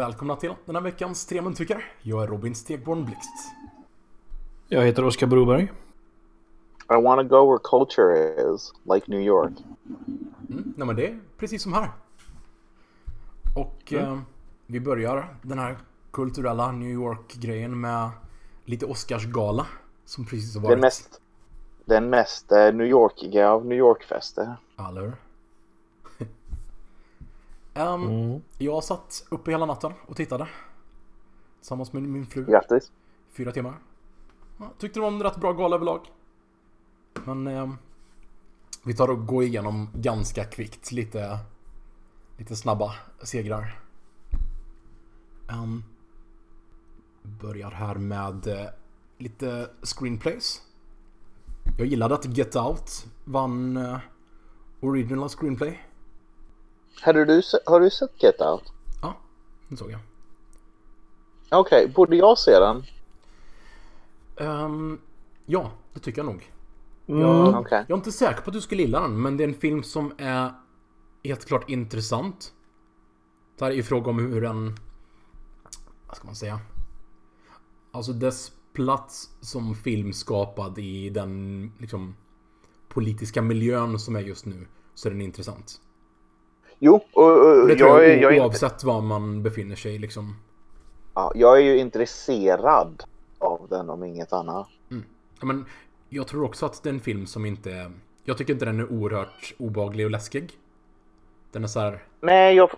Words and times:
Välkomna 0.00 0.36
till 0.36 0.54
den 0.64 0.74
här 0.74 0.82
veckans 0.82 1.26
Tre 1.26 1.42
muntyckare. 1.42 1.82
Jag 2.02 2.22
är 2.22 2.26
Robin 2.26 2.54
Stegborn 2.54 3.04
Blixt. 3.04 3.52
Jag 4.68 4.82
heter 4.82 5.04
Oskar 5.04 5.26
Broberg. 5.26 5.62
I 6.90 7.02
want 7.02 7.20
to 7.20 7.36
go 7.36 7.50
where 7.50 7.60
culture 7.64 8.34
is, 8.54 8.72
like 8.94 9.10
New 9.10 9.20
York. 9.20 9.52
Mm, 10.50 10.74
nej 10.76 10.86
men 10.86 10.96
det 10.96 11.06
är 11.06 11.20
precis 11.38 11.62
som 11.62 11.72
här. 11.72 11.90
Och 13.56 13.92
eh, 13.92 14.18
vi 14.66 14.80
börjar 14.80 15.36
den 15.42 15.58
här 15.58 15.78
kulturella 16.10 16.72
New 16.72 16.90
York-grejen 16.90 17.80
med 17.80 18.10
lite 18.64 18.86
Oscarsgala. 18.86 19.66
Som 20.04 20.24
precis 20.26 20.54
har 20.54 20.62
varit. 20.62 20.72
Den 20.72 20.80
mest, 20.80 21.20
den 21.84 22.10
mest 22.10 22.52
eh, 22.52 22.72
New 22.72 22.86
Yorkiga 22.86 23.50
av 23.50 23.66
New 23.66 23.78
York-fester. 23.78 24.56
Eller 24.88 25.12
Ehm, 27.80 28.02
Mm. 28.02 28.42
Jag 28.58 28.84
satt 28.84 29.26
uppe 29.30 29.50
hela 29.50 29.66
natten 29.66 29.92
och 30.06 30.16
tittade. 30.16 30.48
Tillsammans 31.58 31.92
med 31.92 32.02
min 32.02 32.26
fru. 32.26 32.44
Grattis. 32.44 32.92
Fyra 33.32 33.52
timmar. 33.52 33.74
Ja, 34.58 34.70
tyckte 34.78 34.98
det 35.00 35.02
var 35.02 35.08
en 35.08 35.22
rätt 35.22 35.36
bra 35.36 35.52
gala 35.52 35.76
överlag. 35.76 36.00
Men 37.24 37.46
ehm, 37.46 37.76
vi 38.84 38.94
tar 38.94 39.08
och 39.10 39.26
går 39.26 39.44
igenom 39.44 39.88
ganska 39.94 40.44
kvickt 40.44 40.92
lite, 40.92 41.38
lite 42.38 42.56
snabba 42.56 42.94
segrar. 43.22 43.80
Um, 45.52 45.84
börjar 47.22 47.70
här 47.70 47.94
med 47.94 48.46
eh, 48.46 48.66
lite 49.18 49.70
screenplays. 49.82 50.62
Jag 51.78 51.86
gillade 51.86 52.14
att 52.14 52.36
Get 52.36 52.56
Out 52.56 53.06
vann 53.24 53.76
eh, 53.76 53.98
Original 54.80 55.28
Screenplay. 55.28 55.89
Hade 57.00 57.24
du, 57.24 57.42
har 57.66 57.80
du 57.80 57.90
sett 57.90 58.22
Get 58.22 58.40
Out? 58.40 58.72
Ja, 59.02 59.16
det 59.68 59.76
såg 59.76 59.90
jag. 59.90 60.00
Okej, 61.50 61.88
borde 61.88 62.16
jag 62.16 62.38
se 62.38 62.58
den? 62.58 62.84
Ehm, 64.36 65.00
ja, 65.46 65.70
det 65.92 66.00
tycker 66.00 66.18
jag 66.18 66.26
nog. 66.26 66.52
Mm. 67.06 67.20
Jag, 67.20 67.60
Okej. 67.60 67.84
jag 67.88 67.94
är 67.94 67.98
inte 67.98 68.12
säker 68.12 68.42
på 68.42 68.50
att 68.50 68.54
du 68.54 68.60
skulle 68.60 68.82
gilla 68.82 69.00
den, 69.00 69.22
men 69.22 69.36
det 69.36 69.44
är 69.44 69.48
en 69.48 69.54
film 69.54 69.82
som 69.82 70.12
är 70.18 70.52
helt 71.24 71.44
klart 71.44 71.70
intressant. 71.70 72.52
Det 73.58 73.64
här 73.64 73.72
är 73.72 73.76
i 73.76 73.82
fråga 73.82 74.10
om 74.10 74.18
hur 74.18 74.40
den... 74.40 74.76
Vad 76.06 76.16
ska 76.16 76.26
man 76.26 76.34
säga? 76.34 76.60
Alltså 77.92 78.12
dess 78.12 78.52
plats 78.72 79.30
som 79.40 79.74
film 79.74 80.12
skapad 80.12 80.78
i 80.78 81.10
den 81.10 81.72
liksom 81.78 82.16
politiska 82.88 83.42
miljön 83.42 83.98
som 83.98 84.16
är 84.16 84.20
just 84.20 84.46
nu, 84.46 84.66
så 84.94 85.08
är 85.08 85.12
den 85.12 85.20
intressant. 85.20 85.80
Jo, 86.82 87.00
och, 87.12 87.60
och, 87.60 87.68
Det 87.68 87.76
tror 87.76 87.90
jag, 87.90 88.02
jag, 88.02 88.32
är, 88.32 88.36
jag, 88.36 88.44
oavsett 88.44 88.84
var 88.84 89.00
man 89.00 89.42
befinner 89.42 89.76
sig 89.76 89.98
liksom. 89.98 90.36
ja, 91.14 91.32
jag 91.34 91.56
är 91.56 91.62
ju 91.62 91.78
intresserad 91.78 93.04
av 93.38 93.66
den 93.70 93.90
om 93.90 94.04
inget 94.04 94.32
annat. 94.32 94.68
Ja, 95.40 95.46
men 95.46 95.64
jag 96.08 96.26
tror 96.26 96.44
också 96.44 96.66
att 96.66 96.82
det 96.82 96.88
är 96.88 96.94
en 96.94 97.00
film 97.00 97.26
som 97.26 97.46
inte... 97.46 97.92
Jag 98.24 98.38
tycker 98.38 98.52
inte 98.52 98.64
den 98.64 98.80
är 98.80 98.92
oerhört 98.92 99.54
obaglig 99.58 100.06
och 100.06 100.10
läskig. 100.10 100.52
Den 101.52 101.64
är 101.64 101.68
så 101.68 101.80
här... 101.80 102.04
Nej, 102.20 102.56
jag, 102.56 102.70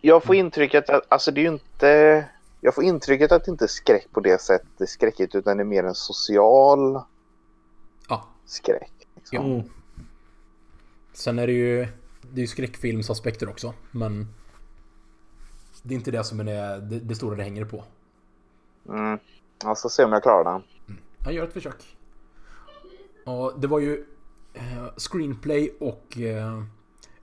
jag 0.00 0.24
får 0.24 0.34
intrycket 0.34 0.90
att, 0.90 1.02
alltså 1.08 1.30
det 1.30 1.40
är 1.40 1.42
ju 1.42 1.48
inte... 1.48 2.24
Jag 2.60 2.74
får 2.74 2.84
intrycket 2.84 3.32
att 3.32 3.44
det 3.44 3.50
inte 3.50 3.64
är 3.64 3.68
skräck 3.68 4.06
på 4.12 4.20
det 4.20 4.40
sättet 4.40 4.80
är 4.80 4.86
skräckigt 4.86 5.34
utan 5.34 5.56
det 5.56 5.62
är 5.62 5.64
mer 5.64 5.84
en 5.84 5.94
social 5.94 7.00
Ja, 8.08 8.28
skräck. 8.46 8.92
Liksom. 9.14 9.38
Ja. 9.38 9.44
Mm. 9.44 9.68
Sen 11.12 11.38
är 11.38 11.46
det 11.46 11.52
ju... 11.52 11.88
Det 12.32 12.40
är 12.40 12.42
ju 12.42 12.46
skräckfilmsaspekter 12.46 13.48
också, 13.48 13.74
men... 13.90 14.28
Det 15.82 15.94
är 15.94 15.96
inte 15.96 16.10
det 16.10 16.24
som 16.24 16.40
är 16.40 16.44
det, 16.80 17.00
det 17.00 17.14
stora 17.14 17.36
det 17.36 17.42
hänger 17.42 17.64
på. 17.64 17.84
Mm. 18.88 19.18
Jag 19.62 19.78
ska 19.78 19.88
se 19.88 20.04
om 20.04 20.12
jag 20.12 20.22
klarar 20.22 20.44
den. 20.44 20.62
Han 21.24 21.34
gör 21.34 21.44
ett 21.44 21.52
försök. 21.52 21.96
Och 23.24 23.60
det 23.60 23.66
var 23.66 23.78
ju 23.78 24.04
eh, 24.54 24.86
screenplay 24.96 25.76
och 25.80 26.18
eh, 26.18 26.62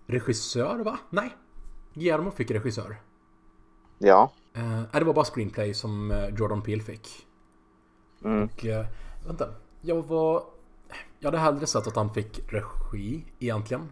regissör, 0.08 0.80
va? 0.80 1.00
Nej. 1.10 1.36
Guillermo 1.94 2.32
fick 2.32 2.52
regissör. 2.52 3.02
Ja. 3.98 4.32
Eh, 4.54 4.82
det 4.92 5.04
var 5.04 5.14
bara 5.14 5.26
screenplay 5.26 5.74
som 5.74 6.12
eh, 6.12 6.28
Jordan 6.28 6.62
Peele 6.62 6.84
fick. 6.84 7.28
Mm. 8.24 8.44
Och... 8.44 8.66
Eh, 8.66 8.86
vänta. 9.28 9.50
Jag 9.82 10.08
var... 10.08 10.44
Jag 11.20 11.28
hade 11.28 11.38
hellre 11.38 11.68
sett 11.68 11.88
att 11.88 11.96
han 11.96 12.14
fick 12.14 12.54
regi 12.54 13.26
egentligen. 13.40 13.90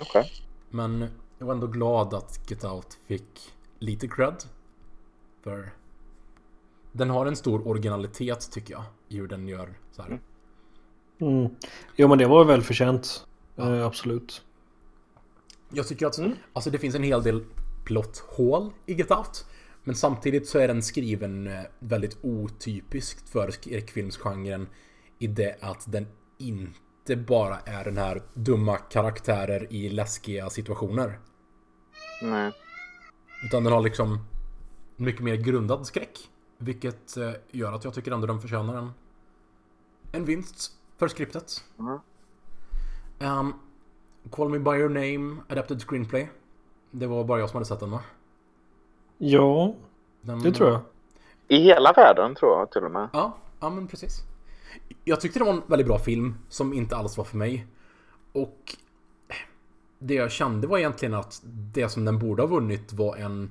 Okej. 0.00 0.32
Men 0.70 1.08
jag 1.38 1.46
var 1.46 1.54
ändå 1.54 1.66
glad 1.66 2.14
att 2.14 2.50
Get 2.50 2.64
Out 2.64 2.98
fick 3.06 3.54
lite 3.78 4.08
cred. 4.08 4.44
För 5.42 5.72
den 6.92 7.10
har 7.10 7.26
en 7.26 7.36
stor 7.36 7.68
originalitet 7.68 8.50
tycker 8.52 8.74
jag. 8.74 8.84
I 9.08 9.16
hur 9.16 9.28
den 9.28 9.48
gör 9.48 9.78
så 9.92 10.02
här. 10.02 10.20
Mm. 11.20 11.48
Jo 11.96 12.08
men 12.08 12.18
det 12.18 12.26
var 12.26 12.44
väl 12.44 12.62
förtjänt. 12.62 13.26
Eh, 13.56 13.86
absolut. 13.86 14.42
Jag 15.70 15.88
tycker 15.88 16.06
att 16.06 16.18
alltså, 16.52 16.70
det 16.70 16.78
finns 16.78 16.94
en 16.94 17.02
hel 17.02 17.22
del 17.22 17.44
plotthål 17.84 18.72
i 18.86 18.94
Get 18.94 19.10
Out. 19.10 19.46
Men 19.84 19.94
samtidigt 19.94 20.48
så 20.48 20.58
är 20.58 20.68
den 20.68 20.82
skriven 20.82 21.46
eh, 21.46 21.62
väldigt 21.78 22.18
otypiskt 22.22 23.28
för 23.28 23.50
skräckfilmsgenren. 23.50 24.68
I 25.18 25.26
det 25.26 25.56
att 25.60 25.92
den 25.92 26.06
inte 26.38 26.80
bara 27.14 27.58
är 27.64 27.84
den 27.84 27.98
här 27.98 28.22
dumma 28.34 28.76
karaktärer 28.76 29.72
i 29.72 29.88
läskiga 29.88 30.50
situationer. 30.50 31.18
Nej. 32.22 32.52
Utan 33.44 33.64
den 33.64 33.72
har 33.72 33.80
liksom 33.80 34.18
mycket 34.96 35.22
mer 35.22 35.36
grundad 35.36 35.86
skräck. 35.86 36.30
Vilket 36.58 37.16
eh, 37.16 37.32
gör 37.50 37.72
att 37.72 37.84
jag 37.84 37.94
tycker 37.94 38.12
ändå 38.12 38.26
den 38.26 38.40
förtjänar 38.40 38.76
en, 38.76 38.92
en 40.12 40.24
vinst 40.24 40.72
för 40.96 41.08
skriptet. 41.08 41.64
Mm. 41.78 41.98
Um, 43.18 43.54
Call 44.30 44.48
Me 44.48 44.58
By 44.58 44.70
Your 44.70 44.88
Name, 44.88 45.42
Adapted 45.48 45.82
Screenplay. 45.82 46.28
Det 46.90 47.06
var 47.06 47.24
bara 47.24 47.40
jag 47.40 47.50
som 47.50 47.56
hade 47.56 47.66
sett 47.66 47.80
den 47.80 47.90
va? 47.90 48.00
Ja, 49.18 49.74
Den, 50.20 50.42
det 50.42 50.52
tror 50.52 50.70
jag. 50.70 50.80
I 51.48 51.56
hela 51.56 51.92
världen 51.92 52.34
tror 52.34 52.58
jag 52.58 52.70
till 52.70 52.84
och 52.84 52.90
med. 52.90 53.08
Ja, 53.12 53.36
ja 53.60 53.70
men 53.70 53.86
precis. 53.86 54.22
Jag 55.08 55.20
tyckte 55.20 55.38
det 55.38 55.44
var 55.44 55.52
en 55.52 55.62
väldigt 55.66 55.86
bra 55.86 55.98
film 55.98 56.34
som 56.48 56.72
inte 56.72 56.96
alls 56.96 57.16
var 57.16 57.24
för 57.24 57.36
mig. 57.36 57.66
Och 58.32 58.76
det 59.98 60.14
jag 60.14 60.30
kände 60.30 60.66
var 60.66 60.78
egentligen 60.78 61.14
att 61.14 61.42
det 61.44 61.88
som 61.88 62.04
den 62.04 62.18
borde 62.18 62.42
ha 62.42 62.46
vunnit 62.46 62.92
var 62.92 63.16
en 63.16 63.50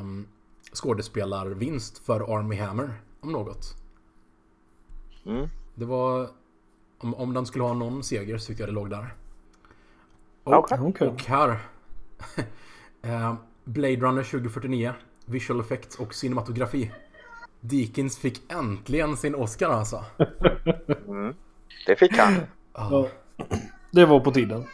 um, 0.00 0.26
skådespelarvinst 0.72 1.98
för 1.98 2.36
Army 2.38 2.56
Hammer, 2.56 2.94
om 3.20 3.32
något. 3.32 3.76
Mm. 5.26 5.48
Det 5.74 5.84
var... 5.84 6.30
Om, 6.98 7.14
om 7.14 7.34
den 7.34 7.46
skulle 7.46 7.64
ha 7.64 7.74
någon 7.74 8.02
seger 8.02 8.38
så 8.38 8.46
tyckte 8.46 8.62
jag 8.62 8.68
det 8.68 8.74
låg 8.74 8.90
där. 8.90 9.14
Och. 10.44 10.72
Okej. 10.72 11.08
och 11.08 11.22
här... 11.22 11.58
eh, 13.02 13.34
Blade 13.64 13.96
Runner 13.96 14.22
2049, 14.22 14.92
Visual 15.24 15.60
Effects 15.60 15.96
och 15.96 16.14
cinematografi. 16.14 16.92
Deakins 17.60 18.18
fick 18.18 18.52
äntligen 18.52 19.16
sin 19.16 19.34
Oscar 19.34 19.70
alltså. 19.70 20.04
Mm. 21.08 21.34
Det 21.86 21.96
fick 21.96 22.18
han. 22.18 22.34
Ja. 22.74 23.08
Det 23.90 24.06
var 24.06 24.20
på 24.20 24.30
tiden. 24.30 24.64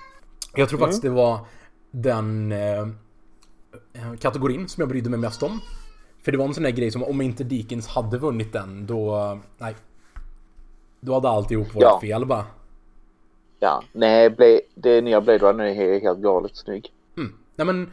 Jag 0.55 0.69
tror 0.69 0.79
faktiskt 0.79 1.03
det 1.03 1.11
var 1.11 1.39
den 1.91 2.53
eh, 2.53 2.81
eh, 3.93 4.15
kategorin 4.21 4.69
som 4.69 4.81
jag 4.81 4.89
brydde 4.89 5.11
mig 5.11 5.19
mest 5.19 5.43
om. 5.43 5.61
För 6.23 6.33
det 6.33 6.39
var 6.39 6.45
en 6.45 6.55
sån 6.55 6.63
där 6.63 6.71
grej 6.71 6.91
som 6.91 7.03
om 7.05 7.21
inte 7.21 7.45
Deakins 7.45 7.89
hade 7.89 8.19
vunnit 8.19 8.53
den 8.53 8.87
då... 8.87 9.39
Nej. 9.59 9.75
Då 11.01 11.15
hade 11.15 11.29
alltihop 11.29 11.75
varit 11.75 11.83
Ja. 11.83 11.99
fel 12.01 12.27
bara. 12.27 12.45
Ja. 13.61 13.83
Nej, 13.93 14.37
det 14.75 15.01
nya 15.01 15.21
Blade 15.21 15.39
Runner 15.39 15.65
är 15.65 15.75
he- 15.75 16.01
helt 16.01 16.19
galet 16.19 16.57
snygg. 16.57 16.93
Mm. 17.17 17.33
Nej 17.57 17.67
men 17.67 17.91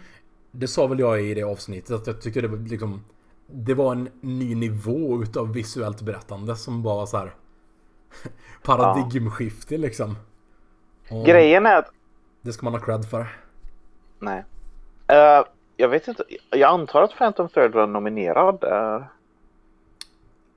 det 0.52 0.68
sa 0.68 0.88
väl 0.88 1.00
jag 1.00 1.22
i 1.24 1.34
det 1.34 1.44
avsnittet 1.44 1.92
att 1.92 2.08
jag 2.08 2.22
tycker 2.22 2.42
det 2.42 2.48
var 2.48 2.58
liksom 2.58 3.04
Det 3.52 3.74
var 3.74 3.92
en 3.92 4.10
ny 4.22 4.56
nivå 4.56 5.24
utav 5.24 5.54
visuellt 5.54 6.02
berättande 6.02 6.56
som 6.56 6.84
bara 6.84 6.96
var 6.96 7.06
så 7.06 7.18
här 7.18 7.34
Paradigmskifte 8.64 9.78
liksom. 9.78 10.16
Och 11.12 11.26
Grejen 11.26 11.66
är 11.66 11.76
att... 11.76 11.92
Det 12.42 12.54
ska 12.54 12.64
man 12.64 12.74
ha 12.74 12.80
cred 12.80 13.06
för. 13.06 13.28
Nej. 14.20 14.44
Eh, 15.08 15.44
jag 15.78 15.90
vet 15.90 16.08
inte. 16.08 16.24
Jag 16.50 16.70
antar 16.70 17.02
att 17.02 17.12
Phantom 17.12 17.50
Thread 17.50 17.72
var 17.72 17.88
nominerad 17.88 18.60
där. 18.62 19.10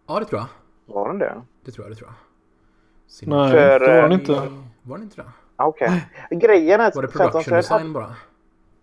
Ja 0.06 0.18
det 0.18 0.24
tror 0.24 0.40
jag. 0.40 0.48
Var 0.94 1.08
den 1.08 1.18
det? 1.18 1.42
Det 1.64 1.70
tror 1.70 1.86
jag, 1.86 1.92
det 1.92 1.96
tror 1.96 2.08
jag. 2.08 3.28
Nej, 3.28 3.50
För, 3.50 3.80
det 3.80 3.86
var 3.86 4.02
den 4.02 4.12
eh, 4.12 4.18
inte. 4.18 4.52
Var 4.82 4.98
det 4.98 5.04
inte 5.04 5.22
det? 5.22 5.28
Ah, 5.56 5.66
Okej. 5.66 6.08
Grejen 6.30 6.80
är 6.80 6.88
att 6.88 6.96
Var 6.96 7.02
det 7.02 7.08
production 7.08 7.52
hade, 7.52 7.56
design 7.56 7.92
bara? 7.92 8.16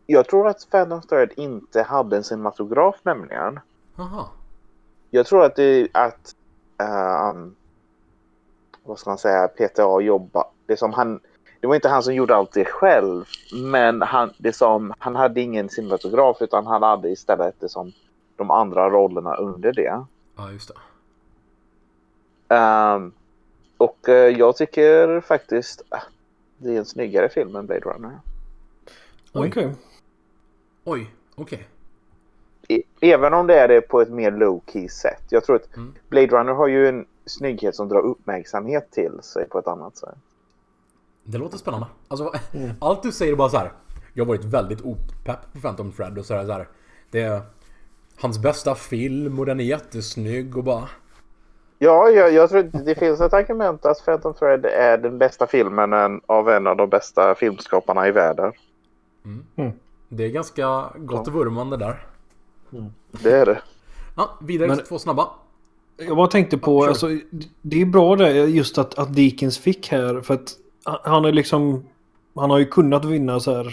Jag 0.06 0.28
tror 0.28 0.48
att 0.48 0.68
Phantom 0.72 1.02
Thread 1.02 1.30
inte 1.36 1.82
hade 1.82 2.18
en 2.18 2.24
cinematograf 2.24 2.96
nämligen. 3.04 3.60
Jaha. 4.00 4.26
Jag 5.10 5.26
tror 5.26 5.44
att 5.44 5.56
det 5.56 5.88
att 5.92 6.36
ehm, 6.78 7.56
vad 8.84 9.00
ska 9.00 9.10
man 9.10 9.18
säga, 9.18 9.48
PTA 9.48 10.02
jobba. 10.02 10.44
Det 10.66 10.78
som 10.78 10.94
han, 10.94 11.20
det 11.60 11.68
var 11.68 11.76
inte 11.76 11.90
han 11.90 12.04
som 12.04 12.14
gjorde 12.16 12.36
allt 12.36 12.52
det 12.52 12.66
själv, 12.66 13.26
men 13.72 14.02
han, 14.02 14.34
det 14.38 14.54
som, 14.54 14.94
han 15.00 15.16
hade 15.16 15.42
ingen 15.42 15.70
cinematograf 15.70 16.42
utan 16.42 16.68
han 16.68 16.84
hade 16.84 17.10
istället 17.10 17.56
det 17.60 17.70
som 17.70 17.92
de 18.36 18.52
andra 18.52 18.90
rollerna 18.90 19.36
under 19.36 19.74
det. 19.74 20.06
Ja, 20.36 20.52
just 20.52 20.72
det. 22.48 22.56
Ehm, 22.56 23.12
och 23.78 24.10
eh, 24.10 24.38
jag 24.38 24.58
tycker 24.58 25.22
faktiskt 25.22 25.82
att 25.90 26.08
det 26.58 26.76
är 26.76 26.78
en 26.78 26.86
snyggare 26.86 27.30
film 27.30 27.56
än 27.56 27.66
Blade 27.66 27.82
Runner. 27.82 28.20
Oj. 29.34 29.48
Okej. 29.48 29.76
Oj, 30.84 31.12
okej. 31.36 31.60
E- 31.60 31.79
Även 33.02 33.34
om 33.34 33.48
det 33.48 33.60
är 33.60 33.68
det 33.68 33.82
på 33.82 34.02
ett 34.02 34.10
mer 34.10 34.32
low-key 34.32 34.88
sätt. 34.88 35.24
Jag 35.30 35.44
tror 35.44 35.56
att 35.56 35.76
Mm. 35.76 35.94
Blade 36.10 36.28
Runner 36.28 36.54
har 36.54 36.68
ju 36.68 36.88
en 36.88 37.06
snygghet 37.26 37.76
som 37.76 37.90
drar 37.90 38.00
uppmärksamhet 38.02 38.92
till 38.92 39.20
sig 39.22 39.50
på 39.50 39.60
ett 39.60 39.68
annat 39.68 39.98
sätt. 39.98 40.16
Det 41.24 41.38
låter 41.38 41.58
spännande. 41.58 41.88
Alltså, 42.08 42.32
allt 42.82 43.04
du 43.04 43.12
säger 43.12 43.32
är 43.32 43.36
bara 43.38 43.50
så 43.50 43.58
här. 43.58 43.72
Jag 44.14 44.26
har 44.26 44.28
varit 44.28 44.46
väldigt 44.46 44.82
opepp 44.82 45.54
på 45.54 45.60
Phantom 45.62 45.92
Thread 45.92 46.18
och 46.18 46.26
så 46.26 46.34
är 46.34 46.38
det 46.40 46.46
så 46.46 46.52
här. 46.54 46.68
Det 47.12 47.22
är 47.22 47.42
hans 48.22 48.40
bästa 48.40 48.76
film 48.76 49.40
och 49.40 49.46
den 49.46 49.60
är 49.60 49.64
jättesnygg 49.64 50.58
och 50.58 50.64
bara... 50.64 50.90
Ja, 51.82 52.10
jag, 52.10 52.34
jag 52.34 52.50
tror 52.50 52.64
det 52.64 52.96
finns 52.96 53.22
ett 53.22 53.34
argument 53.34 53.86
att 53.86 54.06
Phantom 54.06 54.34
Thread 54.34 54.66
är 54.66 54.98
den 54.98 55.18
bästa 55.18 55.48
filmen 55.48 55.94
en- 55.94 56.22
av 56.26 56.50
en 56.50 56.68
av 56.68 56.78
de 56.78 56.90
bästa 56.90 57.36
filmskaparna 57.36 58.08
i 58.08 58.12
världen. 58.12 58.52
Det 60.10 60.24
är 60.26 60.30
ganska 60.30 60.90
gott 60.98 61.28
vurmande 61.28 61.78
där. 61.78 62.06
Det 63.12 63.32
är 63.32 63.46
det. 63.46 63.62
Ja, 64.16 64.38
vidare 64.42 64.68
Men- 64.68 64.78
till 64.78 64.86
två 64.88 65.00
snabba. 65.00 65.28
Jag 66.08 66.18
bara 66.18 66.28
tänkte 66.28 66.58
på, 66.58 66.80
Sure. 66.82 66.90
alltså, 66.90 67.08
det 67.62 67.82
är 67.82 67.86
bra 67.86 68.16
det 68.16 68.32
just 68.32 68.78
att, 68.78 69.00
att 69.00 69.16
Deakins 69.16 69.58
fick 69.58 69.88
här. 69.92 70.22
För 70.22 70.34
att 70.34 70.54
han- 71.04 71.26
är 71.26 71.32
liksom, 71.32 71.84
han 72.36 72.50
har 72.50 72.58
ju 72.58 72.66
kunnat 72.66 73.06
vinna 73.06 73.40
så 73.40 73.56
här. 73.56 73.64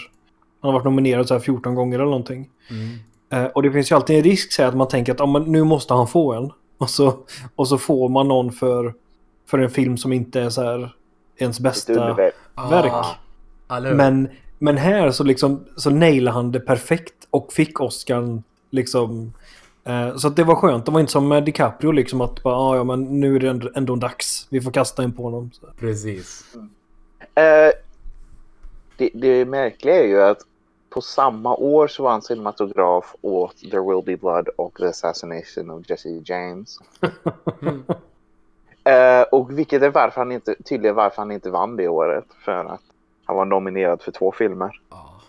Han 0.61 0.69
har 0.69 0.73
varit 0.73 0.85
nominerad 0.85 1.29
så 1.29 1.35
här 1.35 1.41
14 1.41 1.75
gånger 1.75 1.97
eller 1.99 2.05
någonting. 2.11 2.51
Eh, 3.31 3.45
och 3.45 3.63
det 3.63 3.73
finns 3.73 3.91
ju 3.91 3.97
alltid 3.97 4.17
en 4.17 4.23
risk 4.23 4.53
så 4.53 4.63
här, 4.63 4.69
att 4.69 4.77
man 4.77 4.89
tänker 4.89 5.13
att 5.13 5.21
ah, 5.21 5.27
men 5.27 5.43
nu 5.43 5.65
måste 5.65 5.95
han 5.95 6.07
få 6.09 6.33
en. 6.33 6.51
Och 6.79 6.91
så, 6.91 7.19
och 7.57 7.69
så 7.69 7.79
får 7.79 8.09
man 8.09 8.29
någon 8.29 8.53
för, 8.53 8.95
för 9.47 9.59
en 9.59 9.71
film 9.71 9.97
som 9.97 10.13
inte 10.13 10.41
är 10.41 10.51
så 10.51 10.63
här 10.63 10.95
ens 11.37 11.61
bästa 11.61 12.15
verk. 12.15 12.35
Ah? 12.55 13.81
Men, 13.81 14.29
men 14.59 14.77
här 14.77 15.11
så 15.11 15.25
liksom 15.25 15.65
så 15.77 15.91
nailade 15.91 16.35
han 16.35 16.53
det 16.53 16.61
perfekt 16.61 17.15
och 17.31 17.53
fick 17.53 17.81
Oscar 17.81 18.43
liksom. 18.77 19.33
Eh, 19.85 20.17
så 20.17 20.29
att 20.29 20.37
det 20.37 20.45
var 20.45 20.55
skönt. 20.55 20.87
Det 20.87 20.93
var 20.93 21.01
inte 21.01 21.13
som 21.13 21.29
med 21.29 21.45
DiCaprio 21.45 21.93
liksom 21.93 22.21
att 22.21 22.43
bara, 22.43 22.57
ah, 22.57 22.77
ja 22.77 22.85
men 22.85 23.21
nu 23.21 23.37
är 23.37 23.41
det 23.41 23.49
ändå, 23.49 23.71
ändå 23.75 23.97
dags. 23.97 24.47
Vi 24.51 24.61
får 24.61 24.71
kasta 24.71 25.05
in 25.05 25.13
på 25.13 25.23
honom. 25.23 25.51
Så. 25.53 25.67
Precis. 25.79 26.55
Eh, 27.35 27.73
det, 28.97 29.11
det 29.15 29.45
märkliga 29.45 29.97
är 29.97 30.07
ju 30.07 30.23
att 30.23 30.39
på 30.91 31.01
samma 31.01 31.57
år 31.57 31.89
så 31.89 32.03
var 32.03 32.11
han 32.11 32.23
cinematograf 32.23 33.15
åt 33.21 33.57
There 33.71 33.81
Will 33.81 34.03
Be 34.07 34.17
Blood 34.17 34.49
och 34.57 34.77
The 34.79 34.87
Assassination 34.87 35.71
of 35.71 35.91
Jesse 35.91 36.23
James. 36.25 36.79
Eh, 38.87 39.23
och 39.23 39.59
vilket 39.59 39.83
är 39.83 39.91
varför 39.91 40.21
han 40.21 40.33
inte, 40.33 40.55
tydligen 40.65 40.97
varför 40.97 41.17
han 41.17 41.31
inte 41.31 41.51
vann 41.51 41.77
det 41.77 41.89
året. 41.89 42.25
För 42.45 42.53
att 42.53 42.81
han 43.25 43.37
var 43.37 43.45
nominerad 43.45 44.03
för 44.03 44.13
två 44.13 44.33
filmer. 44.33 44.81
Ja. 44.91 45.21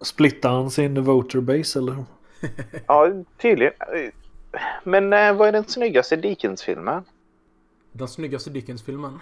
Splittar 0.00 0.50
han 0.50 0.70
sin 0.70 1.04
voter 1.04 1.40
base 1.40 1.78
eller? 1.78 2.04
Ja, 2.86 3.12
tydligen. 3.38 3.72
Men 4.84 5.12
eh, 5.12 5.36
vad 5.36 5.48
är 5.48 5.52
den 5.52 5.64
snyggaste 5.64 6.16
Dickens-filmen? 6.16 7.04
Den 7.92 8.08
snyggaste 8.08 8.50
Dickens-filmen. 8.50 9.18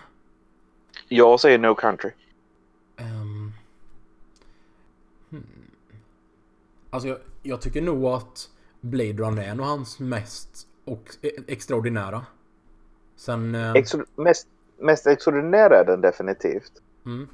Jag 1.09 1.41
säger 1.41 1.59
No 1.59 1.75
Country. 1.75 2.11
Ehm. 2.97 3.53
hmm. 5.31 5.47
Alltså 6.91 7.09
jag, 7.09 7.19
jag 7.43 7.61
tycker 7.61 7.83
nog 7.83 8.05
att 8.05 8.51
Blade 8.81 9.13
Runner 9.13 9.43
är 9.43 9.55
nog 9.55 9.67
hans 9.67 10.01
mest 10.01 10.69
och, 10.85 11.17
e- 11.23 11.31
extraordinära. 11.47 12.27
Sen... 13.17 13.55
eh, 13.55 13.73
Exo- 13.73 14.07
mest, 14.17 14.49
mest 14.79 15.07
extraordinära 15.07 15.77
är 15.81 15.85
den 15.85 16.01
definitivt. 16.01 16.73
mm. 17.07 17.29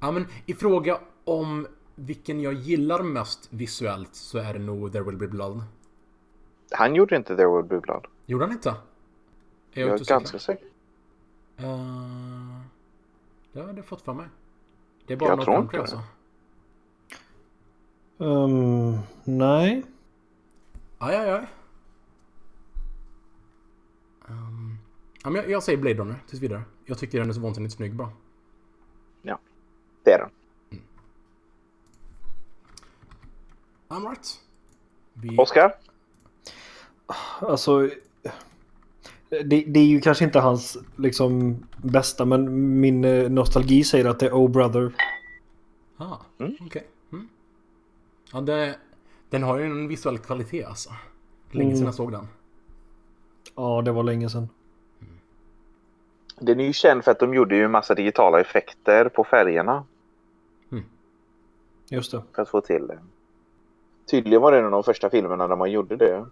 Ja 0.00 0.10
men 0.10 0.26
i 0.46 0.54
fråga 0.54 1.00
om 1.24 1.66
vilken 1.96 2.40
jag 2.40 2.54
gillar 2.54 3.02
mest 3.02 3.52
visuellt 3.52 4.14
så 4.14 4.38
är 4.38 4.52
det 4.52 4.58
nog 4.58 4.92
There 4.92 5.02
Will 5.02 5.16
Be 5.16 5.28
Blood. 5.28 5.62
Han 6.70 6.94
gjorde 6.94 7.16
inte 7.16 7.36
There 7.36 7.56
Will 7.56 7.64
Be 7.64 7.80
Blood. 7.80 8.06
Gjorde 8.26 8.44
han 8.44 8.52
inte? 8.52 8.68
Är 8.70 8.74
Jag 9.72 9.82
jag 9.82 9.88
är 9.88 9.98
inte 9.98 10.12
ganska 10.12 10.38
säker? 10.38 10.66
Uh, 11.60 12.60
det 13.52 13.60
har 13.60 13.74
jag 13.76 13.84
fått 13.84 14.02
för 14.02 14.14
mig. 14.14 14.26
Det 15.06 15.12
är 15.12 15.16
bara 15.16 15.28
Jag 15.28 15.38
No 15.38 15.44
tror 15.44 15.58
inte 15.58 15.80
alltså. 15.80 16.02
Um, 18.18 18.98
nej. 19.24 19.84
Aj, 20.98 21.16
aj, 21.16 21.30
aj. 21.30 21.46
Um, 24.28 24.78
ja, 25.22 25.30
men 25.30 25.34
jag, 25.34 25.50
jag 25.50 25.62
säger 25.62 25.78
Blade 25.78 25.96
Runner 25.96 26.16
tills 26.28 26.42
vidare. 26.42 26.62
Jag 26.84 26.98
tycker 26.98 27.18
den 27.18 27.28
är 27.28 27.32
så 27.32 27.40
vansinnigt 27.40 27.74
snygg 27.74 27.94
bara. 27.94 28.10
Det 30.06 30.12
är 30.12 30.18
den. 30.18 30.30
I'm 33.88 34.08
right. 34.08 34.40
Vi... 35.12 35.36
Oscar? 35.38 35.74
Alltså. 37.40 37.90
Det, 39.28 39.64
det 39.66 39.80
är 39.80 39.84
ju 39.86 40.00
kanske 40.00 40.24
inte 40.24 40.40
hans 40.40 40.76
liksom 40.96 41.56
bästa 41.76 42.24
men 42.24 42.80
min 42.80 43.04
eh, 43.04 43.30
nostalgi 43.30 43.84
säger 43.84 44.04
att 44.04 44.18
det 44.18 44.26
är 44.26 44.32
Oh 44.32 44.50
Brother. 44.50 44.92
Ah, 45.96 46.16
Mm. 46.38 46.56
okej. 46.60 46.86
Mm. 47.12 47.28
Ja, 48.32 48.40
det, 48.40 48.78
den 49.30 49.42
har 49.42 49.58
ju 49.58 49.64
en 49.64 49.88
visuell 49.88 50.18
kvalitet 50.18 50.64
alltså. 50.64 50.90
Länge 51.50 51.70
sedan 51.70 51.76
Mm. 51.76 51.86
jag 51.86 51.94
såg 51.94 52.12
den. 52.12 52.28
Ja, 53.54 53.82
det 53.82 53.92
var 53.92 54.02
länge 54.02 54.30
sedan. 54.30 54.48
Den 56.40 56.60
är 56.60 56.64
ju 56.64 56.72
känd 56.72 57.04
för 57.04 57.10
att 57.10 57.18
de 57.18 57.34
gjorde 57.34 57.56
ju 57.56 57.64
en 57.64 57.70
massa 57.70 57.94
digitala 57.94 58.40
effekter 58.40 59.08
på 59.08 59.24
färgerna. 59.24 59.84
Just 61.88 62.12
det. 62.12 62.22
För 62.34 62.42
att 62.42 62.48
få 62.48 62.60
till 62.60 62.86
det. 62.86 62.98
Tydligen 64.10 64.42
var 64.42 64.52
det 64.52 64.58
en 64.58 64.64
av 64.64 64.70
de 64.70 64.84
första 64.84 65.10
filmerna 65.10 65.48
där 65.48 65.56
man 65.56 65.70
gjorde 65.70 65.96
det. 65.96 66.26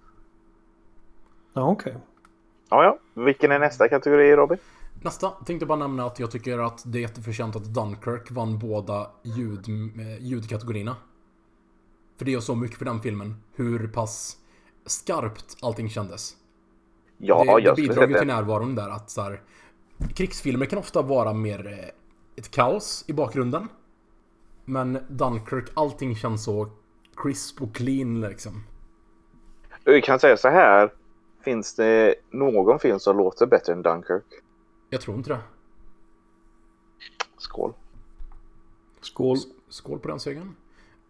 Ja, 1.52 1.70
okej. 1.70 1.96
Ja, 2.68 2.84
ja. 2.84 3.22
Vilken 3.24 3.52
är 3.52 3.58
nästa 3.58 3.88
kategori, 3.88 4.36
Robin? 4.36 4.58
Nästa 5.02 5.30
tänkte 5.30 5.66
bara 5.66 5.78
nämna 5.78 6.06
att 6.06 6.18
jag 6.18 6.30
tycker 6.30 6.58
att 6.58 6.82
det 6.86 6.98
är 6.98 7.02
jätteförtjänt 7.02 7.56
att 7.56 7.64
Dunkirk 7.64 8.30
vann 8.30 8.58
båda 8.58 9.10
ljud, 9.22 9.68
eh, 9.98 10.26
ljudkategorierna. 10.26 10.96
För 12.16 12.24
det 12.24 12.30
gör 12.30 12.40
så 12.40 12.54
mycket 12.54 12.78
för 12.78 12.84
den 12.84 13.00
filmen. 13.00 13.36
Hur 13.54 13.88
pass 13.88 14.36
skarpt 14.86 15.56
allting 15.62 15.90
kändes. 15.90 16.36
Ja, 17.18 17.44
det, 17.44 17.44
det 17.44 17.50
jag 17.50 17.74
skulle 17.74 17.88
bidrar 17.88 17.94
säga 17.94 18.08
ju 18.08 18.18
till 18.18 18.26
närvaron 18.26 18.74
där 18.74 18.88
att 18.88 19.10
så 19.10 19.22
här, 19.22 19.40
Krigsfilmer 20.14 20.66
kan 20.66 20.78
ofta 20.78 21.02
vara 21.02 21.32
mer 21.32 21.66
eh, 21.66 21.88
ett 22.36 22.50
kaos 22.50 23.04
i 23.06 23.12
bakgrunden. 23.12 23.68
Men 24.64 24.98
Dunkirk, 25.08 25.70
allting 25.74 26.16
känns 26.16 26.44
så 26.44 26.68
crisp 27.16 27.62
och 27.62 27.74
clean 27.74 28.20
liksom. 28.20 28.64
Vi 29.84 30.02
kan 30.02 30.20
säga 30.20 30.36
så 30.36 30.48
här. 30.48 30.92
Finns 31.44 31.74
det 31.74 32.14
någon 32.30 32.78
film 32.78 32.98
som 32.98 33.16
låter 33.16 33.46
bättre 33.46 33.72
än 33.72 33.82
Dunkirk? 33.82 34.24
Jag 34.90 35.00
tror 35.00 35.16
inte 35.16 35.30
det. 35.30 35.40
Skål. 37.38 37.72
Skål. 39.00 39.38
Skål 39.68 39.98
på 39.98 40.08
den 40.08 40.20
segern. 40.20 40.56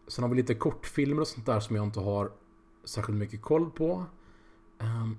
Sen 0.07 0.23
har 0.23 0.31
vi 0.31 0.37
lite 0.37 0.55
kortfilmer 0.55 1.21
och 1.21 1.29
sånt 1.29 1.47
där 1.47 1.61
som 1.61 1.77
jag 1.77 1.85
inte 1.85 2.01
har 2.01 2.33
särskilt 2.85 3.19
mycket 3.19 3.43
koll 3.43 3.71
på. 3.71 4.05
Ehm, 4.79 5.17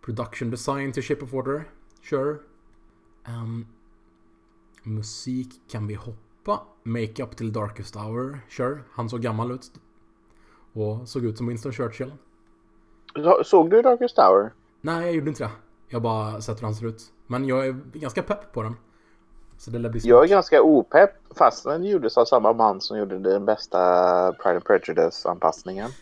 production 0.00 0.50
design 0.50 0.92
till 0.92 1.02
Shape 1.02 1.24
of 1.24 1.32
Water. 1.32 1.64
Sure. 2.02 2.36
Ehm, 3.24 3.66
musik 4.82 5.60
kan 5.68 5.86
vi 5.86 5.94
hoppa. 5.94 6.25
Makeup 6.82 7.36
till 7.36 7.52
Darkest 7.52 7.96
Hour. 7.96 8.40
Sure. 8.48 8.78
Han 8.92 9.08
såg 9.08 9.20
gammal 9.20 9.50
ut. 9.50 9.70
Och 10.72 11.08
såg 11.08 11.24
ut 11.24 11.36
som 11.38 11.46
Winston 11.46 11.72
Churchill. 11.72 12.12
Så- 13.14 13.42
Såg 13.44 13.70
du 13.70 13.82
Darkest 13.82 14.16
Tower? 14.16 14.52
Nej, 14.80 15.04
jag 15.06 15.14
gjorde 15.14 15.28
inte 15.28 15.44
det. 15.44 15.50
Jag 15.88 16.02
bara 16.02 16.40
sett 16.40 16.58
hur 16.58 16.64
han 16.64 16.74
ser 16.74 16.86
ut. 16.86 17.02
Men 17.26 17.46
jag 17.46 17.66
är 17.66 17.72
ganska 17.92 18.22
pepp 18.22 18.52
på 18.52 18.62
den. 18.62 18.76
Så 19.58 19.70
det 19.70 19.90
bli 19.90 20.00
Jag 20.04 20.24
är 20.24 20.28
ganska 20.28 20.62
opepp 20.62 21.10
fast 21.36 21.64
den 21.64 21.84
gjordes 21.84 22.18
av 22.18 22.24
samma 22.24 22.52
man 22.52 22.80
som 22.80 22.98
gjorde 22.98 23.18
den 23.18 23.44
bästa 23.44 23.78
Pride 24.32 24.54
and 24.56 24.64
Prejudice-anpassningen. 24.64 25.90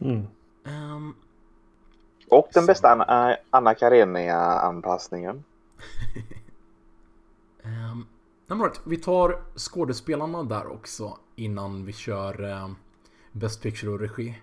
Mm. 0.00 0.26
Ehm, 0.64 1.14
Och 2.30 2.48
den 2.54 2.62
Så. 2.62 2.66
bästa 2.66 2.88
Anna, 2.90 3.36
Anna 3.50 3.74
Karenina-anpassningen. 3.74 5.44
Um, 7.64 8.06
right. 8.48 8.80
Vi 8.84 8.96
tar 8.96 9.42
skådespelarna 9.56 10.42
där 10.42 10.72
också 10.72 11.18
innan 11.36 11.84
vi 11.84 11.92
kör 11.92 12.40
um, 12.42 12.76
Best 13.32 13.62
Picture 13.62 13.90
och 13.90 14.00
regi. 14.00 14.42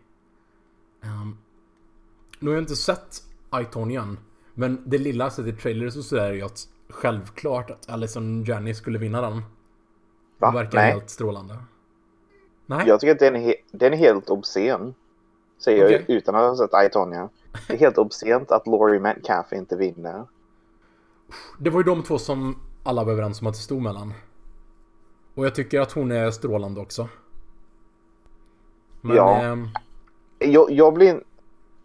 Um, 1.04 1.38
nu 2.40 2.50
har 2.50 2.56
jag 2.56 2.64
inte 2.64 2.76
sett 2.76 3.24
Iton 3.56 3.92
än. 3.92 4.20
Men 4.54 4.84
det 4.86 4.98
lilla 4.98 5.26
jag 5.26 5.34
sett 5.34 5.48
i 5.48 5.54
trailers 5.54 5.98
och 5.98 6.04
så 6.04 6.16
är 6.16 6.34
ju 6.34 6.42
att 6.42 6.68
självklart 6.90 7.70
att 7.70 7.90
Alison 7.90 8.44
Janney 8.44 8.74
skulle 8.74 9.00
vinna 9.00 9.22
den. 9.22 9.42
Va? 10.38 10.48
Hon 10.48 10.54
verkar 10.56 10.78
Nej. 10.78 10.92
helt 10.92 11.10
strålande. 11.10 11.58
Nej? 12.66 12.88
Jag 12.88 13.00
tycker 13.00 13.12
att 13.12 13.20
den 13.20 13.36
är, 13.36 13.56
den 13.72 13.94
är 13.94 13.98
helt 13.98 14.30
obscen. 14.30 14.94
Säger 15.58 15.86
Okej. 15.86 16.06
jag 16.08 16.18
utan 16.18 16.36
att 16.36 16.42
ha 16.42 16.68
sett 16.68 16.86
I, 16.86 16.90
Tonya. 16.94 17.30
Det 17.68 17.74
är 17.74 17.78
helt 17.78 17.98
obscent 17.98 18.52
att 18.52 18.68
Laurie 18.68 19.00
Metcalf 19.00 19.54
inte 19.54 19.76
vinner. 19.76 20.26
Det 21.60 21.70
var 21.70 21.80
ju 21.80 21.84
de 21.84 22.04
två 22.04 22.18
som 22.18 22.60
alla 22.86 23.04
var 23.04 23.12
överens 23.12 23.42
om 23.42 23.48
att 23.48 23.54
det 23.54 23.60
stod 23.60 23.82
mellan. 23.82 24.14
Och 25.34 25.46
jag 25.46 25.56
tycker 25.56 25.82
att 25.82 25.92
hon 25.92 26.12
är 26.12 26.32
strålande 26.32 26.82
också. 26.82 27.10
Men, 29.02 29.16
Ja. 29.16 29.42
ehm, 29.42 29.68
Jag, 30.40 30.72
jag 30.72 30.94
blir... 30.94 31.24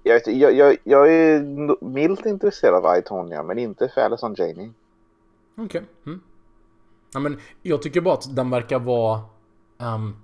Jag, 0.03 0.15
vet, 0.15 0.27
jag, 0.27 0.55
jag, 0.55 0.77
jag 0.85 1.13
är 1.13 1.85
milt 1.85 2.27
intresserad 2.27 2.85
av 2.87 2.99
I, 2.99 3.03
Tonya, 3.03 3.43
men 3.43 3.59
inte 3.59 3.89
för 3.89 4.01
Alison 4.01 4.35
Janney. 4.39 4.71
Okej. 5.57 5.83
Mm. 6.07 6.21
Ja, 7.13 7.21
men 7.21 7.39
jag 7.63 7.83
tycker 7.83 8.01
bara 8.01 8.15
att 8.15 8.37
den 8.37 8.51
verkar 8.51 8.79
vara... 8.79 9.21
ehm, 9.79 10.17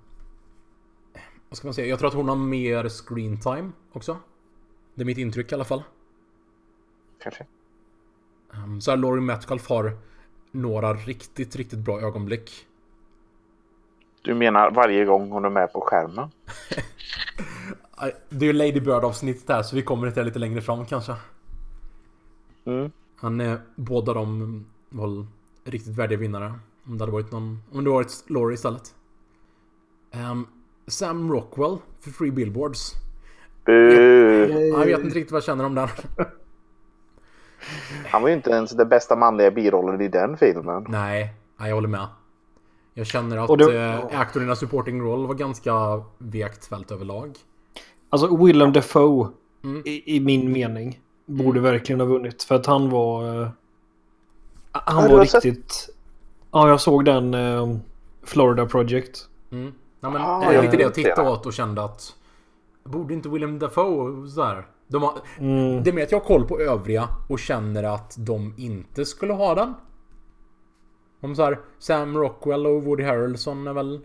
vad 1.49 1.57
ska 1.57 1.67
man 1.67 1.73
säga? 1.73 1.87
Jag 1.87 1.99
tror 1.99 2.07
att 2.07 2.15
hon 2.15 2.29
har 2.29 2.35
mer 2.35 2.89
screen 2.89 3.39
time 3.39 3.71
också. 3.93 4.17
Det 4.95 5.01
är 5.01 5.05
mitt 5.05 5.17
intryck 5.17 5.51
i 5.51 5.55
alla 5.55 5.63
fall. 5.65 5.83
Kanske. 7.19 7.45
Um, 8.53 8.81
så 8.81 8.91
här, 8.91 8.97
Laurie 8.97 9.21
Metcalf 9.23 9.69
har 9.69 9.97
några 10.57 10.93
riktigt, 10.93 11.55
riktigt 11.55 11.79
bra 11.79 12.01
ögonblick. 12.01 12.67
Du 14.21 14.33
menar 14.33 14.71
varje 14.71 15.05
gång 15.05 15.31
hon 15.31 15.45
är 15.45 15.49
med 15.49 15.73
på 15.73 15.81
skärmen? 15.81 16.29
Det 18.29 18.45
är 18.45 18.47
ju 18.47 18.53
Lady 18.53 18.79
Bird 18.79 19.03
avsnittet 19.03 19.49
här 19.49 19.63
så 19.63 19.75
vi 19.75 19.81
kommer 19.81 20.11
till 20.11 20.19
det 20.19 20.25
lite 20.25 20.39
längre 20.39 20.61
fram 20.61 20.85
kanske. 20.85 21.15
Mm. 22.65 22.91
Han 23.15 23.41
är 23.41 23.59
båda 23.75 24.13
de 24.13 24.65
var 24.89 25.25
riktigt 25.63 25.97
värdiga 25.97 26.19
vinnare. 26.19 26.53
Om 26.85 26.97
det 26.97 27.01
hade 27.01 27.11
varit 27.11 27.31
någon... 27.31 27.59
Om 27.71 27.83
det 27.83 27.89
varit 27.89 28.23
Laurie 28.27 28.53
istället. 28.53 28.95
Ehm, 30.11 30.47
Sam 30.87 31.31
Rockwell 31.31 31.77
för 31.99 32.11
Free 32.11 32.31
Billboards. 32.31 32.93
Uh, 33.69 33.75
Jag 33.75 34.85
vet 34.85 34.99
inte 34.99 35.17
riktigt 35.17 35.31
vad 35.31 35.37
jag 35.37 35.45
känner 35.45 35.65
om 35.65 35.75
den. 35.75 35.87
han 38.05 38.21
var 38.21 38.29
ju 38.29 38.35
inte 38.35 38.49
ens 38.49 38.71
den 38.71 38.89
bästa 38.89 39.15
manliga 39.15 39.51
birollen 39.51 40.01
i 40.01 40.07
den 40.07 40.37
filmen. 40.37 40.85
Nej, 40.89 41.33
jag 41.57 41.75
håller 41.75 41.87
med. 41.87 42.07
Jag 42.93 43.07
känner 43.07 43.37
att 43.37 43.49
Och 43.49 43.57
det- 43.57 44.09
eh, 44.49 44.55
supporting 44.55 45.01
roll 45.01 45.27
var 45.27 45.33
ganska 45.33 45.73
vekt 46.17 46.65
fält 46.65 46.91
överlag. 46.91 47.37
Alltså 48.09 48.35
Willem 48.45 48.73
Dafoe, 48.73 49.27
Mm. 49.63 49.81
i, 49.85 50.15
i 50.15 50.19
min 50.19 50.51
mening, 50.51 50.99
borde 51.25 51.59
verkligen 51.59 51.99
ha 51.99 52.07
vunnit. 52.07 52.43
För 52.43 52.55
att 52.55 52.65
han 52.65 52.89
var... 52.89 53.41
eh, 53.41 53.47
han 54.71 55.03
du 55.03 55.09
var 55.09 55.17
har 55.17 55.25
sett- 55.25 55.45
riktigt... 55.45 55.89
Ja, 56.51 56.69
jag 56.69 56.81
såg 56.81 57.05
den 57.05 57.33
eh, 57.33 57.77
Florida 58.23 58.65
Project. 58.65 59.19
Mm. 59.51 59.73
Ja, 59.99 60.09
men 60.09 60.21
Ah, 60.21 60.39
det 60.39 60.45
är 60.45 60.53
jag 60.53 60.63
lite 60.65 60.77
det 60.77 60.83
jag 60.83 60.93
tittade 60.93 61.29
åt 61.29 61.45
och 61.45 61.53
kände 61.53 61.83
att... 61.83 62.15
Borde 62.83 63.13
inte 63.13 63.29
Willem 63.29 63.59
Dafoe 63.59 64.27
sådär? 64.29 64.65
De 64.87 65.03
har, 65.03 65.13
Mm. 65.39 65.83
Det 65.83 65.89
är 65.89 65.93
med 65.93 66.03
att 66.03 66.11
jag 66.11 66.19
har 66.19 66.25
koll 66.25 66.47
på 66.47 66.59
övriga 66.59 67.09
och 67.29 67.39
känner 67.39 67.83
att 67.83 68.15
de 68.19 68.53
inte 68.57 69.05
skulle 69.05 69.33
ha 69.33 69.55
den. 69.55 69.73
Om 71.21 71.35
så 71.35 71.43
här, 71.43 71.59
Sam 71.79 72.17
Rockwell 72.17 72.67
och 72.67 72.83
Woody 72.83 73.03
Harrelson 73.03 73.67
är 73.67 73.73
väl... 73.73 74.01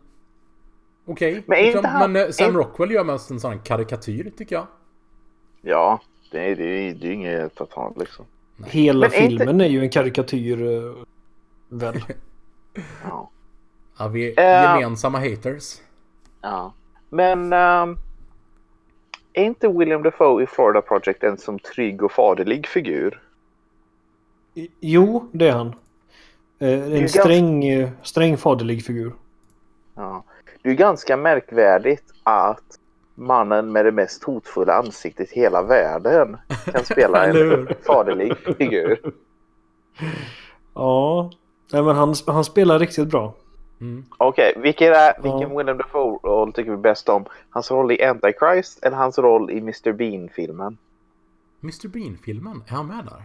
Okej. 1.06 1.42
Men 1.46 1.58
är 1.58 1.62
inte 1.62 1.78
liksom. 1.78 1.90
han- 2.00 2.12
Men 2.12 2.22
eh, 2.26 2.30
Sam 2.30 2.48
är- 2.54 2.58
Rockwell 2.58 2.90
gör 2.90 3.04
mest 3.04 3.30
en 3.30 3.40
sån 3.40 3.52
här 3.52 3.58
karikatyr 3.58 4.32
tycker 4.36 4.56
jag. 4.56 4.66
Ja, 5.62 6.00
det 6.30 6.38
är, 6.50 6.56
det 6.56 6.64
är, 6.64 6.94
det 6.94 7.06
är 7.08 7.12
inget 7.12 7.60
att 7.60 7.72
ha 7.72 7.92
liksom. 7.96 8.24
Hela 8.64 9.00
Men 9.08 9.12
är 9.18 9.22
inte- 9.22 9.28
filmen 9.44 9.60
är 9.60 9.68
ju 9.68 9.80
en 9.80 9.90
karikatyr, 9.90 10.62
eh, 10.62 10.92
väl? 11.68 12.00
Ja. 13.04 13.30
Ja, 13.98 14.08
vi 14.08 14.34
är 14.36 14.64
Eh. 14.74 14.80
gemensamma 14.80 15.18
haters. 15.18 15.80
ja. 16.40 16.72
Men 17.08 17.52
ehm, 17.52 17.96
är 19.32 19.44
inte 19.44 19.68
William 19.68 20.02
Dafoe 20.02 20.42
i 20.42 20.46
Florida 20.46 20.80
Project 20.80 21.22
en 21.24 21.38
som 21.38 21.58
trygg 21.58 22.02
och 22.02 22.12
faderlig 22.12 22.66
figur? 22.66 23.20
Jo, 24.80 25.28
det 25.32 25.48
är 25.48 25.52
han. 25.52 25.74
Eh, 26.58 26.68
en 26.84 27.00
ganska- 27.00 27.20
sträng, 27.22 27.64
eh, 27.64 27.88
sträng 28.02 28.36
faderlig 28.36 28.84
figur. 28.84 29.12
Ja. 29.94 30.24
Det 30.62 30.68
är 30.70 30.74
ganska 30.74 31.16
märkvärdigt 31.16 32.04
att 32.22 32.78
mannen 33.14 33.72
med 33.72 33.84
det 33.84 33.92
mest 33.92 34.24
hotfulla 34.24 34.74
ansiktet 34.74 35.32
i 35.32 35.40
hela 35.40 35.62
världen 35.62 36.36
kan 36.72 36.84
spela 36.84 37.26
en 37.26 37.68
faderlig 37.86 38.36
figur. 38.58 39.00
Ja, 40.74 41.30
Nej, 41.72 41.82
men 41.82 41.96
han, 41.96 42.14
han 42.26 42.44
spelar 42.44 42.78
riktigt 42.78 43.08
bra. 43.08 43.34
Mm. 43.82 44.04
Okej, 44.18 44.54
vilken, 44.56 44.92
är, 44.92 45.22
vilken 45.22 45.40
Ja. 45.50 45.58
William 45.58 45.78
Dafoe-roll 45.78 46.52
tycker 46.52 46.70
vi 46.70 46.76
bäst 46.76 47.08
om? 47.08 47.24
Hans 47.50 47.70
roll 47.70 47.92
i 47.92 48.02
Antichrist 48.04 48.82
eller 48.84 48.96
hans 48.96 49.18
roll 49.18 49.50
i 49.50 49.58
Mr. 49.58 49.92
Bean-filmen? 49.92 50.76
Mr 51.62 51.88
Bean-filmen, 51.88 52.62
är 52.66 52.70
han 52.74 52.86
med 52.86 53.04
där? 53.04 53.22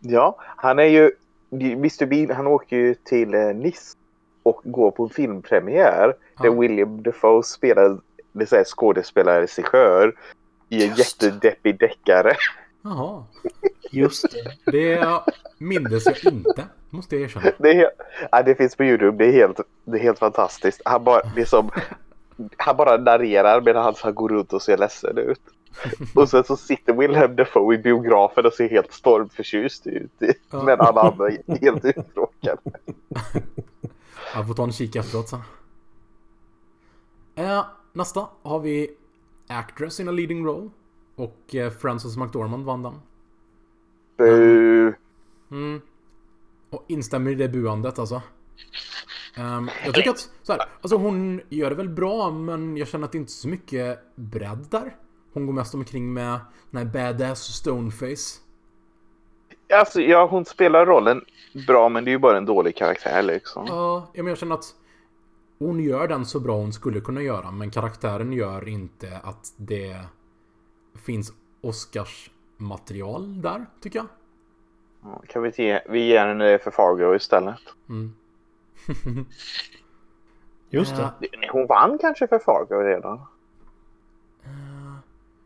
Ja, 0.00 0.36
han 0.40 0.78
är 0.78 0.82
ju... 0.84 1.10
Mr. 1.50 2.06
Bean, 2.06 2.30
han 2.36 2.46
åker 2.46 2.76
ju 2.76 2.94
till 2.94 3.34
eh, 3.34 3.46
Nice 3.54 3.96
och 4.42 4.60
går 4.64 4.90
på 4.90 5.02
en 5.04 5.10
filmpremiär 5.10 6.14
Ja. 6.36 6.42
där 6.42 6.50
William 6.50 7.02
Dafoe 7.02 7.42
spelar 7.42 7.98
det 8.32 8.42
är 8.44 8.46
så 8.46 8.56
här 8.56 8.64
skådespelare-regissör 8.64 10.12
i 10.68 10.82
en 10.84 10.88
Just. 10.96 11.22
jättedeppig 11.22 11.78
deckare. 11.78 12.36
Jaha. 12.82 13.24
Just 13.90 14.24
det. 14.64 14.72
Det 14.72 15.22
mindes 15.58 16.06
jag 16.06 16.32
inte, 16.32 16.66
måste 16.90 17.16
jag 17.16 17.24
erkänna. 17.24 17.52
Det, 17.58 17.70
är, 17.70 17.90
ja, 18.30 18.42
det 18.42 18.54
finns 18.54 18.76
på 18.76 18.84
Youtube. 18.84 19.24
Det 19.24 19.30
är 19.30 19.32
helt, 19.32 19.60
det 19.84 19.98
är 19.98 20.02
helt 20.02 20.18
fantastiskt. 20.18 20.82
Han 20.84 21.04
bara, 21.04 21.22
det 21.34 21.46
som, 21.46 21.70
han 22.56 22.76
bara 22.76 22.96
narrerar 22.96 23.60
medan 23.60 23.84
han 23.84 23.94
här 24.02 24.12
går 24.12 24.28
runt 24.28 24.52
och 24.52 24.62
ser 24.62 24.78
ledsen 24.78 25.18
ut. 25.18 25.40
Och 26.14 26.28
sen 26.28 26.44
så 26.44 26.56
sitter 26.56 26.92
Wilhelm 26.92 27.36
Dafoe 27.36 27.74
i 27.74 27.78
biografen 27.78 28.46
och 28.46 28.52
ser 28.52 28.68
helt 28.68 28.92
stormförtjust 28.92 29.86
ut. 29.86 30.12
Ja. 30.50 30.62
Men 30.62 30.80
alla 30.80 31.00
andra 31.00 31.28
är 31.28 31.60
helt 31.60 31.84
uttråkade. 31.84 32.60
Jag 34.34 34.46
får 34.46 34.54
ta 34.54 34.64
en 34.64 34.72
kik 34.72 34.96
efteråt 34.96 35.28
sen. 35.28 35.40
Eh, 37.34 37.64
nästa 37.92 38.28
har 38.42 38.60
vi 38.60 38.90
Actress 39.48 40.00
in 40.00 40.08
a 40.08 40.12
leading 40.12 40.46
role. 40.46 40.70
Och 41.16 41.54
eh, 41.54 41.70
Frances 41.70 42.16
McDormand 42.16 42.64
vann 42.64 42.82
den. 42.82 42.94
Bu. 44.16 44.94
Mm. 45.50 45.80
Och 46.70 46.84
instämmer 46.88 47.30
i 47.30 47.34
det 47.34 47.48
buandet 47.48 47.98
alltså. 47.98 48.22
Ehm, 49.36 49.70
jag 49.84 49.94
tycker 49.94 50.10
att 50.10 50.30
så 50.42 50.52
här, 50.52 50.62
alltså 50.80 50.96
hon 50.96 51.40
gör 51.48 51.70
det 51.70 51.76
väl 51.76 51.88
bra 51.88 52.30
men 52.30 52.76
jag 52.76 52.88
känner 52.88 53.04
att 53.04 53.12
det 53.12 53.18
inte 53.18 53.30
är 53.30 53.32
så 53.32 53.48
mycket 53.48 53.98
bredd 54.14 54.66
där. 54.70 54.96
Hon 55.32 55.46
går 55.46 55.52
mest 55.52 55.74
omkring 55.74 56.12
med 56.12 56.40
den 56.70 56.86
här 56.86 56.92
badass 56.92 57.42
stoneface. 57.42 58.40
Alltså, 59.74 60.00
ja, 60.00 60.26
hon 60.26 60.44
spelar 60.44 60.86
rollen 60.86 61.24
bra 61.66 61.88
men 61.88 62.04
det 62.04 62.10
är 62.10 62.12
ju 62.12 62.18
bara 62.18 62.38
en 62.38 62.44
dålig 62.44 62.76
karaktär 62.76 63.22
liksom. 63.22 63.66
Ja, 63.68 64.10
ja, 64.14 64.22
men 64.22 64.26
jag 64.30 64.38
känner 64.38 64.54
att 64.54 64.74
hon 65.58 65.80
gör 65.80 66.08
den 66.08 66.26
så 66.26 66.40
bra 66.40 66.56
hon 66.56 66.72
skulle 66.72 67.00
kunna 67.00 67.22
göra 67.22 67.50
men 67.50 67.70
karaktären 67.70 68.32
gör 68.32 68.68
inte 68.68 69.20
att 69.22 69.52
det 69.56 69.96
finns 71.04 71.32
Oscars 71.60 72.30
material 72.56 73.42
där, 73.42 73.66
tycker 73.80 73.98
jag. 73.98 74.06
Ja, 75.02 75.22
Kan 75.28 75.42
vi 75.42 75.50
ge, 75.56 75.80
vi 75.88 76.06
ger 76.06 76.26
henne 76.26 76.44
det 76.44 76.58
för 76.58 76.70
Fargo 76.70 77.14
istället? 77.14 77.60
Mm. 77.88 78.14
Just 80.70 80.96
det. 80.96 81.02
Eh, 81.02 81.10
Nej, 81.20 81.50
Hon 81.52 81.66
vann 81.66 81.98
kanske 81.98 82.26
för 82.28 82.38
Fargo 82.38 82.74
redan. 82.74 83.20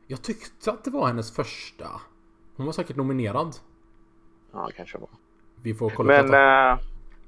jag 0.06 0.22
tyckte 0.22 0.70
att 0.70 0.84
det 0.84 0.90
var 0.90 1.06
hennes 1.06 1.34
första. 1.34 1.86
Hon 2.56 2.66
var 2.66 2.72
säkert 2.72 2.96
nominerad. 2.96 3.56
Ja, 4.52 4.68
kanske 4.76 4.98
var. 4.98 5.08
Vi 5.62 5.74
får 5.74 5.90
kolla 5.90 6.06
Men... 6.06 6.26
på 6.26 6.32
detta. 6.32 6.78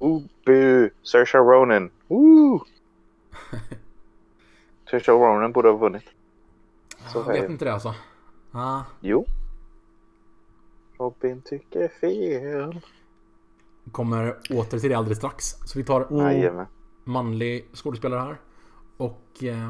Uh, 0.05 0.21
bu! 0.45 0.89
Saoirse 1.01 1.37
Ronan. 1.37 1.91
Ooh. 2.07 2.63
Saoirse 4.89 5.11
Ronan 5.11 5.51
borde 5.51 5.69
ha 5.69 5.77
vunnit. 5.77 6.03
Så 7.13 7.19
jag 7.19 7.25
vet 7.25 7.49
inte 7.49 7.65
det 7.65 7.73
alltså. 7.73 7.95
Ah, 8.51 8.81
Jo. 8.99 9.25
Robin 10.97 11.41
tycker 11.41 11.87
fel. 11.87 12.81
kommer 13.91 14.35
åter 14.49 14.79
till 14.79 14.89
det 14.89 14.95
alldeles 14.95 15.17
strax. 15.17 15.45
Så 15.65 15.79
vi 15.79 15.85
tar 15.85 16.01
Mm. 16.01 16.25
Jajamän. 16.25 16.65
manlig 17.03 17.69
skådespelare 17.73 18.19
här. 18.19 18.37
Och... 18.97 19.43
Eh, 19.43 19.69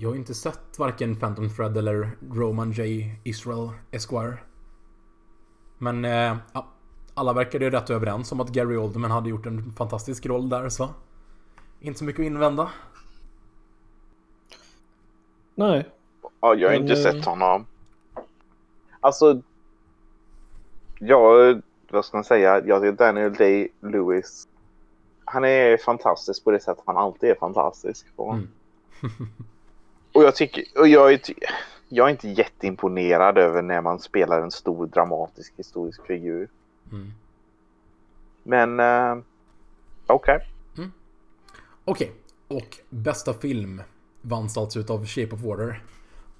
jag 0.00 0.08
har 0.08 0.16
inte 0.16 0.34
sett 0.34 0.78
varken 0.78 1.16
Phantom 1.16 1.50
Thread 1.50 1.76
eller 1.76 2.10
Roman 2.30 2.72
J. 2.72 3.10
Israel 3.24 3.70
Esquire. 3.90 4.38
Men 5.78 6.04
eh, 6.04 6.36
ja, 6.52 6.66
alla 7.14 7.32
verkade 7.32 7.64
ju 7.64 7.70
rätt 7.70 7.90
överens 7.90 8.32
om 8.32 8.40
att 8.40 8.48
Gary 8.48 8.76
Oldman 8.76 9.10
hade 9.10 9.28
gjort 9.30 9.46
en 9.46 9.72
fantastisk 9.72 10.26
roll 10.26 10.48
där 10.48 10.68
så... 10.68 10.88
Inte 11.80 11.98
så 11.98 12.04
mycket 12.04 12.20
att 12.20 12.26
invända. 12.26 12.70
Nej. 15.54 15.88
Ja, 16.40 16.54
jag 16.54 16.68
har 16.68 16.78
Men, 16.78 16.82
inte 16.88 16.92
eh, 16.92 17.12
sett 17.12 17.24
honom. 17.24 17.66
Alltså... 19.00 19.42
Jag... 20.98 21.62
Vad 21.90 22.04
ska 22.04 22.16
man 22.16 22.24
säga? 22.24 22.64
Jag 22.66 22.82
tycker 22.82 22.92
Daniel 22.92 23.32
Day-Lewis... 23.34 24.48
han 25.24 25.44
är 25.44 25.76
fantastisk 25.76 26.44
på 26.44 26.50
det 26.50 26.60
sättet 26.60 26.84
han 26.86 26.96
alltid 26.96 27.30
är 27.30 27.34
fantastisk 27.34 28.16
på. 28.16 28.30
Mm. 28.30 28.48
och 30.12 30.22
jag 30.22 30.36
tycker, 30.36 30.64
och 30.78 30.88
jag 30.88 31.12
är, 31.12 31.20
jag 31.88 32.06
är 32.06 32.10
inte 32.10 32.28
jätteimponerad 32.28 33.38
över 33.38 33.62
när 33.62 33.80
man 33.80 33.98
spelar 33.98 34.40
en 34.40 34.50
stor 34.50 34.86
dramatisk 34.86 35.52
historisk 35.56 36.06
figur. 36.06 36.48
Mm. 36.92 37.12
Men 38.42 38.80
eh, 38.80 39.24
okej. 40.06 40.40
Okej, 41.90 42.12
och 42.48 42.78
bästa 42.90 43.34
film 43.34 43.82
vanns 44.22 44.58
alltså 44.58 44.78
utav 44.78 45.06
Shape 45.06 45.34
of 45.34 45.40
Water. 45.40 45.82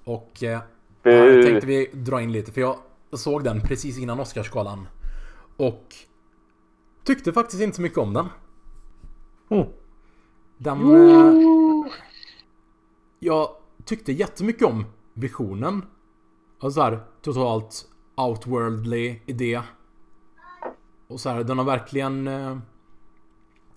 Och 0.03 0.43
eh, 0.43 0.59
Bu. 1.03 1.09
här 1.09 1.43
tänkte 1.43 1.67
vi 1.67 1.89
dra 1.93 2.21
in 2.21 2.31
lite, 2.31 2.51
för 2.51 2.61
jag 2.61 2.77
såg 3.11 3.43
den 3.43 3.61
precis 3.61 3.97
innan 3.97 4.19
Oscarsgalan. 4.19 4.87
Och 5.57 5.95
tyckte 7.03 7.33
faktiskt 7.33 7.61
inte 7.61 7.75
så 7.75 7.81
mycket 7.81 7.97
om 7.97 8.13
den. 8.13 8.27
Mm. 9.49 9.67
Den... 10.57 10.95
Eh, 10.95 11.91
jag 13.19 13.49
tyckte 13.85 14.11
jättemycket 14.11 14.67
om 14.67 14.85
visionen. 15.13 15.85
Och 16.59 16.73
så 16.73 16.81
här 16.81 17.03
totalt 17.21 17.87
outworldly 18.15 19.19
idé. 19.25 19.61
Och 21.07 21.19
så 21.19 21.29
här, 21.29 21.43
den 21.43 21.57
har 21.57 21.65
verkligen 21.65 22.27
eh, 22.27 22.57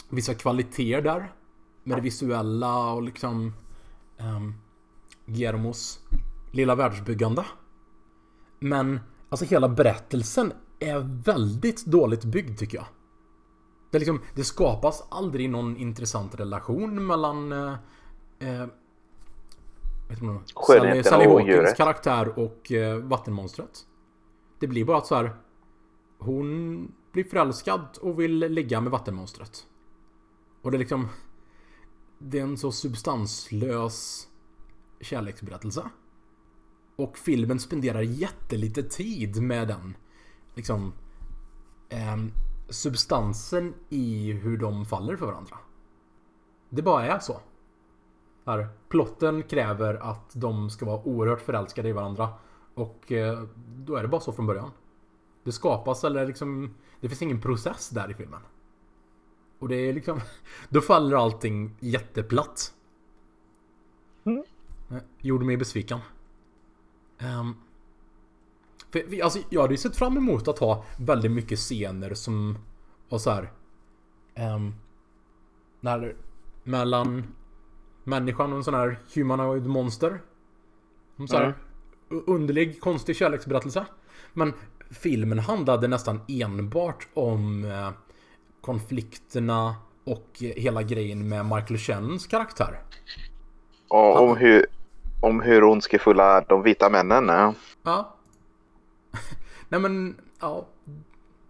vissa 0.09 0.35
kvaliteter 0.35 1.02
där. 1.02 1.33
Med 1.85 1.97
det 1.97 2.02
visuella 2.02 2.93
och 2.93 3.02
liksom 3.02 3.52
um, 4.19 4.55
Guillermos 5.26 6.00
lilla 6.53 6.75
världsbyggande. 6.75 7.45
Men 8.59 9.01
alltså 9.29 9.45
hela 9.45 9.69
berättelsen 9.69 10.53
är 10.79 11.23
väldigt 11.25 11.87
dåligt 11.87 12.25
byggd 12.25 12.59
tycker 12.59 12.79
jag. 12.79 12.87
Det, 13.91 13.99
liksom, 13.99 14.21
det 14.35 14.45
skapas 14.45 15.05
aldrig 15.11 15.51
någon 15.51 15.77
intressant 15.77 16.41
relation 16.41 17.07
mellan 17.07 17.53
eh, 17.53 17.73
eh, 18.39 18.67
Sally, 20.67 21.03
Sally 21.03 21.27
Hawkins 21.27 21.73
karaktär 21.77 22.39
och 22.39 22.73
eh, 22.73 22.97
vattenmonstret. 22.97 23.87
Det 24.59 24.67
blir 24.67 24.85
bara 24.85 24.99
att 24.99 25.07
så 25.07 25.15
här. 25.15 25.37
Hon 26.19 26.93
blir 27.13 27.25
förälskad 27.25 27.99
och 28.01 28.21
vill 28.21 28.39
ligga 28.39 28.81
med 28.81 28.93
vattenmonstret. 28.93 29.67
Och 30.63 30.71
det 30.71 30.77
är 30.77 30.79
liksom... 30.79 31.09
Det 32.19 32.39
är 32.39 32.43
en 32.43 32.57
så 32.57 32.73
substanslös 32.73 34.29
kärleksberättelse. 35.01 35.91
Och 36.97 37.19
filmen 37.19 37.61
spenderar 37.61 38.03
jättelite 38.03 38.83
tid 38.83 39.43
med 39.43 39.69
den. 39.69 39.97
Liksom... 40.55 40.93
ehm, 41.89 42.33
substansen 42.69 43.75
i 43.89 44.33
hur 44.33 44.59
de 44.59 44.87
faller 44.87 45.17
för 45.17 45.27
varandra. 45.27 45.59
Det 46.69 46.83
bara 46.83 47.07
är 47.07 47.19
så. 47.19 47.41
Här, 48.47 48.69
plotten 48.89 49.43
kräver 49.43 49.95
att 49.95 50.31
de 50.35 50.71
ska 50.71 50.87
vara 50.87 51.03
oerhört 51.03 51.41
förälskade 51.41 51.89
i 51.89 51.93
varandra. 51.93 52.29
Och 52.75 53.13
eh, 53.13 53.43
då 53.67 53.97
är 53.97 54.03
det 54.03 54.09
bara 54.09 54.21
så 54.21 54.33
från 54.33 54.47
början. 54.47 54.71
Det 55.45 55.53
skapas 55.53 56.05
eller 56.05 56.27
liksom... 56.27 56.75
Det 57.01 57.09
finns 57.09 57.23
ingen 57.23 57.41
process 57.41 57.89
där 57.89 58.11
i 58.11 58.15
filmen. 58.15 58.41
Och 59.59 59.69
det 59.69 59.77
är 59.77 59.93
liksom... 59.93 60.21
Då 60.69 60.81
faller 60.81 61.17
allting 61.17 61.77
jätteplatt. 61.81 62.75
Mm. 64.25 64.45
Eh, 64.91 64.97
Gjorde 65.19 65.45
mig 65.45 65.57
besviken. 65.57 65.99
Um, 67.25 67.57
för, 68.93 69.02
vi- 69.09 69.23
alltså, 69.23 69.38
jag 69.50 69.61
hade 69.61 69.75
ju 69.75 69.79
sett 69.79 69.97
fram 69.97 70.17
emot 70.17 70.49
att 70.49 70.59
ha 70.59 70.85
väldigt 70.99 71.31
mycket 71.33 71.59
scener 71.59 72.14
som 72.14 72.59
var 73.09 73.19
så 73.19 73.31
här. 73.31 73.52
ehm, 74.35 74.75
när, 75.81 76.17
mellan 76.62 77.25
människan 78.05 78.50
och 78.52 78.57
en 78.59 78.64
sån 78.64 78.75
här 78.75 78.99
humanoid 79.14 79.67
monster. 79.67 80.21
Som 81.17 81.29
så 81.29 81.37
här, 81.37 81.55
Mm. 82.11 82.25
underlig, 82.26 82.81
konstig 82.81 83.17
kärleksberättelse. 83.17 83.87
Men 84.33 84.53
filmen 84.90 85.38
handlade 85.38 85.88
nästan 85.88 86.20
enbart 86.29 87.09
om 87.14 87.64
eh, 87.64 87.90
konflikterna 88.61 89.77
och 90.05 90.29
hela 90.40 90.83
grejen 90.83 91.29
med 91.29 91.47
Michael 91.47 91.79
Shannons 91.79 92.27
karaktär. 92.27 92.83
Och 93.88 94.20
om 94.20 94.37
hur, 94.37 94.66
om 95.23 95.41
hur 95.41 95.65
ondskefulla 95.65 96.41
de 96.41 96.63
vita 96.63 96.91
männen 96.91 97.31
är. 97.31 97.55
Ja. 97.83 98.17
Nej 99.69 99.81
men, 99.81 100.17
ja. 100.41 100.69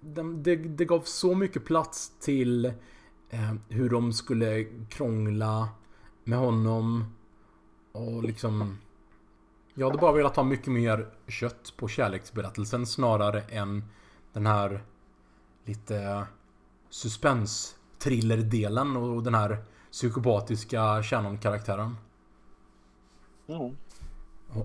Det, 0.01 0.23
det, 0.23 0.57
det 0.57 0.85
gav 0.85 1.01
så 1.01 1.35
mycket 1.35 1.65
plats 1.65 2.19
till 2.19 2.65
eh, 3.31 3.55
hur 3.69 3.91
de 3.91 4.13
skulle 4.13 4.65
krångla 4.89 5.69
med 6.25 6.39
honom. 6.39 7.15
Och 7.93 8.23
liksom... 8.23 8.79
Jag 9.75 9.87
hade 9.87 9.99
bara 9.99 10.13
velat 10.13 10.37
ha 10.37 10.43
mycket 10.43 10.73
mer 10.73 11.07
kött 11.29 11.75
på 11.77 11.89
kärleksberättelsen 11.89 12.87
snarare 12.87 13.41
än 13.41 13.85
den 14.33 14.47
här 14.47 14.85
lite 15.65 16.27
suspens 16.91 17.77
thriller-delen 17.99 18.97
och 18.97 19.23
den 19.23 19.35
här 19.35 19.65
psykopatiska 19.91 21.03
Shannon-karaktären. 21.03 21.97
Mm. 23.49 23.77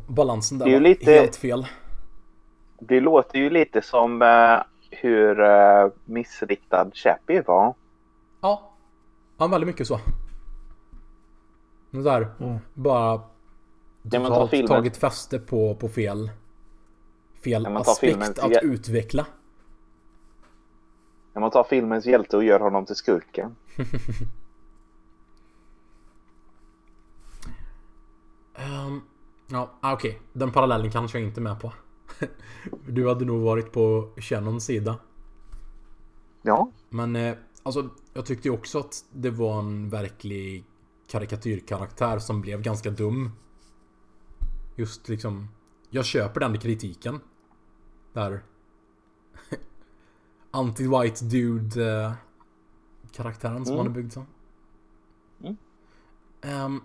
Balansen 0.07 0.57
där 0.57 0.65
Det 0.65 0.75
är 0.75 0.79
lite- 0.79 1.11
helt 1.11 1.35
fel. 1.35 1.67
Det 2.79 2.99
låter 2.99 3.39
ju 3.39 3.49
lite 3.49 3.81
som 3.81 4.21
eh, 4.21 4.57
hur 4.91 5.39
eh, 5.39 5.87
missriktad 6.05 6.91
Chappie 6.93 7.41
var. 7.41 7.73
Ja. 8.41 8.71
Ja, 9.37 9.47
väldigt 9.47 9.67
mycket 9.67 9.87
så. 9.87 9.99
Här, 11.93 12.27
Mm. 12.39 12.57
bara 12.73 13.21
Kan 14.11 14.21
man 14.21 14.31
ta 14.31 14.35
totalt 14.35 14.49
filmen? 14.51 14.67
tagit 14.67 14.97
fäste 14.97 15.39
på, 15.39 15.75
på 15.75 15.87
fel 15.89 16.31
fel 17.43 17.63
ta 17.63 17.69
aspekt 17.77 17.99
filmens 17.99 18.39
att 18.39 18.51
hjäl- 18.51 18.63
utveckla. 18.65 19.25
När 21.33 21.39
man 21.41 21.51
tar 21.51 21.63
filmens 21.63 22.05
hjälte 22.05 22.37
och 22.37 22.43
gör 22.43 22.59
honom 22.59 22.85
till 22.85 22.95
skurken. 22.95 23.55
Um, 28.67 29.01
ja, 29.47 29.71
ah, 29.82 29.93
okej. 29.93 30.21
Den 30.34 30.51
parallellen 30.51 30.91
kanske 30.91 31.19
jag 31.19 31.27
inte 31.27 31.39
är 31.39 31.43
med 31.43 31.60
på. 31.60 31.73
du 32.88 33.08
hade 33.08 33.25
nog 33.25 33.41
varit 33.41 33.71
på 33.71 34.10
Shannons 34.17 34.65
sida. 34.65 34.99
Ja, 36.41 36.71
Men 36.89 37.15
eh, 37.15 37.36
alltså, 37.63 37.89
jag 38.13 38.25
tyckte 38.25 38.47
ju 38.47 38.53
också 38.53 38.80
att 38.80 39.06
det 39.12 39.30
var 39.30 39.60
en 39.60 39.89
verklig 39.89 40.65
karikatyrkaraktär 41.08 42.19
som 42.19 42.41
blev 42.41 42.62
ganska 42.62 42.89
dum. 42.91 43.32
Just 44.75 45.10
liksom, 45.10 45.47
jag 45.89 46.06
köper 46.06 46.39
den 46.39 46.60
kritiken. 46.60 47.19
Där 48.13 48.43
anti-white 50.51 51.23
dude 51.23 52.01
eh, 52.03 52.13
karaktären 53.12 53.65
som 53.65 53.73
Mm. 53.75 53.86
han 53.86 53.95
är 53.95 54.01
byggd 54.01 54.13
som. 54.13 54.25
Mm. 55.43 55.58
Ehm, 56.41 56.82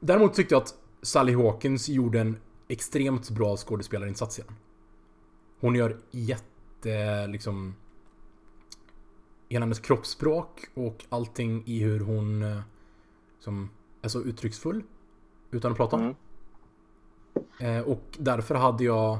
däremot 0.00 0.34
tyckte 0.34 0.54
jag 0.54 0.62
att 0.62 0.74
Sally 1.06 1.34
Hawkins 1.34 1.88
gjorde 1.88 2.20
en 2.20 2.36
extremt 2.68 3.30
bra 3.30 3.56
skådespelarinsats 3.56 4.38
i 4.38 4.42
den. 4.42 4.54
Hon 5.60 5.74
gör 5.74 5.96
jätte, 6.10 7.26
liksom... 7.26 7.74
Hela 9.48 9.64
hennes 9.64 9.78
kroppsspråk 9.80 10.64
och 10.74 11.04
allting 11.08 11.62
i 11.66 11.78
hur 11.82 12.00
hon 12.00 12.42
eh, 12.42 12.60
som 13.38 13.70
är 14.02 14.08
så 14.08 14.22
uttrycksfull. 14.22 14.82
Utan 15.50 15.70
att 15.72 15.76
prata. 15.76 15.96
Mm. 15.96 16.14
Eh, 17.60 17.80
och 17.80 18.02
därför 18.18 18.54
hade 18.54 18.84
jag 18.84 19.18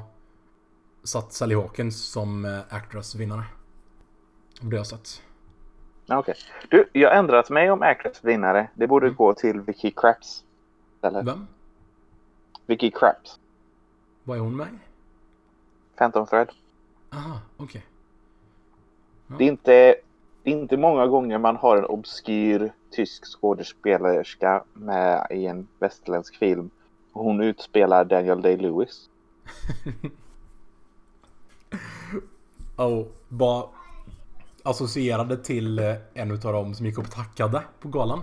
satt 1.03 1.33
Sally 1.33 1.55
Hawkins 1.55 2.01
som 2.01 2.45
eh, 2.45 2.59
Actress-vinnare. 2.69 3.43
Av 4.61 4.69
det 4.69 4.75
jag 4.75 4.79
har 4.79 4.85
sett. 4.85 5.21
Ja, 6.05 6.19
okej. 6.19 6.35
Du, 6.69 6.89
jag 6.93 7.17
ändrat 7.17 7.49
mig 7.49 7.71
om 7.71 7.81
Actress 7.81 8.23
vinnare. 8.23 8.69
Det 8.75 8.87
borde 8.87 9.05
Mm. 9.05 9.15
gå 9.15 9.33
till 9.33 9.61
Vicky 9.61 9.91
Krapps. 9.91 10.43
Eller? 11.01 11.23
Vem? 11.23 11.47
Vicky 12.67 12.91
Krapps. 12.91 13.39
Vad 14.23 14.37
är 14.37 14.41
hon 14.41 14.55
med? 14.55 14.67
Phantom 15.97 16.25
Thread. 16.27 16.49
Aha, 17.09 17.39
okej. 17.57 17.85
Det 19.27 19.43
är 19.43 19.47
inte, 19.47 19.95
det 20.43 20.51
är 20.51 20.55
inte 20.55 20.77
många 20.77 21.07
gånger 21.07 21.37
man 21.37 21.55
har 21.55 21.77
en 21.77 21.85
obskyr 21.85 22.73
tysk 22.91 23.25
skådespelerska 23.25 24.63
med 24.73 25.27
i 25.31 25.45
en 25.45 25.67
västerländsk 25.79 26.35
film. 26.37 26.69
Och 27.13 27.23
hon 27.23 27.41
utspelar 27.41 28.05
Daniel 28.05 28.41
Day-Lewis. 28.41 29.09
Och 32.75 33.15
bara 33.27 33.65
associerade 34.63 35.37
till 35.37 35.79
eh, 35.79 35.95
en 36.13 36.31
utav 36.31 36.53
dem 36.53 36.75
som 36.75 36.85
gick 36.85 36.97
upp 36.97 37.05
och 37.05 37.11
tackade 37.11 37.63
på 37.79 37.87
galan. 37.89 38.19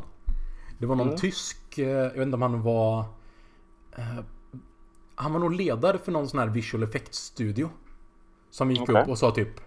Det 0.78 0.86
var 0.86 0.96
någon 0.96 1.06
Mm. 1.06 1.18
tysk, 1.18 1.78
eh, 1.78 1.88
jag 1.88 2.10
vet 2.10 2.22
inte 2.22 2.34
om 2.34 2.42
han 2.42 2.62
var... 2.62 3.04
Han 5.14 5.32
var 5.32 5.40
nog 5.40 5.52
ledare 5.52 5.98
för 5.98 6.12
någon 6.12 6.28
sån 6.28 6.40
här 6.40 6.46
visual 6.46 6.82
effects 6.82 7.18
studio. 7.18 7.70
Som 8.50 8.70
gick 8.70 8.82
Okej. 8.82 9.02
upp 9.02 9.08
och 9.08 9.18
sa 9.18 9.30
typ 9.30 9.60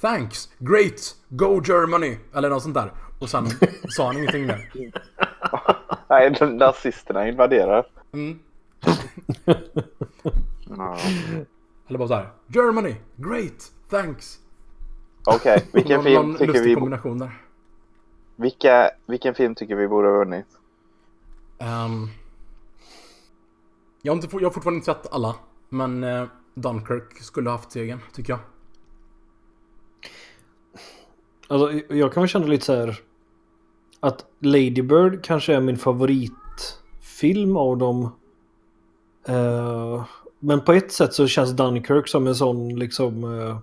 Thanks, 0.00 0.48
great, 0.58 1.16
go 1.28 1.62
Germany! 1.64 2.18
Eller 2.34 2.50
något 2.50 2.62
sånt 2.62 2.74
där. 2.74 2.92
Och 3.18 3.30
sen 3.30 3.46
sa 3.88 4.06
han 4.06 4.16
ingenting 4.16 4.46
mer. 4.46 4.72
Nej, 6.08 6.36
nazisterna 6.52 7.28
invaderar. 7.28 7.86
Mm. 8.12 8.38
Eller 11.88 11.98
bara 11.98 12.08
så 12.08 12.14
här. 12.14 12.28
Germany, 12.46 12.96
great, 13.16 13.72
thanks. 13.90 14.38
Okej, 15.26 15.68
vilken 15.72 15.96
någon, 15.96 16.04
film 16.04 16.22
någon 16.22 16.32
tycker 16.32 16.52
lustig 16.52 16.68
vi... 16.68 16.74
kombination 16.74 17.18
där. 17.18 17.42
Vilka, 18.36 18.90
vilken 19.06 19.34
film 19.34 19.54
tycker 19.54 19.76
vi 19.76 19.88
borde 19.88 20.08
ha 20.08 20.18
vunnit? 20.18 20.46
Ehm, 21.58 22.08
jag, 24.02 24.12
har 24.12 24.22
inte, 24.22 24.36
jag 24.36 24.42
har 24.42 24.50
fortfarande 24.50 24.76
inte 24.76 24.92
sett 24.92 25.12
alla. 25.12 25.36
Men 25.68 26.04
eh, 26.04 26.24
Dunkirk 26.54 27.22
skulle 27.22 27.50
ha 27.50 27.56
haft 27.56 27.72
segern, 27.72 28.00
tycker 28.12 28.32
jag. 28.32 28.40
Alltså, 31.48 31.94
jag 31.94 32.12
kan 32.12 32.22
väl 32.22 32.28
känna 32.28 32.46
lite 32.46 32.64
så 32.64 32.74
här. 32.74 33.00
Att 34.00 34.24
Lady 34.38 34.82
Bird 34.82 35.24
kanske 35.24 35.54
är 35.54 35.60
min 35.60 35.76
favoritfilm 35.76 37.56
av 37.56 37.78
dem. 37.78 38.16
Eh, 39.28 40.04
men 40.38 40.60
på 40.60 40.72
ett 40.72 40.92
sätt 40.92 41.14
så 41.14 41.26
känns 41.26 41.50
Dunkirk 41.50 42.08
som 42.08 42.26
en 42.26 42.34
sån 42.34 42.78
liksom... 42.78 43.24
eh, 43.24 43.56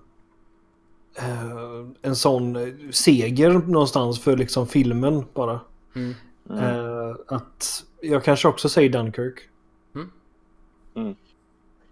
eh, 1.28 1.86
en 2.02 2.16
sån 2.16 2.56
seger 2.90 3.50
någonstans 3.50 4.20
för 4.20 4.36
liksom 4.36 4.66
filmen 4.66 5.24
bara. 5.34 5.60
Mm. 5.94 6.14
Eh, 6.50 7.16
att 7.26 7.84
jag 8.00 8.24
kanske 8.24 8.48
också 8.48 8.68
säger 8.68 8.90
Dunkirk. 8.90 9.49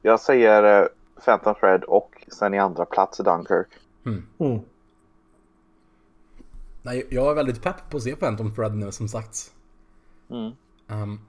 Jag 0.03 0.21
säger 0.21 0.83
uh, 0.83 0.89
Phantom 1.25 1.55
Thread 1.55 1.85
och 1.85 2.25
sen 2.29 2.55
i 2.55 2.59
andra 2.59 2.85
plats 2.85 3.19
Dunkirk. 3.19 3.69
Mm. 4.07 4.61
Nej, 6.83 7.07
jag 7.11 7.31
är 7.31 7.35
väldigt 7.35 7.63
pepp 7.63 7.91
på 7.91 7.97
att 7.97 8.03
se 8.03 8.17
Phantom 8.17 8.55
Thread 8.55 8.77
nu 8.77 8.93
som 8.93 9.09
sagt. 9.09 9.55
Mm. 10.31 10.53
Ehm, 10.89 11.21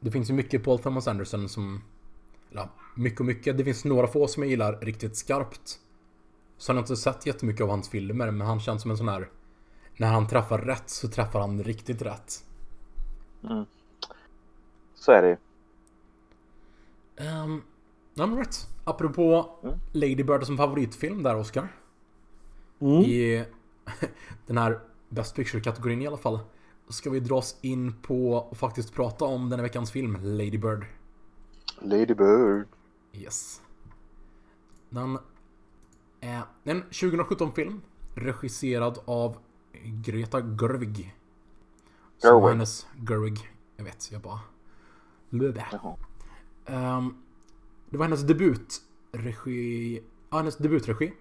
det 0.00 0.10
finns 0.10 0.30
ju 0.30 0.34
mycket 0.34 0.64
Paul 0.64 0.78
Thomas 0.78 1.08
Anderson 1.08 1.48
som... 1.48 1.82
Ja, 2.50 2.68
mycket 2.94 3.20
och 3.20 3.26
mycket. 3.26 3.58
Det 3.58 3.64
finns 3.64 3.84
några 3.84 4.06
få 4.06 4.26
som 4.26 4.42
jag 4.42 4.50
gillar 4.50 4.80
riktigt 4.80 5.16
skarpt. 5.16 5.80
Så 6.58 6.72
har 6.72 6.76
jag 6.76 6.82
inte 6.82 6.96
sett 6.96 7.26
jättemycket 7.26 7.62
av 7.62 7.68
hans 7.68 7.88
filmer, 7.88 8.30
men 8.30 8.46
han 8.46 8.60
känns 8.60 8.82
som 8.82 8.90
en 8.90 8.96
sån 8.96 9.08
här... 9.08 9.28
När 9.96 10.08
han 10.08 10.28
träffar 10.28 10.58
rätt 10.58 10.90
så 10.90 11.08
träffar 11.08 11.40
han 11.40 11.62
riktigt 11.62 12.02
rätt. 12.02 12.44
Så 14.94 15.12
är 15.12 15.22
det 15.22 15.28
ju. 15.28 15.36
Um, 17.20 17.62
men 18.14 18.36
rätt. 18.38 18.68
Apropå 18.84 19.58
Mm. 19.62 19.78
Lady 19.92 20.22
Bird 20.24 20.44
som 20.44 20.56
favoritfilm 20.56 21.22
där 21.22 21.36
Oscar. 21.36 21.68
Mm. 22.78 22.92
I 23.02 23.44
den 24.46 24.58
här 24.58 24.80
Best 25.08 25.34
Picture-kategorin 25.36 26.02
i 26.02 26.06
alla 26.06 26.16
fall. 26.16 26.38
Ska 26.88 27.10
vi 27.10 27.20
dra 27.20 27.34
oss 27.36 27.58
in 27.60 27.94
på 28.02 28.32
och 28.34 28.56
faktiskt 28.56 28.94
prata 28.94 29.24
om 29.24 29.48
den 29.50 29.58
här 29.58 29.62
veckans 29.64 29.90
film, 29.90 30.18
Lady 30.22 30.58
Bird. 30.58 30.86
Lady 31.80 32.14
Bird. 32.14 32.66
Yes. 33.12 33.62
Den 34.90 35.18
är 36.20 36.42
en 36.64 36.82
2017-film. 36.82 37.80
Regisserad 38.14 38.98
av 39.04 39.36
Greta 39.84 40.40
Gerwig. 40.40 41.14
Som 42.18 42.28
Gerwig. 42.28 42.42
var 42.42 42.48
hennes... 42.50 42.86
Gerwig. 43.08 43.50
Jag 43.76 43.84
vet, 43.84 44.12
jag 44.12 44.20
bara... 44.20 44.40
Blöbä. 45.30 45.66
Ehm, 46.66 47.14
det 47.90 47.96
var 47.96 48.04
hennes 48.04 48.22
debutregi... 48.22 50.02
Ja, 50.30 50.36
hennes 50.36 50.56
debutregi. 50.56 51.12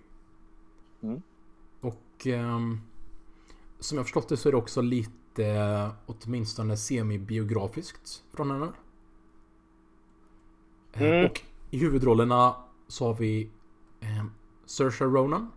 Mm. 1.04 1.22
Och... 1.82 2.28
ehm, 2.28 2.80
som 3.80 3.98
jag 3.98 4.06
förstått 4.06 4.30
det 4.30 4.38
så 4.38 4.50
är 4.50 4.52
det 4.52 4.58
också 4.58 4.82
lite, 4.82 5.92
åtminstone 6.06 6.78
semi-biografiskt 6.78 8.24
från 8.34 8.52
henne. 8.52 8.66
Eh, 10.94 11.02
Mm. 11.02 11.26
Och 11.26 11.42
i 11.72 11.78
huvudrollerna 11.78 12.56
så 12.88 13.06
har 13.08 13.14
vi 13.14 13.50
eh, 14.00 14.26
Saoirse 14.66 15.06
Ronan. 15.06 15.52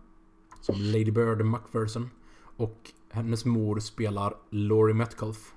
Som 0.61 0.75
Lady 0.75 1.11
Bird 1.11 1.45
Macpherson. 1.45 2.09
Och 2.57 2.91
hennes 3.09 3.45
mor 3.45 3.79
spelar 3.79 4.35
Laurie 4.49 4.95
Metcalf. 4.95 5.53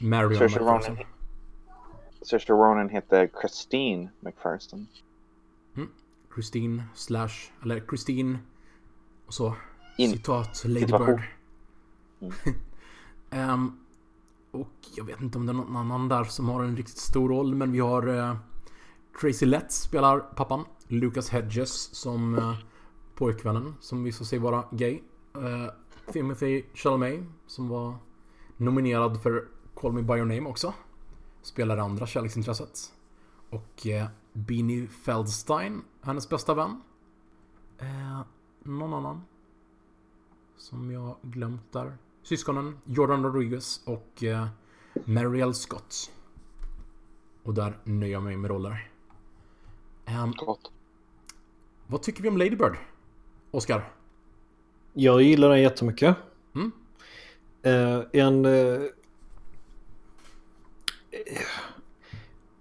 Marion 0.00 0.34
Saoirse 0.34 0.60
Macpherson. 0.60 0.96
Ronan. 0.96 1.06
Saoirse 2.22 2.52
Ronan 2.52 2.88
heter 2.88 3.30
Christine 3.40 4.08
McPherson. 4.20 4.86
Christine 6.34 6.82
slash, 6.94 7.52
eller 7.62 7.80
Christine 7.80 8.38
och 9.26 9.34
så 9.34 9.54
In- 9.98 10.10
citat 10.10 10.64
Lady 10.64 10.80
situation. 10.80 11.20
Bird. 12.20 12.54
Ehm, 13.30 13.72
och 14.50 14.68
jag 14.96 15.04
vet 15.04 15.20
inte 15.20 15.38
om 15.38 15.46
det 15.46 15.52
är 15.52 15.54
någon 15.54 15.76
annan 15.76 16.08
där 16.08 16.24
som 16.24 16.48
har 16.48 16.64
en 16.64 16.76
riktigt 16.76 16.98
stor 16.98 17.28
roll 17.28 17.54
men 17.54 17.72
vi 17.72 17.80
har 17.80 18.06
eh, 18.06 18.36
Tracy 19.20 19.46
Letts 19.46 19.82
spelar 19.82 20.20
pappan. 20.20 20.64
Lucas 20.88 21.28
Hedges 21.28 21.94
som 21.94 22.34
eh, 22.38 22.54
pojkvännen 23.14 23.74
som 23.80 24.04
visar 24.04 24.24
sig 24.24 24.38
vara 24.38 24.64
gay. 24.70 25.00
Eh, 25.34 25.72
Timothy 26.12 26.62
Chalamet 26.74 27.24
som 27.46 27.68
var 27.68 27.94
nominerad 28.56 29.22
för 29.22 29.48
Call 29.74 29.92
Me 29.92 30.02
By 30.02 30.14
Your 30.14 30.26
Name 30.26 30.48
också. 30.48 30.74
Spelar 31.42 31.76
det 31.76 31.82
andra 31.82 32.06
kärleksintresset. 32.06 32.92
Och 33.50 33.86
eh, 33.86 34.06
Beanie 34.32 34.88
Feldstein, 34.88 35.82
hennes 36.02 36.28
bästa 36.28 36.54
vän. 36.54 36.82
Eh, 37.78 38.20
någon 38.62 38.94
annan? 38.94 39.22
Som 40.56 40.90
jag 40.90 41.16
glömt 41.22 41.72
där. 41.72 41.96
Syskonen 42.22 42.78
Jordan 42.84 43.22
Rodriguez 43.22 43.80
och 43.84 44.24
eh, 44.24 44.46
Marielle 45.04 45.54
Scott. 45.54 46.12
Och 47.42 47.54
där 47.54 47.78
nöjer 47.84 48.12
jag 48.12 48.22
mig 48.22 48.36
med 48.36 48.50
roller. 48.50 48.88
Gott. 50.36 50.72
vad 51.86 52.02
tycker 52.02 52.22
vi 52.22 52.28
om 52.28 52.36
Lady 52.36 52.56
Bird? 52.56 52.76
Oscar? 53.50 53.92
Jag 54.92 55.22
gillar 55.22 55.48
den 55.48 55.60
jättemycket. 55.60 56.16
Mm. 56.54 56.72
Eh, 57.62 58.04
en... 58.12 58.44
Eh, 58.44 58.80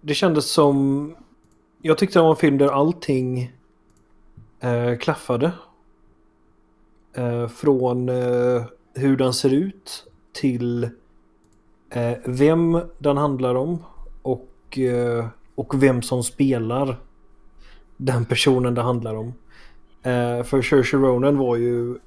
det 0.02 0.14
kändes 0.14 0.52
som... 0.52 1.16
Jag 1.82 1.98
tyckte 1.98 2.20
det 2.20 2.24
var 2.24 2.30
en 2.30 2.36
film 2.36 2.58
där 2.58 2.68
allting 2.68 3.52
eh, 4.60 4.98
klaffade. 4.98 5.52
Eh, 7.14 7.48
från 7.48 8.10
eh, 8.10 8.64
hur 8.94 9.18
den 9.18 9.34
ser 9.34 9.54
ut 9.54 10.08
till 10.34 10.84
eh, 11.90 12.18
vem 12.26 12.82
den 12.98 13.18
handlar 13.18 13.56
om 13.56 13.84
och, 14.22 14.78
eh, 14.78 15.28
och 15.56 15.84
vem 15.84 16.02
som 16.02 16.24
spelar 16.24 17.00
den 17.98 18.26
personen 18.26 18.74
det 18.74 18.82
handlar 18.82 19.16
om. 19.16 19.34
Eh, 20.04 20.44
för 20.44 20.62
Saoirse 20.62 20.98
Ronan 20.98 21.38
var 21.38 21.56
ju 21.56 22.00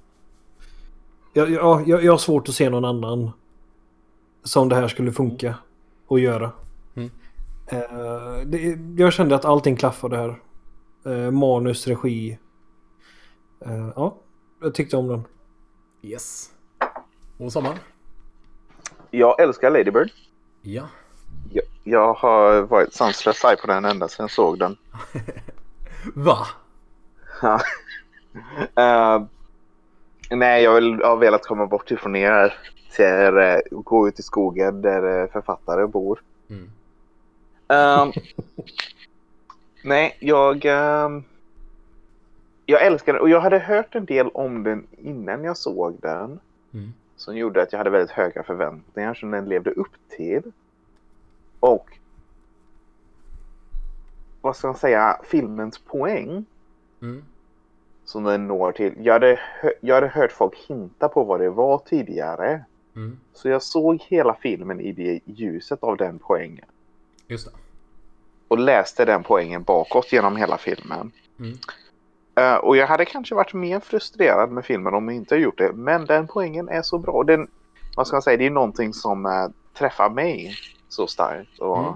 jag, 1.32 1.50
jag, 1.50 1.88
jag, 1.88 2.04
jag 2.04 2.12
har 2.12 2.18
svårt 2.18 2.48
att 2.48 2.54
se 2.54 2.70
någon 2.70 2.84
annan 2.84 3.30
som 4.44 4.68
det 4.68 4.76
här 4.76 4.88
skulle 4.88 5.12
funka 5.12 5.54
att 6.08 6.20
göra. 6.20 6.52
Mm. 6.94 7.10
Eh, 7.66 8.46
det, 8.46 8.78
jag 9.02 9.12
kände 9.12 9.34
att 9.34 9.44
allting 9.44 9.76
klaffade 9.76 10.16
här. 10.16 10.40
Eh, 11.06 11.30
manus, 11.30 11.86
regi. 11.86 12.38
Eh, 13.60 13.88
ja, 13.96 14.16
jag 14.62 14.74
tyckte 14.74 14.96
om 14.96 15.08
den. 15.08 15.24
Yes. 16.02 16.50
Och 17.38 17.52
sommar? 17.52 17.78
Jag 19.10 19.40
älskar 19.40 19.70
Lady 19.70 19.90
Bird. 19.90 20.10
Ja. 20.62 20.88
Jag, 21.52 21.64
jag 21.84 22.14
har 22.14 22.62
varit 22.62 22.94
sanslös 22.94 23.44
arg 23.44 23.56
på 23.56 23.66
den 23.66 23.84
ända 23.84 24.08
sedan 24.08 24.22
jag 24.22 24.30
såg 24.30 24.58
den. 24.58 24.76
Va? 26.14 26.46
Ja. 27.42 27.60
Nej, 30.30 30.62
jag 30.62 30.74
vill, 30.74 31.02
har 31.02 31.16
velat 31.16 31.46
komma 31.46 31.66
bort 31.66 31.90
ifrån 31.90 32.16
er. 32.16 32.58
Ser, 32.96 33.36
eh, 33.38 33.60
gå 33.70 34.08
ut 34.08 34.18
i 34.18 34.22
skogen 34.22 34.82
där 34.82 35.22
eh, 35.22 35.28
författare 35.30 35.86
bor. 35.86 36.22
Mm. 36.50 36.70
Ehm, 37.68 38.12
nej, 39.84 40.16
jag... 40.20 40.64
ehm, 40.64 41.24
jag 42.66 42.82
älskar 42.86 43.12
den 43.12 43.22
och 43.22 43.28
jag 43.28 43.40
hade 43.40 43.58
hört 43.58 43.94
en 43.94 44.04
del 44.04 44.28
om 44.28 44.62
den 44.62 44.86
innan 44.98 45.44
jag 45.44 45.56
såg 45.56 45.96
den. 46.00 46.40
Mm. 46.74 46.92
Som 47.16 47.36
gjorde 47.36 47.62
att 47.62 47.72
jag 47.72 47.78
hade 47.78 47.90
väldigt 47.90 48.10
höga 48.10 48.42
förväntningar 48.42 49.14
som 49.14 49.30
den 49.30 49.48
levde 49.48 49.70
upp 49.70 49.92
till. 50.08 50.52
Och... 51.60 51.98
Vad 54.40 54.56
ska 54.56 54.66
man 54.66 54.76
säga? 54.76 55.20
Filmens 55.24 55.78
poäng 55.78 56.44
Mm. 57.02 57.24
som 58.04 58.24
den 58.24 58.48
når 58.48 58.72
till. 58.72 58.94
Jag 58.98 59.12
hade, 59.12 59.40
jag 59.80 59.94
hade 59.94 60.06
hört 60.08 60.32
folk 60.32 60.56
hinta 60.68 61.08
på 61.08 61.24
vad 61.24 61.40
det 61.40 61.50
var 61.50 61.78
tidigare. 61.78 62.64
Mm. 62.96 63.18
Så 63.32 63.48
jag 63.48 63.62
såg 63.62 64.02
hela 64.02 64.34
filmen 64.34 64.80
i 64.80 64.92
det 64.92 65.20
ljuset 65.24 65.82
av 65.82 65.96
den 65.96 66.18
poängen. 66.18 66.64
Just 67.28 67.46
det. 67.46 67.52
Och 68.48 68.58
läste 68.58 69.04
den 69.04 69.22
poängen 69.22 69.62
bakåt 69.62 70.12
genom 70.12 70.36
hela 70.36 70.58
filmen. 70.58 71.12
Mm. 71.38 71.58
Eh, 72.34 72.54
och 72.56 72.76
jag 72.76 72.86
hade 72.86 73.04
kanske 73.04 73.34
varit 73.34 73.54
mer 73.54 73.80
frustrerad 73.80 74.50
med 74.50 74.64
filmen 74.64 74.94
om 74.94 75.08
jag 75.08 75.16
inte 75.16 75.36
gjort 75.36 75.58
det. 75.58 75.72
Men 75.72 76.04
den 76.06 76.26
poängen 76.26 76.68
är 76.68 76.82
så 76.82 76.98
bra. 76.98 77.22
Den, 77.22 77.48
vad 77.96 78.06
ska 78.06 78.14
man 78.14 78.22
säga, 78.22 78.36
det 78.36 78.46
är 78.46 78.50
någonting 78.50 78.94
som 78.94 79.26
uh, 79.26 79.48
träffar 79.78 80.10
mig 80.10 80.54
så 80.88 81.06
starkt. 81.06 81.58
Och 81.58 81.78
Mm. 81.78 81.92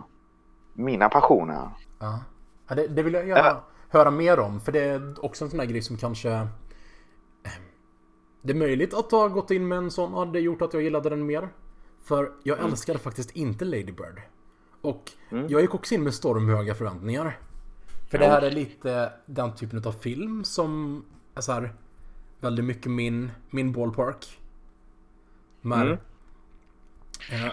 mina 0.74 1.08
passioner. 1.08 1.68
Ja. 1.98 2.20
Ja, 2.68 2.74
det, 2.74 2.86
det 2.86 3.02
vill 3.02 3.14
jag 3.14 3.28
gärna 3.28 3.48
Ja. 3.48 3.64
höra 3.88 4.10
mer 4.10 4.38
om. 4.40 4.60
För 4.60 4.72
det 4.72 4.80
är 4.84 5.24
också 5.24 5.44
en 5.44 5.50
sån 5.50 5.60
här 5.60 5.66
grej 5.66 5.82
som 5.82 5.96
kanske... 5.96 6.48
eh, 8.42 8.46
Det 8.46 8.52
är 8.52 8.56
möjligt 8.56 8.94
att 8.94 9.10
ha 9.10 9.28
gått 9.28 9.50
in 9.50 9.68
med 9.68 9.78
en 9.78 9.90
sån 9.90 10.14
hade 10.14 10.40
gjort 10.40 10.62
att 10.62 10.74
jag 10.74 10.82
gillade 10.82 11.10
den 11.10 11.26
mer. 11.26 11.48
För 12.02 12.32
jag 12.42 12.58
älskade 12.58 12.98
faktiskt 12.98 13.30
inte 13.30 13.64
Lady 13.64 13.92
Bird. 13.92 14.22
Och 14.80 15.12
jag 15.30 15.60
gick 15.60 15.74
också 15.74 15.94
in 15.94 16.02
med 16.02 16.14
stormhöga 16.14 16.74
förväntningar. 16.74 17.38
För 18.10 18.18
det 18.18 18.26
här 18.26 18.42
är 18.42 18.50
lite 18.50 19.12
den 19.26 19.54
typen 19.54 19.84
av 19.84 19.92
film 19.92 20.44
som 20.44 21.04
är 21.34 21.40
så 21.40 21.52
här 21.52 21.74
väldigt 22.40 22.64
mycket 22.64 22.90
min, 22.90 23.30
min 23.50 23.72
ballpark. 23.72 24.40
Men... 25.60 25.86
Mm. 25.86 25.98
eh, 27.32 27.52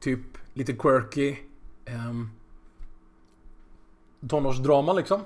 typ 0.00 0.20
lite 0.54 0.72
quirky. 0.72 1.36
Um, 1.86 2.30
tonårsdrama 4.28 4.92
liksom. 4.92 5.20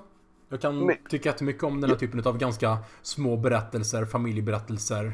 Jag 0.53 0.61
kan 0.61 0.87
Men- 0.87 0.97
tycka 1.09 1.29
jättemycket 1.29 1.63
om 1.63 1.81
den 1.81 1.91
här 1.91 1.97
typen 1.97 2.23
av 2.27 2.39
ganska 2.39 2.79
små 3.03 3.37
berättelser, 3.37 4.05
familjeberättelser. 4.05 5.13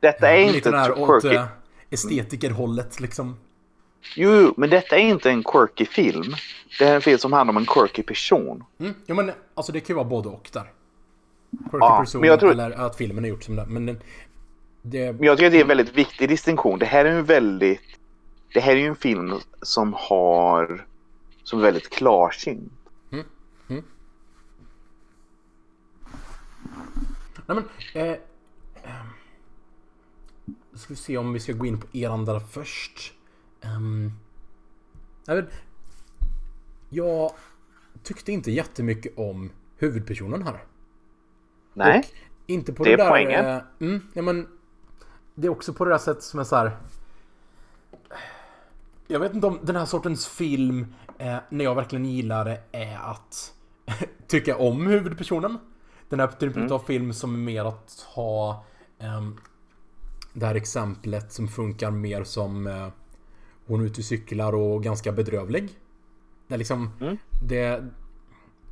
Detta 0.00 0.30
är 0.30 0.46
lite 0.46 0.56
inte 0.68 0.78
här 0.78 0.98
åt 0.98 1.22
quirky. 1.22 1.36
eh, 1.36 1.44
estetikerhållet 1.90 3.00
liksom. 3.00 3.36
Jo, 4.16 4.54
men 4.56 4.70
detta 4.70 4.96
är 4.96 5.00
inte 5.00 5.30
en 5.30 5.42
quirky 5.44 5.86
film. 5.86 6.34
Det 6.78 6.84
är 6.84 6.94
en 6.94 7.00
film 7.00 7.18
som 7.18 7.32
handlar 7.32 7.52
om 7.52 7.56
en 7.56 7.66
quirky 7.66 8.02
person. 8.02 8.64
Mm. 8.78 8.94
Ja 9.06 9.14
men 9.14 9.32
alltså 9.54 9.72
det 9.72 9.80
kan 9.80 9.88
ju 9.88 9.94
vara 9.94 10.04
både 10.08 10.28
och 10.28 10.50
där. 10.52 10.72
Quirky 11.50 11.78
Ja, 11.80 11.98
person 12.00 12.20
men 12.20 12.30
jag 12.30 12.40
tror- 12.40 12.50
eller 12.52 12.70
att 12.70 12.96
filmen 12.96 13.24
är 13.24 13.28
gjort 13.28 13.42
som 13.44 13.56
det. 13.56 13.66
Men 13.68 13.86
den, 13.86 14.00
det... 14.82 15.12
Men 15.12 15.22
jag 15.24 15.36
tycker 15.38 15.46
att 15.46 15.52
det 15.52 15.58
är 15.58 15.62
en 15.62 15.68
väldigt 15.68 15.96
viktig 15.96 16.28
distinktion. 16.28 16.78
Det 16.78 16.86
här 16.86 17.04
är 17.04 17.10
en 17.10 17.24
väldigt... 17.24 17.80
Det 18.54 18.60
här 18.60 18.72
är 18.72 18.76
ju 18.76 18.86
en 18.86 18.96
film 18.96 19.34
som 19.62 19.94
har... 19.96 20.86
Som 21.44 21.58
är 21.58 21.62
väldigt 21.62 21.90
klarsynt. 21.90 22.72
Nej 27.50 27.62
men... 27.62 27.68
Eh, 28.02 28.18
ehm, 28.82 29.06
ska 30.74 30.88
vi 30.88 30.96
se 30.96 31.16
om 31.16 31.32
vi 31.32 31.40
ska 31.40 31.52
gå 31.52 31.66
in 31.66 31.80
på 31.80 31.86
eran 31.92 32.24
där 32.24 32.40
först. 32.40 33.12
Um, 33.64 34.12
jag, 35.26 35.36
vet, 35.36 35.48
jag 36.88 37.32
tyckte 38.02 38.32
inte 38.32 38.50
jättemycket 38.50 39.18
om 39.18 39.50
huvudpersonen 39.76 40.42
här. 40.42 40.64
Nej? 41.74 41.98
Och 41.98 42.04
inte 42.46 42.72
på 42.72 42.84
Det 42.84 42.90
det, 42.90 42.94
är 42.94 42.96
där... 42.96 43.08
poängen. 43.10 43.46
eh, 43.46 43.62
mm, 43.80 44.00
ja, 44.12 44.22
men 44.22 44.48
det 45.34 45.46
är 45.46 45.50
också 45.50 45.72
på 45.72 45.84
det 45.84 45.90
där 45.90 45.98
sättet 45.98 46.22
som 46.22 46.40
är 46.40 46.44
så 46.44 46.56
här. 46.56 46.76
Jag 49.06 49.20
vet 49.20 49.34
inte 49.34 49.46
om 49.46 49.58
den 49.62 49.76
här 49.76 49.84
sortens 49.84 50.26
film, 50.28 50.94
eh, 51.18 51.36
när 51.48 51.64
jag 51.64 51.74
verkligen 51.74 52.04
gillar 52.04 52.44
det, 52.44 52.60
är 52.72 52.98
att 52.98 53.54
tycka 54.26 54.56
om 54.56 54.86
huvudpersonen. 54.86 55.58
Den 56.10 56.20
här 56.20 56.26
typen 56.26 56.62
Mm. 56.62 56.72
av 56.72 56.78
film 56.78 57.12
som 57.12 57.34
är 57.34 57.38
mer 57.38 57.64
att 57.64 58.06
ha 58.14 58.64
ehm, 58.98 59.36
det 60.32 60.46
här 60.46 60.54
exemplet 60.54 61.32
som 61.32 61.48
funkar 61.48 61.90
mer 61.90 62.24
som 62.24 62.66
eh, 62.66 62.88
hon 63.66 63.80
är 63.80 63.84
ute 63.84 64.00
och 64.00 64.04
cyklar 64.04 64.52
och 64.54 64.82
ganska 64.82 65.12
bedrövlig. 65.12 65.68
Det 66.46 66.54
är 66.54 66.58
liksom, 66.58 66.90
Mm. 67.00 67.16
det, 67.42 67.84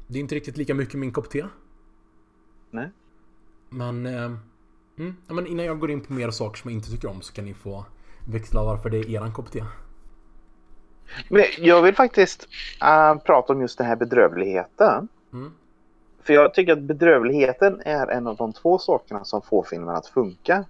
det 0.06 0.18
är 0.18 0.20
inte 0.20 0.34
riktigt 0.34 0.56
lika 0.56 0.74
mycket 0.74 0.94
min 0.94 1.12
kopp 1.12 1.30
te. 1.30 1.46
Nej. 2.70 2.90
Men, 3.68 4.06
eh, 4.06 4.24
mm, 4.98 5.16
ja, 5.26 5.34
men 5.34 5.46
innan 5.46 5.64
jag 5.66 5.78
går 5.78 5.90
in 5.90 6.00
på 6.00 6.12
mer 6.12 6.30
saker 6.30 6.58
som 6.60 6.70
jag 6.70 6.78
inte 6.78 6.90
tycker 6.90 7.08
om 7.10 7.22
så 7.22 7.32
kan 7.32 7.44
ni 7.44 7.54
få 7.54 7.84
växla 8.26 8.64
varför 8.64 8.90
det 8.90 8.98
är 8.98 9.10
eran 9.10 9.32
kopp 9.32 9.50
te. 9.52 9.64
Men 11.28 11.44
jag 11.58 11.82
vill 11.82 11.94
faktiskt 11.94 12.48
äh, 12.82 13.14
prata 13.18 13.52
om 13.52 13.60
just 13.60 13.78
den 13.78 13.86
här 13.86 13.96
bedrövligheten. 13.96 15.08
Mm. 15.32 15.52
För 16.28 16.34
jag 16.34 16.54
tycker 16.54 16.72
att 16.72 16.78
bedrövligheten 16.78 17.82
är 17.84 18.06
en 18.06 18.26
av 18.26 18.36
de 18.36 18.52
två 18.52 18.78
sakerna 18.78 19.24
som 19.24 19.42
får 19.42 19.62
filmen 19.62 19.96
att 19.96 20.06
funka. 20.06 20.64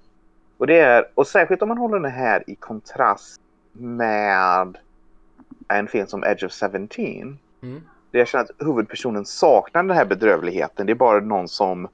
Och 0.58 0.66
det 0.66 0.80
är, 0.80 1.08
och 1.14 1.26
särskilt 1.26 1.62
om 1.62 1.68
man 1.68 1.78
håller 1.78 2.00
den 2.00 2.12
här 2.12 2.44
i 2.50 2.54
kontrast 2.54 3.40
med 3.72 4.78
en 5.68 5.88
film 5.88 6.06
som 6.06 6.24
Edge 6.24 6.44
of 6.44 6.52
17. 6.52 6.88
Mm. 7.62 7.82
Det 8.10 8.18
jag 8.18 8.28
känner 8.28 8.44
att 8.44 8.50
huvudpersonen 8.66 9.24
saknar 9.24 9.82
den 9.82 9.96
här 9.96 10.04
bedrövligheten. 10.04 10.86
Det 10.86 10.92
är 10.92 10.94
bara 10.94 11.20
någon 11.20 11.48
som 11.48 11.88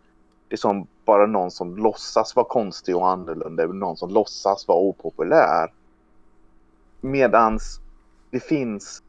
det 0.48 0.54
är 0.54 0.56
som 0.56 0.86
bara 1.04 1.26
någon 1.26 1.50
som 1.50 1.76
låtsas 1.76 2.36
vara 2.36 2.46
konstig 2.46 2.96
och 2.96 3.08
annorlunda. 3.08 3.66
Någon 3.66 3.96
som 3.96 4.10
låtsas 4.10 4.68
vara 4.68 4.78
opopulär. 4.78 5.72
Medans 7.00 7.80
det 8.30 8.40
finns... 8.40 9.02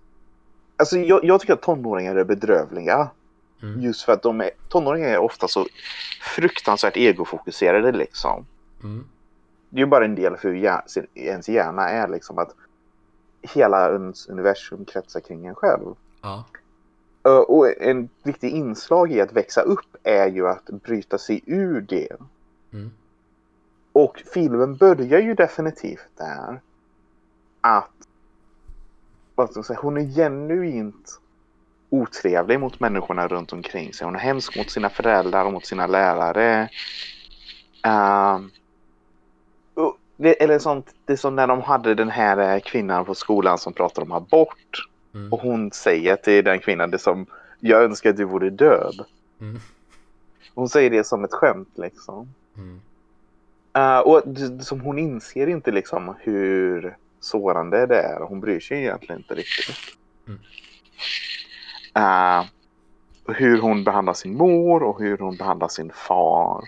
Alltså 0.77 0.97
jag, 0.97 1.25
jag 1.25 1.39
tycker 1.39 1.53
att 1.53 1.61
tonåringar 1.61 2.15
är 2.15 2.23
bedrövliga. 2.23 3.09
Mm. 3.61 3.81
Just 3.81 4.01
för 4.01 4.13
att 4.13 4.21
de 4.21 4.41
är, 4.41 4.49
tonåringar 4.69 5.09
är 5.09 5.17
ofta 5.17 5.47
så 5.47 5.67
fruktansvärt 6.21 6.97
egofokuserade 6.97 7.91
liksom. 7.91 8.45
Mm. 8.83 9.05
Det 9.69 9.77
är 9.77 9.79
ju 9.79 9.85
bara 9.85 10.05
en 10.05 10.15
del 10.15 10.37
för 10.37 10.49
hur 10.49 10.55
hjär- 10.55 11.07
ens 11.13 11.49
hjärna 11.49 11.89
är 11.89 12.07
liksom 12.07 12.37
att 12.37 12.55
hela 13.41 13.91
ens 13.91 14.27
universum 14.27 14.85
kretsar 14.85 15.19
kring 15.19 15.45
en 15.45 15.55
själv. 15.55 15.95
Ja. 16.21 16.45
Och 17.47 17.81
en 17.81 18.09
viktig 18.23 18.49
inslag 18.49 19.11
i 19.11 19.21
att 19.21 19.33
växa 19.33 19.61
upp 19.61 19.95
är 20.03 20.27
ju 20.27 20.47
att 20.47 20.65
bryta 20.65 21.17
sig 21.17 21.43
ur 21.45 21.81
det. 21.81 22.11
Mm. 22.73 22.91
Och 23.91 24.23
filmen 24.33 24.75
börjar 24.75 25.19
ju 25.19 25.33
definitivt 25.33 26.09
där. 26.17 26.61
Att 27.61 27.91
vad 29.35 29.49
ska 29.49 29.59
man 29.59 29.63
säga, 29.63 29.79
hon 29.81 29.97
är 29.97 30.15
genuint 30.15 31.19
otrevlig 31.89 32.59
mot 32.59 32.79
människorna 32.79 33.27
runt 33.27 33.53
omkring 33.53 33.93
sig. 33.93 34.05
Hon 34.05 34.15
är 34.15 34.19
hemsk 34.19 34.57
mot 34.57 34.71
sina 34.71 34.89
föräldrar 34.89 35.45
och 35.45 35.53
mot 35.53 35.65
sina 35.65 35.87
lärare. 35.87 36.69
Och 39.73 39.97
det, 40.17 40.43
eller 40.43 40.59
sånt, 40.59 40.93
det 41.05 41.13
är 41.13 41.17
som 41.17 41.35
när 41.35 41.47
de 41.47 41.61
hade 41.61 41.95
den 41.95 42.09
här 42.09 42.55
eh, 42.55 42.59
kvinnan 42.59 43.05
på 43.05 43.15
skolan 43.15 43.57
som 43.57 43.73
pratar 43.73 44.01
om 44.01 44.11
abort. 44.11 44.89
Mm. 45.13 45.33
Och 45.33 45.41
hon 45.41 45.71
säger 45.71 46.15
till 46.15 46.43
den 46.43 46.59
kvinnan 46.59 46.91
det 46.91 46.99
som 46.99 47.25
jag 47.59 47.83
önskar 47.83 48.09
att 48.09 48.17
du 48.17 48.23
vore 48.23 48.49
död. 48.49 49.05
Mm. 49.41 49.59
Hon 50.53 50.69
säger 50.69 50.89
det 50.89 51.03
som 51.03 51.23
ett 51.23 51.33
skämt 51.33 51.71
liksom. 51.75 52.33
Mm. 52.57 52.81
Uh, 53.77 53.99
och 53.99 54.23
som 54.61 54.81
hon 54.81 54.99
inser 54.99 55.47
inte 55.47 55.71
liksom 55.71 56.15
hur 56.19 56.97
sårande 57.19 57.85
det 57.85 57.99
är. 57.99 58.19
Hon 58.19 58.39
bryr 58.39 58.59
sig 58.59 58.77
egentligen 58.77 59.21
inte 59.21 59.35
riktigt. 59.35 59.97
Mm. 60.27 60.39
Uh, 61.97 62.45
hur 63.27 63.61
hon 63.61 63.83
behandlar 63.83 64.13
sin 64.13 64.37
mor 64.37 64.83
och 64.83 64.99
hur 64.99 65.17
hon 65.17 65.35
behandlar 65.35 65.67
sin 65.67 65.91
far. 65.91 66.63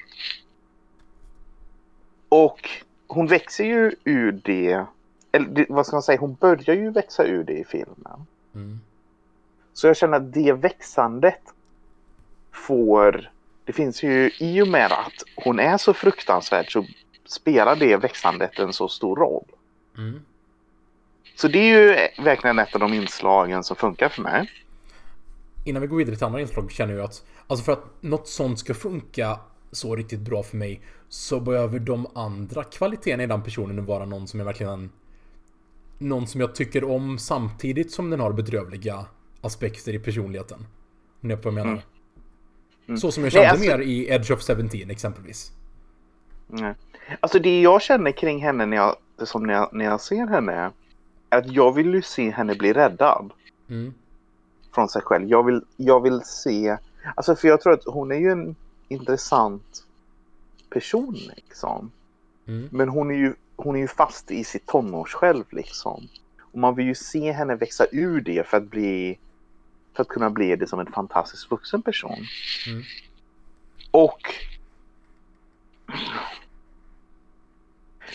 Och 2.30 2.70
hon 3.08 3.28
växer 3.28 3.64
ju 3.64 3.96
ur 4.04 4.32
det. 4.32 4.86
Eller 5.32 5.66
vad 5.70 5.86
ska 5.86 5.96
man 5.96 6.04
säga? 6.04 6.20
Hon 6.20 6.34
börjar 6.34 6.76
ju 6.76 6.92
växa 6.92 7.26
ur 7.26 7.44
det 7.44 7.54
i 7.54 7.64
filmen. 7.64 8.26
Mm. 8.56 8.80
Så 9.74 9.88
jag 9.88 9.98
känner 9.98 10.18
att 10.18 10.34
det 10.34 10.54
växandet 10.54 11.42
får... 12.52 13.32
Det 13.66 13.74
finns 13.74 14.04
ju 14.04 14.32
i 14.40 14.62
och 14.62 14.68
med 14.68 14.92
att 14.92 15.24
hon 15.36 15.60
är 15.60 15.78
så 15.78 15.94
fruktansvärd 15.94 16.72
så 16.72 16.86
spelar 17.26 17.76
det 17.76 17.98
växandet 17.98 18.60
en 18.60 18.74
så 18.74 18.88
stor 18.88 19.16
roll. 19.16 19.46
Mm. 19.98 20.22
Så 21.36 21.48
det 21.48 21.60
är 21.60 21.80
ju 21.80 22.24
verkligen 22.24 22.60
ett 22.60 22.74
av 22.74 22.80
de 22.80 22.94
inslagen 22.94 23.64
som 23.64 23.76
funkar 23.76 24.10
för 24.10 24.22
mig. 24.22 24.50
Innan 25.68 25.82
vi 25.82 25.88
går 25.88 25.98
vidare 25.98 26.16
till 26.16 26.26
andra 26.26 26.42
inslag 26.42 26.72
känner 26.72 26.94
jag 26.94 27.04
att 27.04 27.26
Alltså 27.48 27.66
för 27.66 27.72
att 27.72 28.04
något 28.04 28.28
sånt 28.28 28.60
ska 28.60 28.74
funka 28.74 29.40
så 29.72 29.96
riktigt 29.96 30.20
bra 30.20 30.44
för 30.44 30.58
mig 30.58 30.82
Så 31.10 31.40
behöver 31.40 31.80
de 31.80 32.08
andra 32.16 32.64
kvaliteterna 32.64 33.24
i 33.24 33.28
den 33.28 33.44
personen 33.44 33.86
vara 33.86 34.06
någon 34.06 34.28
som 34.28 34.40
jag 34.40 34.46
verkligen 34.46 34.90
Någon 35.98 36.28
som 36.28 36.42
jag 36.42 36.56
tycker 36.56 36.84
om 36.84 37.18
samtidigt 37.20 37.92
som 37.92 38.10
den 38.10 38.20
har 38.20 38.34
bedrövliga 38.34 39.06
aspekter 39.42 39.94
i 39.94 40.00
personligheten. 40.00 40.60
Om 41.22 41.28
ni 41.28 41.34
är 41.34 41.38
vad 41.38 41.46
jag 41.46 41.54
menar. 41.54 41.82
Mm. 42.88 42.98
Så 42.98 43.12
som 43.12 43.24
jag 43.24 43.34
Nej, 43.34 43.44
kände 43.44 43.50
alltså- 43.50 43.78
mer 43.78 43.80
i 43.80 44.10
Edge 44.10 44.32
of 44.32 44.42
17 44.48 44.70
exempelvis. 44.92 45.52
Nej. 46.48 46.74
Alltså 47.20 47.40
det 47.40 47.62
jag 47.62 47.82
känner 47.82 48.12
kring 48.12 48.42
henne 48.44 48.66
när 48.66 48.78
jag, 48.78 48.96
som 49.24 49.44
när 49.44 49.54
jag, 49.54 49.70
när 49.74 49.86
jag 49.86 50.02
ser 50.02 50.28
henne 50.28 50.54
är 50.54 50.72
att 51.38 51.52
jag 51.52 51.76
vill 51.76 51.94
ju 51.94 52.02
se 52.02 52.30
henne 52.32 52.56
bli 52.56 52.74
räddad 52.74 53.32
Mm. 53.70 53.94
Från 54.78 54.90
sig 54.90 55.02
själv. 55.02 55.30
Jag 55.30 55.44
vill, 55.44 55.62
jag 55.78 56.04
vill 56.04 56.22
se, 56.26 56.78
alltså 57.16 57.36
för 57.36 57.48
jag 57.48 57.62
tror 57.62 57.74
att 57.74 57.86
hon 57.86 58.12
är 58.12 58.16
ju 58.16 58.32
en 58.32 58.56
intressant 58.88 59.86
person 60.70 61.18
liksom. 61.36 61.92
Mm. 62.48 62.70
Men 62.72 62.90
hon 62.90 63.12
är 63.12 63.16
ju, 63.16 63.34
hon 63.56 63.76
är 63.76 63.80
ju 63.80 63.88
fast 63.88 64.32
i 64.32 64.44
sitt 64.44 64.66
tonårssjälv 64.66 65.44
liksom. 65.50 66.08
Och 66.40 66.60
man 66.60 66.76
vill 66.76 66.86
ju 66.86 66.96
se 66.96 67.32
henne 67.32 67.56
växa 67.56 67.86
ur 67.92 68.22
det 68.22 68.48
för 68.48 68.58
att 68.58 68.70
bli 68.70 69.20
för 69.94 70.02
att 70.02 70.08
kunna 70.08 70.30
bli 70.30 70.56
det 70.56 70.68
som 70.68 70.80
en 70.80 70.92
fantastisk 70.92 71.52
vuxen 71.52 71.82
person. 71.82 72.26
Mm. 72.68 72.84
Och 73.92 74.22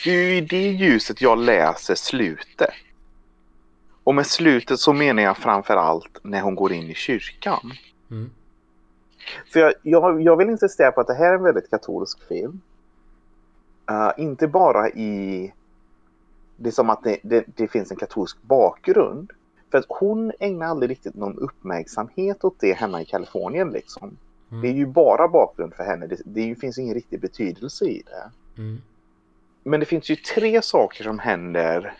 det 0.05 0.11
är 0.11 0.31
ju 0.31 0.37
i 0.37 0.41
det 0.41 0.71
ljuset 0.71 1.21
jag 1.21 1.39
läser 1.39 1.95
slutet. 1.95 2.75
Och 4.05 4.15
med 4.15 4.27
slutet 4.27 4.81
så 4.81 4.93
menar 4.93 5.23
jag 5.23 5.37
framför 5.37 5.77
allt 5.77 6.19
när 6.23 6.41
hon 6.41 6.55
går 6.55 6.73
in 6.73 6.91
i 6.91 6.95
kyrkan. 6.95 7.73
Mm. 8.11 8.31
För 9.53 9.61
jag, 9.61 9.73
jag, 9.83 10.23
jag 10.23 10.37
vill 10.37 10.51
insistera 10.51 10.93
på 10.93 11.01
att 11.01 11.07
det 11.07 11.15
här 11.15 11.33
är 11.33 11.35
en 11.35 11.43
väldigt 11.43 11.71
katolsk 11.71 12.29
film. 12.29 12.61
Uh, 13.91 14.23
inte 14.23 14.49
bara 14.49 14.89
i 14.89 15.53
det 16.57 16.69
är 16.69 16.73
som 16.73 16.91
att 16.91 17.03
det, 17.03 17.19
det, 17.23 17.45
det, 17.47 17.69
finns 17.69 17.91
en 17.91 17.97
katolsk 17.97 18.43
bakgrund. 18.43 19.31
För 19.71 19.79
att 19.79 19.85
hon 19.89 20.33
ägnar 20.41 20.67
aldrig 20.67 20.91
riktigt 20.91 21.15
någon 21.15 21.39
uppmärksamhet 21.39 22.45
åt 22.45 22.61
det 22.61 22.73
hemma 22.73 23.03
i 23.03 23.05
Kalifornien 23.05 23.71
liksom. 23.71 24.17
Mm. 24.51 24.63
Det 24.63 24.69
är 24.69 24.73
ju 24.73 24.87
bara 24.87 25.29
bakgrund 25.29 25.75
för 25.75 25.85
henne. 25.85 26.07
Det, 26.07 26.17
det 26.25 26.55
finns 26.55 26.79
ingen 26.79 26.95
riktig 26.95 27.21
betydelse 27.21 27.85
i 27.85 28.03
det. 28.07 28.31
Mm. 28.63 28.83
Men 29.65 29.81
det 29.81 29.87
finns 29.87 30.11
ju 30.11 30.17
tre 30.17 30.63
saker 30.63 31.05
som 31.05 31.19
händer 31.19 31.95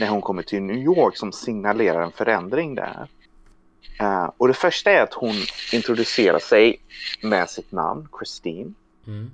när 0.00 0.08
hon 0.08 0.20
kommer 0.20 0.42
till 0.42 0.62
New 0.62 0.76
York 0.76 1.16
som 1.16 1.32
signalerar 1.32 2.02
en 2.02 2.12
förändring 2.12 2.74
där. 2.74 3.08
Uh, 4.02 4.30
och 4.36 4.48
det 4.48 4.54
första 4.54 4.90
är 4.90 5.02
att 5.02 5.14
hon 5.14 5.34
introducerar 5.72 6.38
sig 6.38 6.80
med 7.22 7.50
sitt 7.50 7.72
namn, 7.72 8.08
Christine. 8.18 8.74
Mm. 9.06 9.30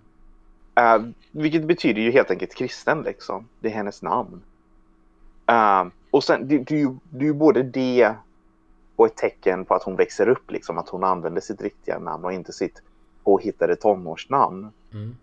Uh, 0.80 1.10
vilket 1.30 1.64
betyder 1.64 2.02
ju 2.02 2.10
helt 2.10 2.30
enkelt 2.30 2.54
kristen 2.54 3.02
liksom. 3.02 3.48
Det 3.60 3.68
är 3.68 3.72
hennes 3.72 4.02
namn. 4.02 4.42
Uh, 5.50 5.84
och 6.10 6.24
sen, 6.24 6.48
det, 6.48 6.58
det, 6.58 6.74
är 6.74 6.78
ju, 6.78 6.96
det 7.10 7.24
är 7.24 7.28
ju 7.28 7.32
både 7.32 7.62
det 7.62 8.14
och 8.96 9.06
ett 9.06 9.16
tecken 9.16 9.64
på 9.64 9.74
att 9.74 9.82
hon 9.82 9.96
växer 9.96 10.28
upp, 10.28 10.50
liksom. 10.50 10.78
Att 10.78 10.88
hon 10.88 11.04
använder 11.04 11.40
sitt 11.40 11.62
riktiga 11.62 11.98
namn 11.98 12.24
och 12.24 12.32
inte 12.32 12.52
sitt 12.52 12.82
påhittade 13.24 13.76
tonårsnamn. 13.76 14.72
Mm. 14.92 15.16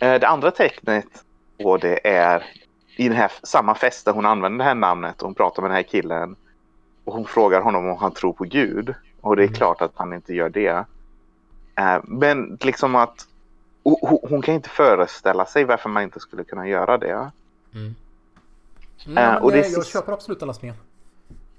Det 0.00 0.28
andra 0.28 0.50
tecknet 0.50 1.24
på 1.62 1.76
det 1.76 2.08
är 2.08 2.44
i 2.96 3.08
den 3.08 3.16
här 3.16 3.32
samma 3.42 3.74
fest 3.74 4.04
där 4.04 4.12
hon 4.12 4.26
använder 4.26 4.58
det 4.58 4.64
här 4.64 4.74
namnet 4.74 5.22
och 5.22 5.26
hon 5.28 5.34
pratar 5.34 5.62
med 5.62 5.70
den 5.70 5.76
här 5.76 5.82
killen. 5.82 6.36
Och 7.04 7.14
hon 7.14 7.24
frågar 7.26 7.60
honom 7.60 7.86
om 7.86 7.96
han 7.96 8.12
tror 8.12 8.32
på 8.32 8.44
Gud. 8.44 8.94
Och 9.20 9.36
det 9.36 9.42
är 9.42 9.46
Mm. 9.46 9.56
klart 9.56 9.82
att 9.82 9.92
han 9.94 10.12
inte 10.12 10.34
gör 10.34 10.48
det. 10.48 10.84
men 12.04 12.58
liksom 12.60 12.94
att 12.94 13.26
hon, 14.28 14.42
kan 14.42 14.54
inte 14.54 14.68
föreställa 14.68 15.46
sig 15.46 15.64
varför 15.64 15.88
man 15.88 16.02
inte 16.02 16.20
skulle 16.20 16.44
kunna 16.44 16.68
göra 16.68 16.98
det. 16.98 17.30
Mm. 17.74 17.94
Eh, 19.06 19.12
Ja, 19.14 19.38
och 19.40 19.50
det 19.52 19.56
jag, 19.56 19.66
sist- 19.66 19.92
köper 19.92 20.12
absolut 20.12 20.38
den 20.40 20.46
läsningen. 20.48 20.76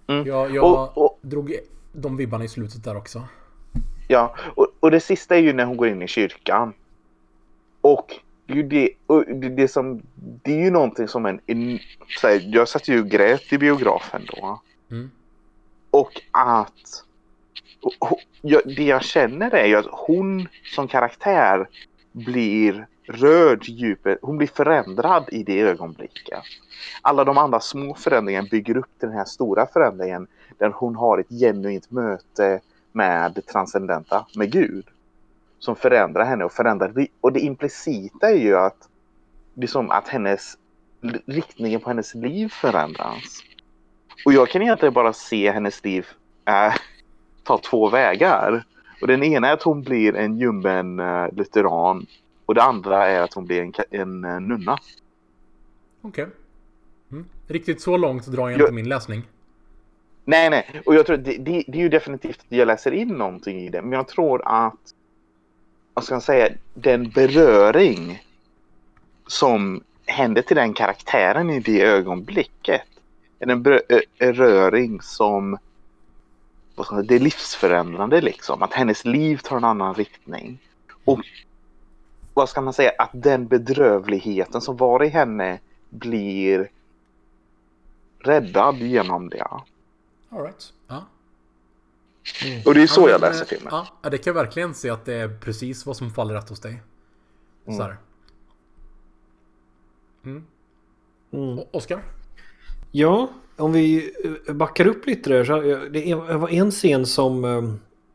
Mm. 0.08 0.28
Jag, 0.28 0.52
jag 0.52 0.64
Och- 0.64 0.98
och- 1.06 1.20
drog 1.22 1.56
de 1.94 2.18
vibbarna 2.18 2.44
i 2.44 2.48
slutet 2.48 2.84
där 2.84 2.98
också. 2.98 3.24
Ja, 4.08 4.36
och, 4.56 4.68
och 4.80 4.92
det 4.92 5.00
sista 5.00 5.36
är 5.36 5.40
ju 5.40 5.54
när 5.54 5.66
hon 5.66 5.78
går 5.78 5.88
in 5.88 6.02
i 6.02 6.08
kyrkan. 6.08 6.74
Och 7.82 8.16
det 8.52 8.60
är 8.60 8.64
ju 8.64 8.64
det, 8.64 8.90
det, 9.34 9.50
det, 9.50 9.68
som, 9.68 10.02
det 10.16 10.52
är 10.52 10.64
ju 10.64 10.72
någonting 10.72 11.08
som 11.08 11.26
en... 11.26 11.40
en 11.48 11.80
här, 12.24 12.42
jag 12.54 12.68
satt 12.68 12.88
ju 12.88 13.00
och 13.00 13.08
grät 13.08 13.54
i 13.54 13.58
biografen 13.58 14.22
då. 14.28 14.62
Mm. 14.92 15.12
Och 15.92 16.22
att... 16.32 17.04
Och, 17.82 18.12
och, 18.12 18.20
jag, 18.42 18.62
det 18.66 18.84
jag 18.84 19.04
känner 19.04 19.56
är 19.56 19.66
ju 19.66 19.76
att 19.76 19.88
hon 19.92 20.48
som 20.76 20.88
karaktär 20.88 21.68
blir 22.12 22.88
rörd 23.08 23.64
djupet. 23.64 24.20
Hon 24.22 24.38
blir 24.38 24.48
förändrad 24.48 25.30
i 25.32 25.44
det 25.44 25.62
ögonblicket. 25.62 26.40
Alla 27.02 27.24
de 27.24 27.38
andra 27.38 27.60
små 27.60 27.96
förändringarna 27.96 28.48
bygger 28.52 28.78
upp 28.78 28.92
den 29.00 29.12
här 29.12 29.26
stora 29.26 29.68
förändringen 29.74 30.28
där 30.58 30.70
hon 30.70 30.96
har 30.96 31.18
ett 31.18 31.30
genuint 31.30 31.92
möte 31.92 32.60
med 32.92 33.32
det 33.36 33.42
transcendenta, 33.42 34.26
med 34.36 34.52
Gud. 34.52 34.86
Som 35.62 35.76
förändrar 35.76 36.26
henne 36.26 36.44
och 36.46 36.52
förändrar. 36.52 37.08
Och 37.22 37.34
det 37.34 37.40
implicita 37.40 38.30
är 38.30 38.36
ju 38.38 38.58
att 38.58 38.90
det 39.54 39.64
är 39.64 39.68
som 39.68 39.90
att 39.92 40.08
hennes 40.08 40.58
riktningen 41.26 41.82
på 41.82 41.90
hennes 41.90 42.16
liv 42.16 42.50
förändras. 42.50 43.40
Och 44.26 44.34
jag 44.34 44.50
kan 44.50 44.62
egentligen 44.62 44.94
bara 44.94 45.14
se 45.14 45.52
hennes 45.52 45.84
liv 45.84 46.08
äh, 46.46 46.74
ta 47.44 47.58
två 47.58 47.90
vägar. 47.90 48.64
Och 49.02 49.08
den 49.08 49.24
ena 49.24 49.48
är 49.48 49.54
att 49.54 49.64
hon 49.64 49.82
blir 49.82 50.16
en 50.16 50.38
ljummen 50.38 51.00
äh, 51.00 51.28
lutheran. 51.34 52.06
Och 52.46 52.56
det 52.56 52.64
andra 52.64 53.08
är 53.08 53.22
att 53.22 53.34
hon 53.34 53.46
blir 53.46 53.62
en, 53.62 53.74
en 53.90 54.24
äh, 54.24 54.40
nunna. 54.40 54.78
Okej. 56.02 56.28
Mm. 57.12 57.26
Riktigt 57.48 57.82
så 57.82 57.98
långt 57.98 58.26
drar 58.28 58.50
jag 58.50 58.60
Jag- 58.60 58.66
inte 58.66 58.74
min 58.74 58.90
läsning. 58.90 59.22
Nej, 60.26 60.50
nej. 60.50 60.82
Och 60.86 60.96
jag 60.96 61.06
tror 61.06 61.18
det, 61.18 61.38
det, 61.38 61.64
det 61.68 61.78
är 61.78 61.82
ju 61.82 61.90
definitivt 61.90 62.40
att 62.40 62.46
jag 62.58 62.68
läser 62.68 62.92
in 62.92 63.08
någonting 63.08 63.60
i 63.60 63.70
det. 63.70 63.82
Men 63.82 63.92
jag 63.92 64.08
tror 64.08 64.42
att, 64.46 64.80
vad 65.94 66.04
ska 66.04 66.14
man 66.14 66.22
säga, 66.22 66.50
den 66.74 67.10
beröring 67.10 68.24
som 69.28 69.84
hände 70.06 70.42
till 70.42 70.56
den 70.56 70.74
karaktären 70.74 71.50
i 71.50 71.60
det 71.60 71.82
ögonblicket. 71.82 72.82
Är 73.40 73.50
en 73.50 73.64
beröring 73.64 75.02
som, 75.02 75.58
vad 76.76 76.86
ska 76.86 76.96
man 76.96 77.04
säga, 77.04 77.10
det 77.10 77.16
är 77.16 77.24
livsförändrande 77.24 78.22
liksom. 78.22 78.62
Att 78.62 78.74
hennes 78.74 79.06
liv 79.06 79.38
tar 79.38 79.58
en 79.58 79.64
annan 79.64 79.94
riktning. 79.94 80.60
Och 81.06 81.20
vad 82.34 82.50
ska 82.50 82.62
man 82.62 82.74
säga, 82.74 82.92
att 82.98 83.10
den 83.14 83.48
bedrövligheten 83.48 84.62
som 84.62 84.78
var 84.78 85.04
i 85.04 85.08
henne 85.08 85.60
blir 85.90 86.70
räddad 88.20 88.78
genom 88.78 89.30
det. 89.30 89.48
All 90.30 90.42
right. 90.44 90.74
Ja. 90.88 91.06
Och 92.66 92.74
det 92.74 92.82
är 92.82 92.88
så 92.88 93.02
Ja, 93.02 93.10
jag 93.10 93.22
läser 93.22 93.42
eh, 93.42 93.48
filmen. 93.48 93.74
Ja, 94.02 94.10
det 94.10 94.18
kan 94.18 94.34
jag 94.34 94.44
verkligen 94.44 94.74
se 94.74 94.90
att 94.90 95.06
det 95.06 95.14
är 95.14 95.40
precis 95.40 95.86
vad 95.86 95.98
som 95.98 96.12
faller 96.12 96.34
rätt 96.34 96.50
hos 96.50 96.60
dig. 96.60 96.82
Så 97.66 97.82
här. 97.84 97.98
Mm. 100.26 100.46
Mm. 101.34 101.60
O- 101.60 101.68
Oscar? 101.72 102.04
Ja, 102.92 103.30
om 103.58 103.74
vi 103.74 104.14
eh, 104.48 104.54
backar 104.54 104.88
upp 104.88 105.06
lite 105.06 105.30
där. 105.30 105.46
Så 105.46 105.62
eh, 105.62 105.80
det 105.80 106.00
det 106.02 106.16
var 106.38 106.50
en 106.50 106.72
scen 106.72 107.06
som, 107.06 107.46
eh, 107.46 107.74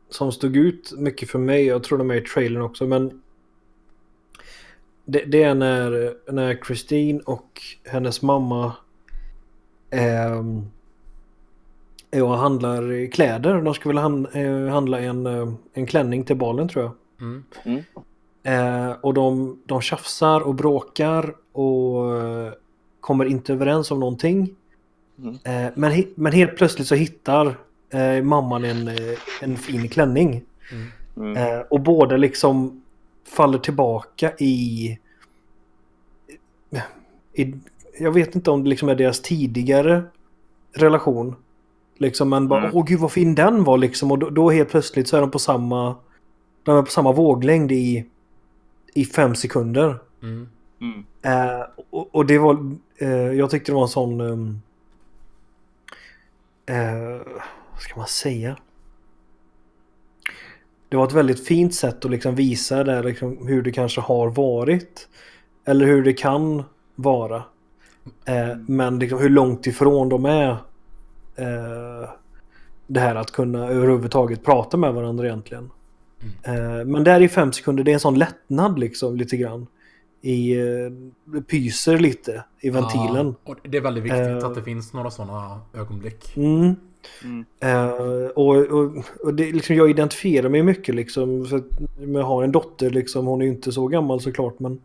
som 0.09 0.31
stod 0.31 0.57
ut 0.57 0.93
mycket 0.97 1.29
för 1.29 1.39
mig. 1.39 1.65
Jag 1.65 1.83
tror 1.83 1.97
de 1.97 2.11
är 2.11 2.15
i 2.15 2.21
trailern 2.21 2.61
också. 2.61 2.87
Men 2.87 3.21
det, 5.05 5.25
det 5.25 5.43
är 5.43 5.55
när, 5.55 6.13
när 6.31 6.61
Christine 6.65 7.21
och 7.25 7.61
hennes 7.83 8.21
mamma 8.21 8.73
är 9.89 10.43
och 12.11 12.37
handlar 12.37 13.11
kläder. 13.11 13.61
De 13.61 13.73
ska 13.73 13.89
väl 13.89 13.97
eh, 14.33 14.73
handla 14.73 14.99
en, 14.99 15.25
eh, 15.25 15.53
en 15.73 15.85
klänning 15.85 16.23
till 16.23 16.37
balen 16.37 16.67
tror 16.67 16.83
jag. 16.85 16.93
Mm. 17.21 17.43
Eh, 18.43 18.91
och 19.01 19.13
de, 19.13 19.59
de 19.65 19.81
tjafsar 19.81 20.41
och 20.41 20.55
bråkar 20.55 21.35
och 21.51 22.15
eh, 22.15 22.51
kommer 22.99 23.25
inte 23.25 23.53
överens 23.53 23.91
om 23.91 23.99
någonting. 23.99 24.55
Mm. 25.19 25.35
Eh, 25.43 25.71
men, 25.75 26.03
men 26.15 26.33
helt 26.33 26.57
plötsligt 26.57 26.87
så 26.87 26.95
hittar 26.95 27.57
eh, 27.89 28.23
mamman 28.23 28.63
en, 28.63 28.87
eh, 28.87 29.17
en 29.41 29.57
fin 29.57 29.89
klänning. 29.89 30.43
Mm. 31.17 31.37
Eh, 31.37 31.59
och 31.59 31.81
båda 31.81 32.17
liksom 32.17 32.83
faller 33.27 33.57
tillbaka 33.57 34.31
i, 34.37 34.97
i... 37.33 37.55
Jag 37.99 38.11
vet 38.11 38.35
inte 38.35 38.51
om 38.51 38.63
det 38.63 38.69
liksom 38.69 38.89
är 38.89 38.95
deras 38.95 39.21
tidigare 39.21 40.03
relation. 40.73 41.35
Liksom 41.97 42.29
man 42.29 42.47
bara, 42.47 42.59
Mm. 42.63 42.71
åh 42.73 42.85
gud 42.85 42.99
vad 42.99 43.11
fin 43.11 43.35
den 43.35 43.63
var 43.63 43.77
liksom. 43.77 44.11
Och 44.11 44.19
då, 44.19 44.29
då 44.29 44.49
helt 44.49 44.69
plötsligt 44.69 45.07
så 45.07 45.17
är 45.17 45.21
de 45.21 45.31
på 45.31 45.39
samma... 45.39 45.95
De 46.63 46.77
är 46.77 46.81
på 46.81 46.91
samma 46.91 47.11
våglängd 47.11 47.71
i, 47.71 48.05
i 48.93 49.05
fem 49.05 49.35
sekunder. 49.35 49.99
Mm. 50.23 50.49
Mm. 50.81 51.05
Eh, 51.21 51.61
och, 51.89 52.15
och 52.15 52.25
det 52.25 52.37
var... 52.37 52.75
Eh, 52.97 53.09
jag 53.09 53.49
tyckte 53.49 53.71
det 53.71 53.75
var 53.75 53.81
en 53.81 53.87
sån... 53.87 54.21
ehm, 54.21 54.61
eh, 56.65 57.21
vad 57.71 57.81
ska 57.81 57.95
man 57.99 58.07
säga? 58.07 58.57
Det 60.89 60.97
var 60.97 61.07
ett 61.07 61.13
väldigt 61.13 61.47
fint 61.47 61.75
sätt 61.75 62.05
att 62.05 62.11
liksom 62.11 62.35
visa 62.35 62.83
där 62.83 63.03
liksom 63.03 63.47
hur 63.47 63.61
det 63.61 63.71
kanske 63.71 64.01
har 64.01 64.29
varit. 64.29 65.07
Eller 65.65 65.85
hur 65.85 66.03
det 66.03 66.13
kan 66.13 66.63
vara. 66.95 67.43
Eh, 68.25 68.57
men 68.67 68.99
liksom 68.99 69.19
hur 69.19 69.29
långt 69.29 69.67
ifrån 69.67 70.09
de 70.09 70.25
är. 70.25 70.57
Eh, 71.37 72.09
det 72.87 72.99
här 72.99 73.15
att 73.15 73.31
kunna 73.31 73.67
överhuvudtaget 73.67 74.43
prata 74.45 74.77
med 74.77 74.93
varandra 74.93 75.25
egentligen. 75.25 75.69
Eh, 76.43 76.85
men 76.85 77.03
där 77.03 77.21
i 77.21 77.29
fem 77.29 77.51
sekunder, 77.53 77.83
det 77.83 77.91
är 77.91 77.93
en 77.93 77.99
sån 77.99 78.19
lättnad 78.19 78.79
liksom 78.79 79.15
lite 79.15 79.37
grann. 79.37 79.67
I, 80.21 80.57
eh, 80.57 80.63
det 81.25 81.41
pyser 81.41 81.97
lite 81.97 82.43
i 82.61 82.69
ventilen. 82.69 83.35
Ja, 83.45 83.51
och 83.51 83.57
det 83.63 83.77
är 83.77 83.81
väldigt 83.81 84.03
viktigt 84.03 84.19
Eh. 84.19 84.45
att 84.45 84.55
det 84.55 84.63
finns 84.63 84.93
några 84.93 85.11
sådana 85.11 85.59
ögonblick. 85.73 86.37
Mm. 86.37 86.75
Mm. 87.23 87.45
Eh, 87.59 88.27
och 88.27 88.55
och, 88.55 88.91
och 89.23 89.33
det, 89.33 89.51
liksom, 89.51 89.75
jag 89.75 89.89
identifierar 89.89 90.49
mig 90.49 90.63
mycket 90.63 90.95
liksom. 90.95 91.45
För 91.45 91.57
att 91.57 91.65
jag 91.99 92.23
har 92.23 92.43
en 92.43 92.51
dotter 92.51 92.89
liksom. 92.89 93.25
Hon 93.25 93.41
är 93.41 93.45
ju 93.45 93.51
inte 93.51 93.71
så 93.71 93.87
gammal 93.87 94.21
såklart. 94.21 94.59
Men, 94.59 94.81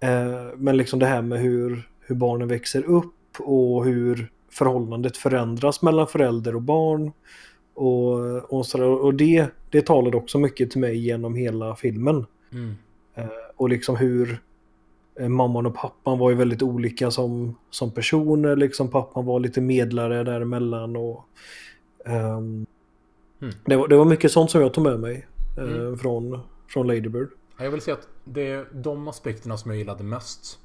eh, 0.00 0.46
men 0.56 0.76
liksom 0.76 0.98
det 0.98 1.06
här 1.06 1.22
med 1.22 1.40
hur, 1.40 1.88
hur 2.00 2.14
barnen 2.14 2.48
växer 2.48 2.82
upp. 2.82 3.14
Och 3.38 3.84
hur 3.84 4.30
förhållandet 4.52 5.16
förändras 5.16 5.82
mellan 5.82 6.06
förälder 6.06 6.54
och 6.56 6.62
barn. 6.62 7.12
Och, 7.74 8.52
och, 8.52 8.66
så 8.66 8.84
och 8.92 9.14
det, 9.14 9.46
det 9.70 9.86
talade 9.86 10.16
också 10.16 10.38
mycket 10.38 10.70
till 10.70 10.80
mig 10.80 10.96
genom 10.96 11.34
hela 11.34 11.76
filmen. 11.76 12.26
Mm. 12.52 12.74
Eh, 13.14 13.26
och 13.56 13.68
liksom 13.68 13.96
hur 13.96 14.40
eh, 15.20 15.28
mamman 15.28 15.66
och 15.66 15.74
pappan 15.74 16.18
var 16.18 16.30
ju 16.30 16.36
väldigt 16.36 16.62
olika 16.62 17.10
som, 17.10 17.56
som 17.70 17.90
personer. 17.90 18.56
Liksom 18.56 18.88
pappan 18.88 19.26
var 19.26 19.40
lite 19.40 19.60
medlare 19.60 20.24
däremellan. 20.24 20.96
Och, 20.96 21.24
ehm, 22.04 22.66
Mm. 23.42 23.54
det, 23.64 23.76
var, 23.76 23.88
det 23.88 23.96
var 23.96 24.04
mycket 24.04 24.32
sånt 24.32 24.50
som 24.50 24.60
jag 24.60 24.74
tog 24.74 24.84
med 24.84 25.00
mig 25.00 25.26
eh, 25.58 25.64
Mm. 25.64 25.98
från, 25.98 26.38
från 26.68 26.86
Lady 26.86 27.00
Bird. 27.08 27.28
Ja, 27.58 27.64
Jag 27.64 27.70
vill 27.70 27.80
säga 27.80 27.94
att 27.96 28.08
det 28.24 28.46
är 28.50 28.66
de 28.72 29.08
aspekterna 29.08 29.56
som 29.56 29.70
jag 29.70 29.78
gillade 29.78 30.04
mest. 30.04 30.58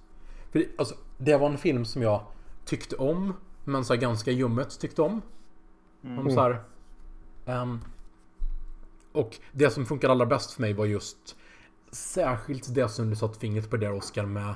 För 0.51 0.59
det, 0.59 0.65
alltså, 0.77 0.95
det 1.17 1.37
var 1.37 1.49
en 1.49 1.57
film 1.57 1.85
som 1.85 2.01
jag 2.01 2.21
tyckte 2.65 2.95
om, 2.95 3.33
men 3.67 3.85
så 3.85 3.93
här 3.93 4.01
ganska 4.01 4.31
ljummet 4.31 4.79
tyckte 4.79 5.01
om. 5.01 5.21
om 6.01 6.31
så 6.31 6.41
här, 6.41 6.63
ehm, 7.45 7.79
och 9.11 9.37
det 9.51 9.69
som 9.69 9.85
funkar 9.85 10.09
allra 10.09 10.25
bäst 10.25 10.51
för 10.51 10.61
mig 10.61 10.73
var 10.73 10.85
just 10.85 11.35
särskilt 11.91 12.75
det 12.75 12.89
som 12.89 13.09
du 13.09 13.15
satt 13.15 13.37
fingret 13.37 13.69
på 13.69 13.77
där 13.77 13.93
Oscar 13.93 14.25
med 14.25 14.55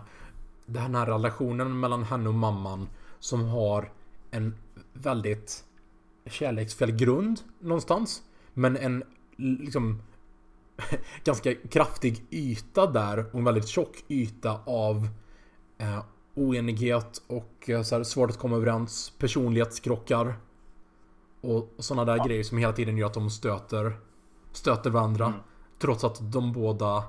den 0.66 0.96
här 0.96 1.06
relationen 1.06 1.80
mellan 1.80 2.04
henne 2.04 2.30
och 2.30 2.36
mamman 2.36 2.88
som 3.20 3.46
har 3.46 3.92
en 4.32 4.56
väldigt 4.94 5.64
kärleksfull 6.26 6.92
grund 6.92 7.40
någonstans. 7.60 8.24
Men 8.54 8.78
en 8.78 9.04
liksom 9.36 10.02
ganska 11.24 11.56
kraftig 11.56 12.26
yta 12.30 12.88
där 12.88 13.26
och 13.32 13.40
en 13.40 13.44
väldigt 13.44 13.68
tjock 13.68 14.04
yta 14.08 14.62
av 14.66 15.08
eh, 15.78 16.04
oenighet 16.42 17.22
och 17.28 17.70
eh, 17.70 17.82
så 17.82 17.96
här, 17.96 18.04
svårt 18.04 18.30
att 18.30 18.38
komma 18.38 18.56
överens, 18.56 19.14
personlighetskrockar 19.18 20.36
och, 21.42 21.58
och 21.78 21.84
sådana 21.84 22.14
där 22.16 22.26
grejer 22.26 22.44
som 22.44 22.58
hela 22.58 22.74
tiden 22.74 22.98
gör 22.98 23.08
att 23.08 23.14
de 23.14 23.30
stöter, 23.30 23.94
stöter 24.52 24.90
varandra. 24.90 25.34
Trots 25.80 26.04
att 26.04 26.32
de 26.32 26.54
båda, 26.54 27.04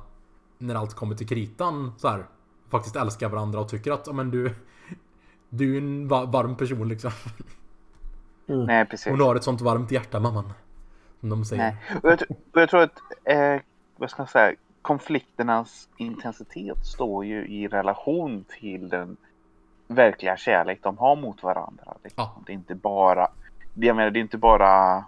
när 0.58 0.74
allt 0.74 0.94
kommer 0.94 1.14
till 1.14 1.28
kritan, 1.28 1.92
så 1.98 2.08
här, 2.08 2.26
faktiskt 2.68 2.96
älskar 2.96 3.28
varandra 3.28 3.60
och 3.60 3.68
tycker 3.68 3.92
att 3.92 4.06
ja, 4.06 4.12
men 4.12 4.30
du, 4.30 4.54
du 5.48 5.74
är 5.74 5.78
en 5.78 6.08
va- 6.08 6.24
varm 6.24 6.56
person 6.56 6.88
liksom. 6.88 7.10
Nej, 8.46 8.86
precis. 8.86 9.10
Hon 9.10 9.20
har 9.20 9.34
ett 9.34 9.44
sånt 9.44 9.60
varmt 9.60 9.90
hjärta, 9.90 10.20
mamman. 10.20 10.52
Som 11.20 11.28
de 11.28 11.44
säger. 11.44 11.62
Nej. 11.62 12.00
Och 12.02 12.10
jag, 12.10 12.22
och 12.52 12.60
jag 12.60 12.68
tror 12.68 12.80
att 12.80 12.98
eh, 13.24 13.60
vad 13.96 14.10
ska 14.10 14.22
jag 14.22 14.30
säga, 14.30 14.56
konflikternas 14.82 15.88
intensitet 15.96 16.86
står 16.86 17.24
ju 17.24 17.46
i 17.46 17.68
relation 17.68 18.44
till 18.60 18.88
den 18.88 19.16
verkliga 19.86 20.36
kärlek 20.36 20.78
de 20.82 20.98
har 20.98 21.16
mot 21.16 21.42
varandra. 21.42 21.94
Liksom. 22.04 22.22
Ja. 22.24 22.42
Det 22.46 22.52
är 22.52 22.54
inte 22.54 22.74
bara, 22.74 23.28
det- 23.74 23.86
jag 23.86 23.96
menar, 23.96 24.10
det 24.10 24.18
är 24.18 24.20
inte 24.20 24.38
bara 24.38 25.04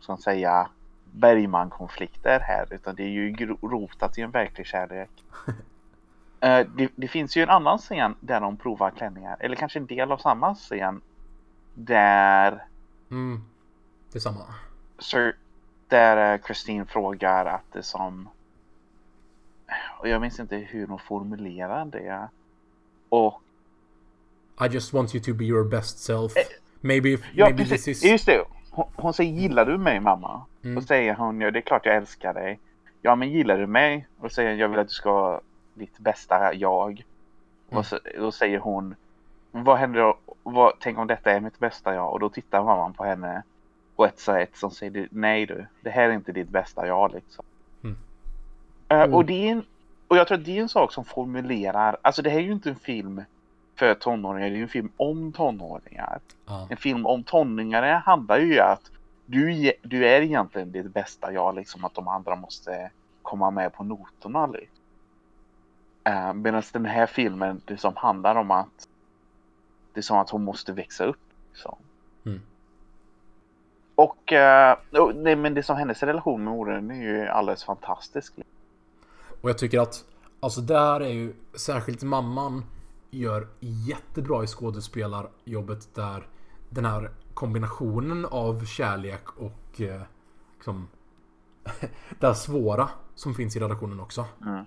så 0.00 0.12
att 0.12 0.20
säga 0.22 0.68
Bergman-konflikter 1.12 2.40
här 2.40 2.66
utan 2.70 2.94
det 2.94 3.02
är 3.02 3.08
ju 3.08 3.56
rotat 3.62 4.18
i 4.18 4.22
en 4.22 4.30
verklig 4.30 4.66
kärlek. 4.66 5.10
Eh, 6.40 6.66
det, 6.76 6.88
det 6.96 7.08
finns 7.08 7.36
ju 7.36 7.42
en 7.42 7.50
annan 7.50 7.78
scen 7.78 8.14
där 8.20 8.40
de 8.40 8.56
provar 8.56 8.90
klänningar, 8.90 9.36
eller 9.40 9.56
kanske 9.56 9.78
en 9.78 9.86
del 9.86 10.12
av 10.12 10.18
samma 10.18 10.54
scen 10.54 11.00
där 11.74 12.64
Mm. 13.10 13.44
Detsamma. 14.12 14.44
Sir, 14.98 15.36
där 15.88 16.32
eh, 16.34 16.40
Christine 16.46 16.86
frågar 16.86 17.46
att 17.46 17.72
det 17.72 17.82
som... 17.82 18.28
Och 19.98 20.08
jag 20.08 20.20
minns 20.20 20.40
inte 20.40 20.56
hur 20.56 20.86
hon 20.86 20.98
formulerar 20.98 21.84
det. 21.84 22.28
Och 23.08 23.40
I 24.60 24.66
just 24.66 24.92
want 24.92 25.14
you 25.14 25.24
to 25.24 25.34
be 25.34 25.44
your 25.44 25.64
best 25.64 25.98
self. 25.98 26.32
Maybe, 26.80 27.08
if, 27.08 27.24
Eh, 27.24 27.30
ja, 27.34 27.44
maybe 27.44 27.58
precis. 27.58 27.84
this 27.84 28.04
is... 28.04 28.10
Just 28.10 28.26
det. 28.26 28.44
Hon, 28.70 28.86
hon 28.96 29.14
säger 29.14 29.32
gillar 29.32 29.66
du 29.66 29.78
mig 29.78 30.00
mamma? 30.00 30.42
Mm. 30.64 30.76
Och 30.76 30.82
säger 30.82 31.14
hon 31.14 31.40
ja 31.40 31.50
det 31.50 31.58
är 31.58 31.60
klart 31.60 31.86
jag 31.86 31.96
älskar 31.96 32.34
dig. 32.34 32.60
Ja 33.02 33.14
men 33.16 33.30
gillar 33.30 33.58
du 33.58 33.66
mig? 33.66 34.06
Och 34.18 34.32
säger 34.32 34.54
jag 34.54 34.68
vill 34.68 34.78
att 34.78 34.88
du 34.88 34.94
ska 34.94 35.12
vara 35.12 35.40
ditt 35.74 35.98
bästa 35.98 36.54
jag. 36.54 36.90
Mm. 36.90 37.78
Och 37.78 37.86
så, 37.86 37.98
då 38.18 38.32
säger 38.32 38.58
hon 38.58 38.94
vad 39.50 39.78
händer 39.78 40.00
då? 40.00 40.18
Vad, 40.42 40.72
tänk 40.80 40.98
om 40.98 41.06
detta 41.06 41.30
är 41.30 41.40
mitt 41.40 41.58
bästa 41.58 41.94
jag? 41.94 42.12
Och 42.12 42.20
då 42.20 42.28
tittar 42.28 42.64
mamman 42.64 42.92
på 42.92 43.04
henne 43.04 43.42
på 43.96 44.04
ett 44.06 44.18
sätt 44.18 44.56
som 44.56 44.70
säger 44.70 45.08
nej 45.10 45.46
du, 45.46 45.66
det 45.80 45.90
här 45.90 46.08
är 46.08 46.12
inte 46.12 46.32
ditt 46.32 46.48
bästa 46.48 46.86
jag 46.86 47.12
liksom. 47.12 47.44
Mm. 48.94 49.10
Eh, 49.10 49.16
och, 49.16 49.24
det 49.24 49.48
är 49.48 49.52
en, 49.52 49.64
och 50.08 50.16
jag 50.16 50.28
tror 50.28 50.38
att 50.38 50.44
det 50.44 50.58
är 50.58 50.62
en 50.62 50.68
sak 50.68 50.92
som 50.92 51.04
formulerar, 51.04 51.96
alltså 52.02 52.22
det 52.22 52.30
här 52.30 52.38
är 52.38 52.42
ju 52.42 52.52
inte 52.52 52.70
en 52.70 52.76
film 52.76 53.22
för 53.76 53.94
tonåringar, 53.94 54.48
det 54.48 54.54
är 54.54 54.56
ju 54.56 54.62
en 54.62 54.68
film 54.68 54.92
om 54.96 55.32
tonåringar. 55.32 56.20
Ja. 56.46 56.66
En 56.70 56.76
film 56.76 57.06
om 57.06 57.22
tonåringar 57.22 57.82
handlar 57.82 58.38
ju 58.38 58.60
om 58.60 58.72
att 58.72 58.90
du, 59.26 59.72
du 59.82 60.06
är 60.06 60.20
egentligen 60.20 60.72
ditt 60.72 60.94
bästa 60.94 61.32
jag, 61.32 61.54
liksom 61.54 61.84
att 61.84 61.94
de 61.94 62.08
andra 62.08 62.36
måste 62.36 62.90
komma 63.22 63.50
med 63.50 63.72
på 63.72 63.84
noterna. 63.84 64.46
Liksom. 64.46 64.68
Uh, 66.08 66.32
Medan 66.32 66.62
den 66.72 66.84
här 66.84 67.06
filmen, 67.06 67.60
det 67.64 67.76
som 67.76 67.96
handlar 67.96 68.34
om 68.34 68.50
att 68.50 68.88
det 69.92 70.00
är 70.00 70.02
som 70.02 70.18
att 70.18 70.30
hon 70.30 70.44
måste 70.44 70.72
växa 70.72 71.04
upp. 71.04 71.20
Liksom. 71.52 71.76
Mm. 72.26 72.40
Och, 73.94 74.32
eh, 74.32 74.76
och 74.90 75.16
nej, 75.16 75.36
men 75.36 75.54
det 75.54 75.62
som 75.62 75.76
hennes 75.76 76.02
relation 76.02 76.44
med 76.44 76.52
modern 76.52 76.90
är 76.90 77.02
ju 77.02 77.28
alldeles 77.28 77.64
fantastisk. 77.64 78.34
Och 79.44 79.50
jag 79.50 79.58
tycker 79.58 79.80
att, 79.80 80.04
alltså 80.40 80.60
där 80.60 81.00
är 81.00 81.08
ju 81.08 81.34
särskilt 81.54 82.02
mamman 82.02 82.64
gör 83.10 83.48
jättebra 83.60 84.44
i 84.44 84.46
skådespelarjobbet 84.46 85.94
där 85.94 86.28
den 86.70 86.84
här 86.84 87.10
kombinationen 87.34 88.24
av 88.24 88.64
kärlek 88.64 89.28
och 89.36 89.80
eh, 89.80 90.02
liksom 90.54 90.88
det 92.20 92.26
här 92.26 92.34
svåra 92.34 92.88
som 93.14 93.34
finns 93.34 93.56
i 93.56 93.60
relationen 93.60 94.00
också. 94.00 94.26
Mm. 94.42 94.64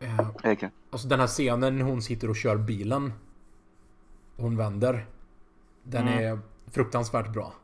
Eh, 0.00 0.30
Okay. 0.52 0.68
Alltså 0.90 1.08
den 1.08 1.20
här 1.20 1.26
scenen 1.26 1.78
när 1.78 1.84
hon 1.84 2.02
sitter 2.02 2.30
och 2.30 2.36
kör 2.36 2.56
bilen. 2.56 3.12
Och 4.36 4.42
hon 4.42 4.56
vänder. 4.56 5.06
Den 5.82 6.08
är 6.08 6.38
fruktansvärt 6.66 7.32
bra. 7.32 7.54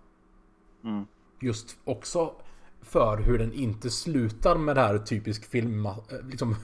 Mm. 0.85 1.07
Just 1.41 1.79
också 1.85 2.35
för 2.83 3.17
hur 3.19 3.39
den 3.39 3.53
inte 3.53 3.91
slutar 3.91 4.57
med 4.57 4.77
det 4.77 4.81
här 4.81 4.99
typisk 4.99 5.51
film, 5.51 5.87
eh, 5.87 5.95
liksom, 6.31 6.57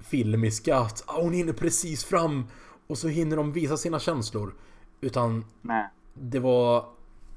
filmiska 0.00 0.76
att 0.76 1.04
ah, 1.06 1.22
hon 1.22 1.32
hinner 1.32 1.52
precis 1.52 2.04
fram 2.04 2.46
och 2.86 2.98
så 2.98 3.08
hinner 3.08 3.36
de 3.36 3.52
visa 3.52 3.76
sina 3.76 3.98
känslor. 3.98 4.54
Utan 5.00 5.44
Nej. 5.62 5.88
det 6.14 6.38
var 6.38 6.84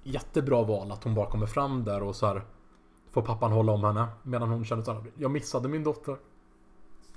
jättebra 0.04 0.64
val 0.64 0.92
att 0.92 1.04
hon 1.04 1.16
bara 1.16 1.30
kommer 1.30 1.48
fram 1.48 1.84
där 1.84 2.04
och 2.04 2.16
så 2.16 2.28
här 2.28 2.42
får 3.12 3.22
pappan 3.22 3.52
hålla 3.52 3.72
om 3.72 3.84
henne 3.84 4.08
medan 4.24 4.50
hon 4.50 4.66
känner 4.66 4.90
att 4.92 5.06
jag 5.16 5.32
missade 5.32 5.70
min 5.70 5.84
dotter. 5.84 6.18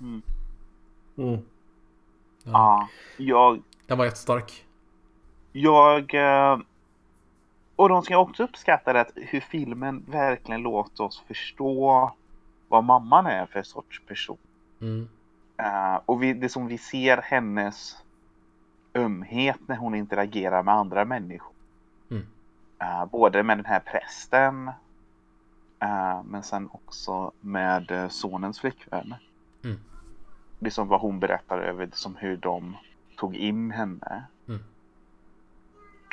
Mm. 0.01 0.23
Ja, 2.45 2.89
jag, 3.17 3.63
Den 3.87 3.99
var 3.99 4.05
jättestark. 4.05 4.67
jag 5.53 6.15
eh, 6.15 6.59
och 7.81 7.89
de 7.89 8.03
ska 8.03 8.19
också 8.19 8.43
uppskatta 8.43 8.93
det 8.93 9.01
att 9.01 9.13
hur 9.15 9.41
filmen 9.41 10.05
verkligen 10.09 10.63
låter 10.63 11.05
oss 11.05 11.21
förstå 11.21 12.13
vad 12.69 12.85
mamman 12.85 13.27
är 13.27 13.47
för 13.47 13.63
sorts 13.63 14.03
person. 14.07 14.39
Mm. 14.81 15.09
Eh, 15.57 16.01
och 16.07 16.23
vi, 16.23 16.33
det 16.33 16.49
som 16.49 16.67
vi 16.67 16.79
ser 16.79 17.17
hennes 17.17 17.97
ömhet 18.95 19.59
när 19.67 19.77
hon 19.77 19.95
interagerar 19.95 20.63
med 20.63 20.75
andra 20.75 21.05
människor. 21.05 21.53
Mm. 22.11 22.27
Eh, 22.79 23.05
både 23.05 23.43
med 23.43 23.59
den 23.59 23.67
här 23.67 23.81
prästen 23.81 24.69
eh, 25.81 26.23
men 26.25 26.43
sen 26.43 26.69
också 26.73 27.33
med 27.41 28.09
sonens 28.11 28.61
flickvän. 28.61 29.15
Mm. 29.65 29.81
Det 30.59 30.71
som 30.71 30.89
vad 30.89 31.01
hon 31.01 31.21
berättar 31.21 31.59
över, 31.59 31.87
det 31.87 31.97
som 31.97 32.17
hur 32.17 32.37
de 32.37 32.77
tog 33.17 33.37
in 33.37 33.71
henne. 33.71 34.25
Mm. 34.49 34.61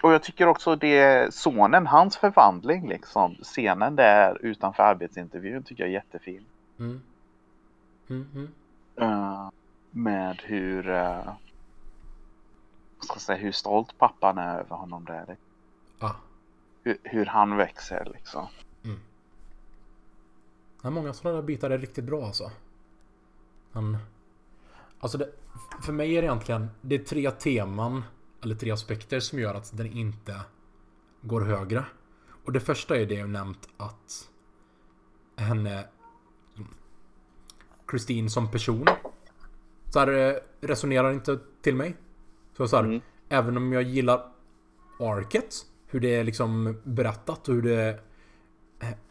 Och 0.04 0.14
jag 0.14 0.24
tycker 0.24 0.48
också 0.48 0.76
det 0.76 1.34
sonen, 1.34 1.88
hans 1.88 2.18
förvandling 2.18 2.90
liksom, 2.90 3.36
scenen 3.36 3.96
där 3.96 4.46
utanför 4.46 4.84
arbetsintervjun 4.84 5.64
tycker 5.64 5.84
jag 5.84 5.90
är 5.90 5.94
jättefin. 5.94 6.46
Mm. 6.80 7.02
Mm, 8.10 8.28
mm. 8.34 8.52
Eh, 8.96 9.50
med 9.92 10.42
hur, 10.44 10.90
uh, 10.90 11.30
ska 13.00 13.20
säga, 13.20 13.38
hur 13.38 13.52
stolt 13.52 13.98
pappan 13.98 14.38
är 14.38 14.60
över 14.60 14.76
honom 14.76 15.06
där. 15.06 15.38
Ah. 16.00 16.12
Hur, 16.84 16.98
hur 17.04 17.26
han 17.26 17.58
växer 17.58 18.12
liksom. 18.14 18.48
Ja, 20.88 20.90
många 20.90 21.14
sådana 21.14 21.36
där 21.36 21.44
bitar 21.44 21.70
är 21.70 21.78
riktigt 21.78 22.04
bra 22.04 22.26
alltså. 22.26 22.52
Men, 23.72 23.98
alltså 25.00 25.18
det, 25.18 25.30
för 25.86 25.94
mig 25.94 26.18
är 26.18 26.22
det 26.22 26.26
egentligen 26.26 26.70
det 26.82 26.96
är 26.96 27.00
tre 27.00 27.32
teman 27.32 28.04
eller 28.44 28.56
tre 28.56 28.72
aspekter 28.72 29.20
som 29.20 29.40
gör 29.40 29.54
att 29.54 29.78
den 29.78 29.88
inte 29.88 30.42
går 31.22 31.42
högre. 31.42 31.86
Och 32.46 32.54
det 32.54 32.60
första 32.60 32.98
är 32.98 33.06
det 33.06 33.16
jag 33.16 33.30
nämnt 33.30 33.70
att 33.78 34.30
henne 35.36 35.88
Christine 37.90 38.30
som 38.30 38.52
person 38.52 38.88
så 39.94 40.00
här, 40.00 40.08
eh, 40.08 40.36
resonerar 40.62 41.14
inte 41.14 41.40
till 41.62 41.76
mig. 41.76 41.96
Så, 42.58 42.68
så 42.68 42.78
här, 42.78 43.02
även 43.30 43.58
om 43.58 43.74
jag 43.74 43.84
gillar 43.84 44.32
arket, 45.00 45.56
hur 45.88 46.00
det 46.00 46.16
är 46.16 46.24
liksom 46.24 46.82
berättat 46.84 47.50
och 47.50 47.56
hur 47.56 47.62
det 47.62 48.00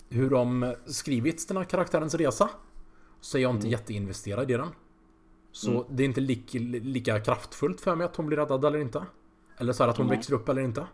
hur 0.09 0.31
de 0.31 0.75
skrivit 0.87 1.49
den 1.49 1.57
här 1.57 1.65
karaktärens 1.65 2.15
resa. 2.15 2.51
Så 3.21 3.39
är 3.39 3.43
jag 3.43 3.55
inte 3.55 3.69
jätteinvesterad 3.69 4.51
i 4.51 4.55
den. 4.55 4.69
Så 5.57 5.87
det 5.91 6.03
är 6.03 6.05
inte 6.05 6.21
lika, 6.21 6.59
lika 6.59 7.21
kraftfullt 7.21 7.81
för 7.81 7.97
mig 7.97 8.05
att 8.07 8.17
hon 8.17 8.27
blir 8.27 8.37
räddad 8.37 8.65
eller 8.65 8.79
inte. 8.79 9.07
Eller 9.59 9.73
så 9.73 9.83
här 9.83 9.91
att 9.91 9.97
hon 9.97 10.09
växer 10.09 10.35
upp 10.35 10.49
eller 10.49 10.63
inte. 10.63 10.87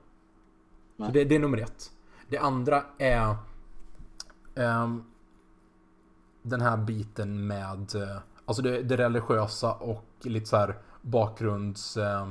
Så 0.96 1.10
det, 1.12 1.24
det 1.24 1.34
är 1.34 1.38
nummer 1.38 1.58
ett. 1.58 1.92
Det 2.28 2.38
andra 2.38 2.84
är 2.98 3.36
ehm, 4.54 5.04
den 6.42 6.60
här 6.60 6.76
biten 6.76 7.46
med 7.46 7.94
eh, 7.94 8.18
alltså 8.44 8.62
det, 8.62 8.82
det 8.82 8.96
religiösa 8.96 9.72
och 9.72 10.04
lite 10.22 10.46
så 10.46 10.56
här 10.56 10.78
bakgrunds... 11.00 11.96
Eh, 11.96 12.28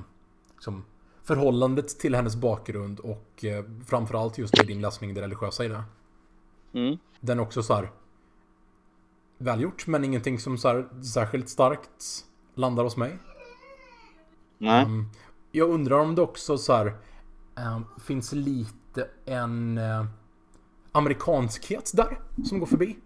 liksom, 0.54 0.86
förhållandet 1.24 2.00
till 2.00 2.16
hennes 2.16 2.36
bakgrund 2.36 3.00
och 3.00 3.46
eh, 3.46 3.66
framförallt 3.88 4.38
just 4.38 4.64
i 4.64 4.66
din 4.66 4.82
läsning 4.82 5.14
det 5.14 5.22
religiösa 5.22 5.66
i 5.66 5.68
det. 5.68 5.84
Mm. 6.74 6.98
Den 7.20 7.40
är 7.40 7.44
också 7.44 7.64
så 7.64 7.74
här 7.74 7.92
välgjort 9.42 9.88
men 9.88 10.04
ingenting 10.04 10.40
som 10.40 10.58
så 10.58 10.86
särskilt 11.14 11.50
starkt 11.50 12.26
landar 12.56 12.84
hos 12.84 12.98
mig. 12.98 13.18
Nej. 14.58 14.84
Mm. 14.84 15.06
Jag 15.52 15.70
undrar 15.70 16.00
om 16.00 16.16
det 16.16 16.22
också 16.22 16.58
så 16.58 16.74
här 16.74 16.86
eh, 17.58 17.80
finns 18.06 18.34
lite 18.34 19.08
en 19.26 19.78
eh, 19.78 20.06
amerikanskhet 20.92 21.92
där 21.94 22.20
som 22.46 22.60
går 22.60 22.68
förbi. 22.68 22.98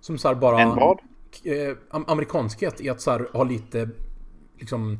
Som 0.00 0.18
så 0.18 0.28
här 0.28 0.34
bara... 0.34 0.60
En 0.60 0.68
vad? 0.68 0.98
Am- 1.90 2.04
amerikanskhet 2.08 2.80
i 2.80 2.88
att 2.88 3.00
så 3.00 3.10
här 3.10 3.28
ha 3.32 3.44
lite 3.44 3.90
liksom 4.58 4.98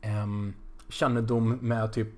ehm, 0.00 0.54
kännedom 0.88 1.58
med 1.60 1.92
typ 1.92 2.14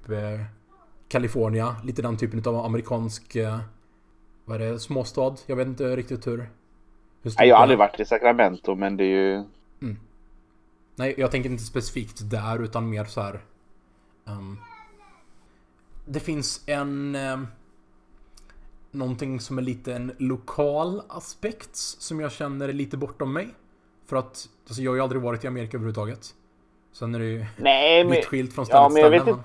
California. 1.08 1.76
Lite 1.84 2.02
den 2.02 2.16
typen 2.16 2.42
av 2.46 2.56
amerikansk 2.56 3.36
vad 4.46 4.62
är 4.62 4.72
det, 4.72 4.78
småstad? 4.78 5.34
Jag 5.46 5.56
vet 5.56 5.66
inte 5.66 5.96
riktigt 5.96 6.26
hur. 6.26 6.50
Nej, 7.38 7.48
jag 7.48 7.56
har 7.56 7.62
aldrig 7.62 7.78
varit 7.78 8.00
i 8.00 8.04
Sacramento 8.04 8.74
men 8.74 8.96
det 8.96 9.04
är 9.04 9.06
ju... 9.06 9.44
Nej, 10.96 11.14
jag 11.18 11.30
tänker 11.30 11.50
inte 11.50 11.62
specifikt 11.62 12.30
där 12.30 12.62
utan 12.62 12.90
mer 12.90 13.04
så 13.04 13.20
här. 13.20 13.40
ehm, 14.26 14.58
det 16.04 16.20
finns 16.20 16.62
en... 16.66 17.16
Um, 17.16 17.46
någonting 18.90 19.40
som 19.40 19.58
är 19.58 19.62
lite 19.62 19.94
en 19.94 20.12
lokal 20.18 21.02
aspekt 21.08 21.76
som 21.76 22.20
jag 22.20 22.32
känner 22.32 22.68
är 22.68 22.72
lite 22.72 22.96
bortom 22.96 23.32
mig. 23.32 23.48
För 24.06 24.16
att 24.16 24.48
alltså, 24.66 24.82
jag 24.82 24.90
har 24.90 24.96
ju 24.96 25.02
aldrig 25.02 25.22
varit 25.22 25.44
i 25.44 25.46
Amerika 25.46 25.76
överhuvudtaget. 25.76 26.34
Sen 26.92 27.14
är 27.14 27.18
det 27.18 27.24
ju 27.24 27.44
Nej, 27.56 28.04
men, 28.04 28.12
vitt 28.12 28.24
skilt 28.24 28.52
från 28.52 28.66
ställe 28.66 28.80
ja, 28.80 28.88
till 28.88 29.20
ställe. 29.20 29.38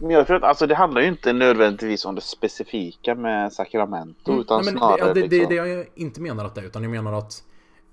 Men 0.00 0.10
jag 0.10 0.26
tror 0.26 0.36
att 0.36 0.42
alltså, 0.42 0.66
det 0.66 0.74
handlar 0.74 1.00
ju 1.00 1.08
inte 1.08 1.32
nödvändigtvis 1.32 2.04
om 2.04 2.14
det 2.14 2.20
specifika 2.20 3.14
med 3.14 3.52
Sacramento 3.52 4.30
Mm, 4.30 4.40
utan 4.40 4.64
nej, 4.64 4.74
snarare 4.74 5.14
det, 5.14 5.20
det, 5.20 5.28
det 5.28 5.36
är 5.36 5.40
liksom... 5.40 5.48
det 5.48 5.70
jag 5.70 5.86
inte 5.94 6.20
menar 6.20 6.44
att 6.44 6.54
det 6.54 6.60
är, 6.60 6.64
utan 6.64 6.82
jag 6.82 6.90
menar 6.90 7.12
att 7.12 7.42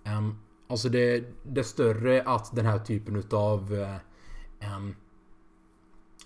ehm, 0.04 0.36
Alltså 0.70 0.90
det, 0.90 1.24
det 1.44 1.64
större 1.64 2.24
att 2.26 2.56
den 2.56 2.66
här 2.66 2.80
typen 2.80 3.16
utav 3.16 3.74
eh, 3.74 4.70
ehm, 4.74 4.96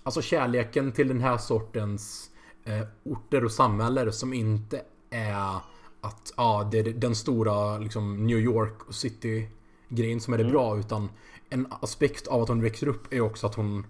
Alltså 0.03 0.21
kärleken 0.21 0.91
till 0.91 1.07
den 1.07 1.21
här 1.21 1.37
sortens 1.37 2.31
eh, 2.65 2.87
orter 3.03 3.45
och 3.45 3.51
samhällen 3.51 4.13
som 4.13 4.33
inte 4.33 4.81
är 5.09 5.59
att 6.01 6.33
ja, 6.37 6.69
det 6.71 6.79
är 6.79 6.83
den 6.83 7.15
stora 7.15 7.77
liksom, 7.77 8.27
New 8.27 8.37
York 8.37 8.87
och 8.87 8.95
city 8.95 9.49
grejen 9.89 10.19
som 10.19 10.33
är 10.33 10.37
det 10.37 10.43
bra 10.43 10.77
utan 10.79 11.09
en 11.49 11.67
aspekt 11.81 12.27
av 12.27 12.41
att 12.41 12.49
hon 12.49 12.61
växer 12.61 12.87
upp 12.87 13.13
är 13.13 13.21
också 13.21 13.47
att 13.47 13.55
hon 13.55 13.85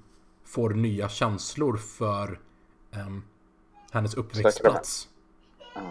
får 0.52 0.70
nya 0.70 1.10
känslor 1.10 1.78
för 1.78 2.39
ehm, 2.91 3.24
hennes 3.91 4.14
uppväxtplats. 4.14 5.08
Ja. 5.76 5.82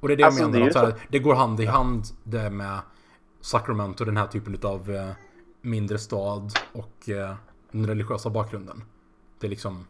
Och 0.00 0.08
det 0.08 0.14
är 0.14 0.16
det 0.16 0.20
jag 0.20 0.26
Alltså, 0.26 0.46
det 0.46 0.52
menar, 0.52 0.64
ju 0.64 0.68
att 0.68 0.72
så 0.72 0.78
här, 0.78 0.94
det 1.08 1.18
går 1.18 1.34
hand 1.34 1.60
i 1.60 1.66
hand 1.66 2.04
det 2.24 2.50
med 2.50 2.80
Sacramento, 3.40 4.04
den 4.04 4.16
här 4.16 4.26
typen 4.26 4.58
av 4.62 4.90
eh, 4.90 5.10
mindre 5.60 5.98
stad 5.98 6.52
och 6.72 7.08
eh, 7.08 7.34
den 7.70 7.86
religiösa 7.86 8.30
bakgrunden. 8.30 8.84
Det 9.40 9.46
är 9.46 9.50
liksom... 9.50 9.86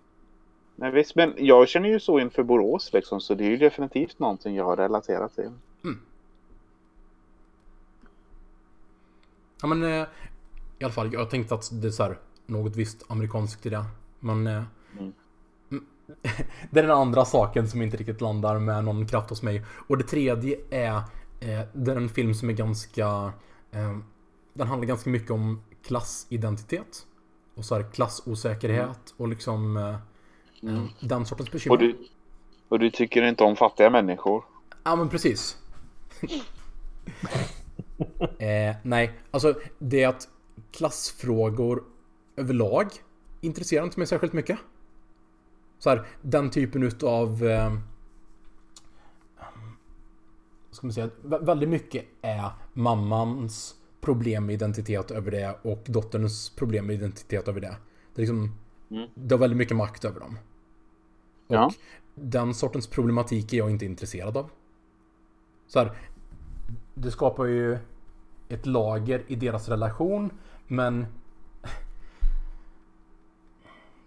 Nej, 0.76 0.90
visst, 0.90 1.14
men 1.14 1.34
jag 1.36 1.68
känner 1.68 1.88
ju 1.88 2.00
så 2.00 2.18
inför 2.18 2.42
Borås 2.42 2.92
liksom 2.92 3.20
så 3.20 3.34
det 3.34 3.44
är 3.44 3.50
ju 3.50 3.56
definitivt 3.56 4.18
någonting 4.18 4.54
jag 4.54 4.64
har 4.64 4.76
relaterat 4.76 5.34
till. 5.34 5.50
Ja 9.60 9.66
men 9.68 9.82
eh, 9.82 10.06
i 10.78 10.84
alla 10.84 10.92
fall, 10.92 11.12
jag 11.12 11.30
tänkte 11.30 11.54
att 11.54 11.82
det 11.82 11.88
är 11.88 12.02
här, 12.02 12.18
något 12.46 12.76
visst 12.76 13.10
amerikanskt 13.10 13.66
i 13.66 13.70
det. 13.70 13.84
Men 14.20 14.46
eh, 14.46 14.62
Mm. 14.98 15.12
mm, 15.70 15.84
det 16.70 16.80
är 16.80 16.82
den 16.82 16.90
andra 16.96 17.24
saken 17.24 17.68
som 17.68 17.82
inte 17.82 17.96
riktigt 17.96 18.20
landar 18.20 18.58
med 18.58 18.84
någon 18.84 19.06
kraft 19.06 19.30
hos 19.30 19.42
mig. 19.42 19.64
Och 19.88 19.98
det 19.98 20.04
tredje 20.04 20.56
är 20.70 20.96
eh, 21.40 21.60
det 21.72 21.92
är 21.92 21.96
en 21.96 22.08
film 22.08 22.34
som 22.34 22.48
är 22.50 22.52
ganska... 22.54 23.32
Eh, 23.70 23.98
den 24.54 24.66
handlar 24.68 24.86
ganska 24.88 25.10
mycket 25.10 25.30
om 25.30 25.62
klassidentitet. 25.86 27.06
Och 27.54 27.64
så 27.64 27.74
här 27.74 27.90
klassosäkerhet 27.92 29.14
och 29.16 29.28
liksom 29.28 29.76
eh, 29.76 29.96
Mm. 30.62 30.88
den 31.00 31.26
sortens 31.26 31.52
bekymmer. 31.52 31.76
Och 31.76 31.82
du, 31.82 31.96
och 32.68 32.78
du 32.78 32.90
tycker 32.90 33.22
inte 33.22 33.44
om 33.44 33.56
fattiga 33.56 33.90
människor? 33.90 34.44
Ja 34.84 34.96
men 34.96 35.08
precis. 35.08 35.56
eh, 38.38 38.76
nej, 38.82 39.12
alltså 39.30 39.54
det 39.78 40.02
är 40.02 40.08
att 40.08 40.28
klassfrågor 40.72 41.84
överlag 42.36 42.86
intresserar 43.40 43.84
inte 43.84 43.98
mig 44.00 44.06
särskilt 44.06 44.32
mycket. 44.32 44.58
Så 45.78 45.90
här, 45.90 46.06
den 46.22 46.50
typen 46.50 46.82
utav... 46.82 47.44
Eh, 47.46 47.74
ska 50.70 50.86
man 50.86 50.92
säga? 50.94 51.10
vä- 51.22 51.44
Väldigt 51.44 51.68
mycket 51.68 52.04
är 52.22 52.50
mammans 52.72 53.74
problem 54.00 54.46
med 54.46 54.52
identitet 54.54 55.10
över 55.10 55.30
det 55.30 55.58
och 55.62 55.82
dotterns 55.86 56.50
problem 56.50 56.86
med 56.86 56.94
identitet 56.96 57.48
över 57.48 57.60
det. 57.60 57.76
Det 58.14 58.20
är 58.22 58.22
liksom... 58.22 58.54
Mm. 58.90 59.08
Det 59.14 59.34
har 59.34 59.40
väldigt 59.40 59.56
mycket 59.58 59.76
makt 59.76 60.04
över 60.04 60.20
dem. 60.20 60.38
Och 61.46 61.54
Ja. 61.54 61.70
den 62.14 62.54
sortens 62.54 62.86
problematik 62.86 63.52
är 63.52 63.56
jag 63.58 63.70
inte 63.70 63.84
intresserad 63.84 64.36
av. 64.36 64.50
Så 65.66 65.78
här, 65.78 65.92
det 66.94 67.10
skapar 67.10 67.44
ju 67.44 67.78
ett 68.48 68.66
lager 68.66 69.22
i 69.26 69.34
deras 69.36 69.68
relation, 69.68 70.30
men 70.66 71.06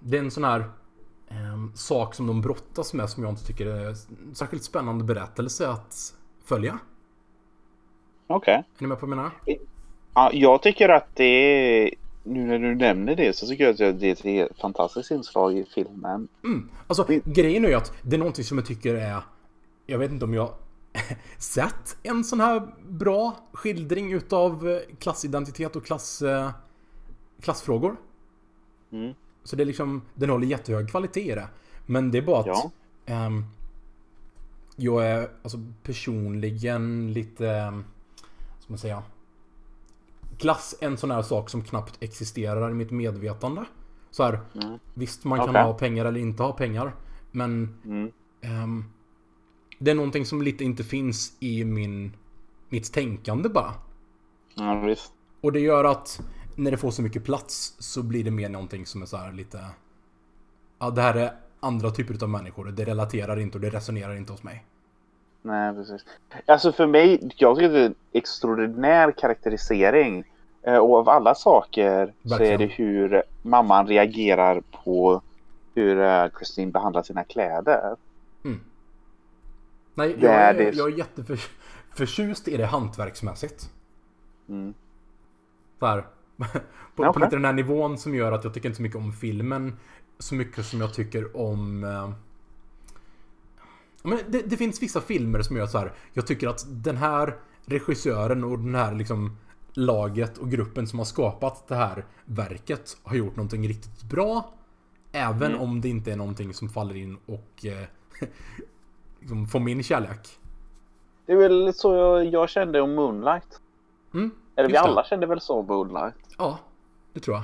det 0.04 0.18
är 0.18 0.22
en 0.22 0.32
sån 0.32 0.44
här 0.44 0.64
em, 1.28 1.72
sak 1.76 2.16
som 2.16 2.28
de 2.28 2.42
brottas 2.42 2.94
med 2.94 3.10
som 3.10 3.24
jag 3.24 3.32
inte 3.32 3.46
tycker 3.46 3.66
är 3.66 3.96
särskilt 4.34 4.64
spännande 4.64 5.04
berättelse 5.04 5.70
att 5.70 6.14
följa. 6.46 6.80
Okej. 8.28 8.54
Är 8.54 8.82
ni 8.82 8.88
med 8.88 9.00
på 9.00 9.06
vad 9.06 9.18
jag 9.18 9.18
menar? 9.18 9.32
Ja, 10.14 10.30
jag 10.34 10.62
tycker 10.62 10.90
att 10.90 11.16
det 11.16 11.24
är... 11.24 11.94
Nu 12.24 12.46
när 12.46 12.60
du 12.60 12.76
nämner 12.76 13.16
det 13.16 13.36
så 13.36 13.48
tycker 13.48 13.64
jag 13.64 13.72
att 13.72 14.00
det 14.00 14.26
är 14.26 14.46
ett 14.46 14.60
fantastiskt 14.60 15.12
inslag 15.12 15.58
i 15.58 15.66
filmen. 15.76 16.28
Mm. 16.44 16.70
Alltså 16.88 17.06
grejen 17.26 17.66
är 17.66 17.70
ju 17.70 17.76
att 17.76 17.94
det 18.02 18.16
är 18.16 18.20
någonting 18.20 18.44
som 18.44 18.58
jag 18.58 18.68
tycker 18.68 18.96
är 18.96 19.22
Jag 19.86 19.98
vet 19.98 20.12
inte 20.12 20.26
om 20.26 20.34
jag 20.34 20.54
sett 21.38 21.98
en 22.04 22.24
sån 22.24 22.40
här 22.40 22.68
bra 22.88 23.36
skildring 23.54 24.14
utav 24.14 24.70
eh, 24.70 24.80
klassidentitet 25.00 25.76
och 25.76 25.86
klass 25.86 26.22
eh, 26.22 26.50
Klassfrågor. 27.42 27.96
Mm. 28.92 29.14
Så 29.44 29.56
det 29.56 29.64
är 29.64 29.66
liksom 29.66 30.02
Den 30.16 30.30
håller 30.30 30.48
jättehög 30.48 30.90
kvalitet 30.90 31.32
i 31.32 31.36
det. 31.36 31.48
Men 31.86 32.12
det 32.12 32.18
är 32.18 32.22
bara 32.22 32.40
att 32.40 32.46
Ja. 32.48 32.72
ehm, 33.06 33.46
Jag 34.76 35.06
är 35.06 35.30
alltså 35.44 35.58
personligen 35.84 37.14
lite 37.14 37.50
ehm, 37.50 37.84
Ska 38.60 38.74
man 38.74 38.78
säga 38.78 39.04
Klass 40.38 40.76
är 40.82 40.88
en 40.88 40.98
sån 40.98 41.12
här 41.12 41.22
sak 41.22 41.50
som 41.50 41.64
knappt 41.64 41.98
existerar 42.04 42.72
i 42.72 42.74
mitt 42.74 42.92
medvetande. 42.92 43.66
Så 44.12 44.24
här, 44.24 44.40
Mm. 44.56 44.80
Visst, 44.94 45.24
man 45.24 45.40
kan 45.46 45.56
ha 45.66 45.74
pengar 45.74 46.06
eller 46.06 46.20
inte 46.20 46.44
ha 46.44 46.52
pengar. 46.54 46.96
Men 47.32 47.78
Mm. 47.86 48.12
ehm, 48.42 48.84
det 49.80 49.92
är 49.92 49.96
någonting 49.96 50.26
som 50.26 50.42
lite 50.42 50.64
inte 50.64 50.84
finns 50.84 51.34
i 51.40 51.64
min, 51.66 52.16
mitt 52.70 52.94
tänkande 52.94 53.50
bara. 53.50 53.74
Ja, 54.56 54.80
visst. 54.80 55.12
Och 55.42 55.52
det 55.52 55.60
gör 55.60 55.84
att 55.84 56.22
när 56.56 56.72
det 56.72 56.78
får 56.78 56.92
så 56.92 57.02
mycket 57.02 57.24
plats 57.24 57.76
så 57.80 58.04
blir 58.04 58.24
det 58.24 58.32
mer 58.32 58.50
någonting 58.50 58.86
som 58.86 59.02
är 59.02 59.06
så 59.06 59.18
här 59.18 59.32
lite... 59.32 59.60
Ja, 60.80 60.90
det 60.90 61.02
här 61.02 61.14
är 61.16 61.32
andra 61.60 61.92
typer 61.92 62.24
av 62.24 62.30
människor. 62.30 62.66
Det 62.66 62.86
relaterar 62.86 63.40
inte 63.40 63.58
och 63.58 63.62
det 63.62 63.70
resonerar 63.70 64.16
inte 64.16 64.32
hos 64.32 64.44
mig. 64.44 64.66
Nej, 65.42 65.74
precis. 65.74 66.06
Alltså 66.46 66.72
för 66.72 66.88
mig, 66.88 67.32
jag 67.38 67.56
tycker 67.58 67.70
det 67.70 67.80
är 67.82 67.86
en 67.86 67.96
extraordinär 68.12 69.12
karaktärisering. 69.12 70.24
Eh, 70.64 70.78
Och 70.78 70.96
av 70.98 71.10
alla 71.10 71.36
saker 71.36 72.14
så 72.24 72.30
Verkligen. 72.30 72.54
är 72.54 72.58
det 72.58 72.66
hur 72.66 73.24
mamman 73.42 73.88
reagerar 73.88 74.62
på 74.84 75.22
hur 75.76 76.00
eh, 76.02 76.28
Christine 76.38 76.72
behandlar 76.72 77.04
sina 77.04 77.24
kläder. 77.24 77.96
Nej, 79.94 80.16
Det 80.20 80.26
jag 80.26 80.36
är 80.36 80.54
är, 80.54 80.58
det. 80.58 80.76
jag 80.78 80.94
är 80.94 80.98
jätteförtjust 80.98 82.48
i 82.48 82.58
det 82.58 82.66
hantverksmässigt. 82.66 83.70
Mm. 84.50 84.74
Så 85.80 85.86
här, 85.86 86.04
på, 86.54 86.60
på 86.96 87.04
Okej. 87.10 87.22
lite 87.24 87.36
den 87.36 87.46
här 87.46 87.54
nivån 87.54 87.98
som 87.98 88.16
gör 88.16 88.32
att 88.32 88.44
jag 88.44 88.54
tycker 88.54 88.70
inte 88.70 88.78
så 88.78 88.82
mycket 88.84 88.98
om 88.98 89.14
filmen 89.14 89.78
så 90.20 90.36
mycket 90.36 90.66
som 90.66 90.82
jag 90.82 90.94
tycker 90.94 91.38
om... 91.38 91.84
Eh, 91.84 92.12
Men 94.04 94.20
det, 94.28 94.42
det 94.42 94.58
finns 94.58 94.82
vissa 94.82 95.02
filmer 95.02 95.42
som 95.42 95.58
gör 95.58 95.68
så 95.68 95.78
här. 95.78 95.94
Jag 96.14 96.28
tycker 96.28 96.48
att 96.48 96.66
den 96.68 96.98
här 96.98 97.38
regissören 97.66 98.44
och 98.44 98.60
den 98.60 98.76
här 98.76 98.96
liksom 98.96 99.38
laget 99.74 100.38
och 100.38 100.50
gruppen 100.52 100.88
som 100.88 101.00
har 101.00 101.06
skapat 101.06 101.68
det 101.68 101.76
här 101.76 102.06
verket 102.26 102.98
har 103.04 103.16
gjort 103.16 103.36
någonting 103.36 103.68
riktigt 103.68 104.04
bra. 104.04 104.54
Även 105.12 105.52
Mm. 105.52 105.62
om 105.62 105.82
det 105.82 105.90
inte 105.90 106.12
är 106.12 106.16
någonting 106.16 106.54
som 106.54 106.70
faller 106.70 106.96
in 106.96 107.18
och 107.26 107.66
eh, 107.66 107.88
liksom 109.20 109.48
får 109.48 109.60
min 109.60 109.84
kärlek. 109.84 110.40
Det 111.26 111.32
är 111.34 111.38
väl 111.38 111.74
så 111.74 111.96
jag, 111.96 112.26
jag 112.26 112.50
kände 112.50 112.82
om 112.82 112.96
Moonlight. 112.96 113.62
Mm, 114.14 114.32
Eller 114.66 114.72
vi 114.72 114.78
alla 114.78 115.04
kände 115.04 115.26
väl 115.26 115.42
så 115.42 115.60
om 115.60 115.66
Moonlight. 115.66 116.16
Ja, 116.38 116.60
det 117.14 117.20
tror 117.20 117.36
jag. 117.38 117.44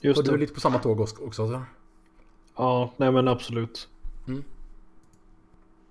Just 0.00 0.18
Och 0.18 0.24
du 0.24 0.34
är 0.34 0.38
lite 0.38 0.54
på 0.54 0.60
samma 0.60 0.78
tåg 0.78 1.00
också. 1.00 1.24
också 1.24 1.48
så. 1.48 1.62
Ja, 2.56 2.90
nej 2.96 3.12
men 3.12 3.28
absolut. 3.28 3.88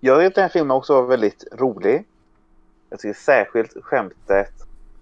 Jag 0.05 0.19
tyckte 0.19 0.41
den 0.41 0.43
här 0.43 0.49
filmen 0.49 0.78
också 0.78 0.93
var 0.93 1.07
väldigt 1.07 1.43
rolig. 1.51 2.05
Jag 2.89 2.99
tycker 2.99 3.13
särskilt 3.13 3.78
skämtet 3.84 4.53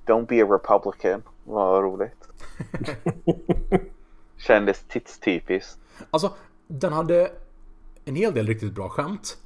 Don't 0.06 0.28
be 0.28 0.44
a 0.44 0.48
Republican 0.48 1.24
var 1.44 1.82
roligt. 1.82 2.28
Kändes 4.38 4.84
tidstypiskt. 4.84 5.80
Alltså, 6.12 6.34
den 6.68 6.94
hade 6.94 7.32
en 8.06 8.16
hel 8.16 8.34
del 8.34 8.48
riktigt 8.48 8.74
bra 8.74 8.90
skämt. 8.90 9.38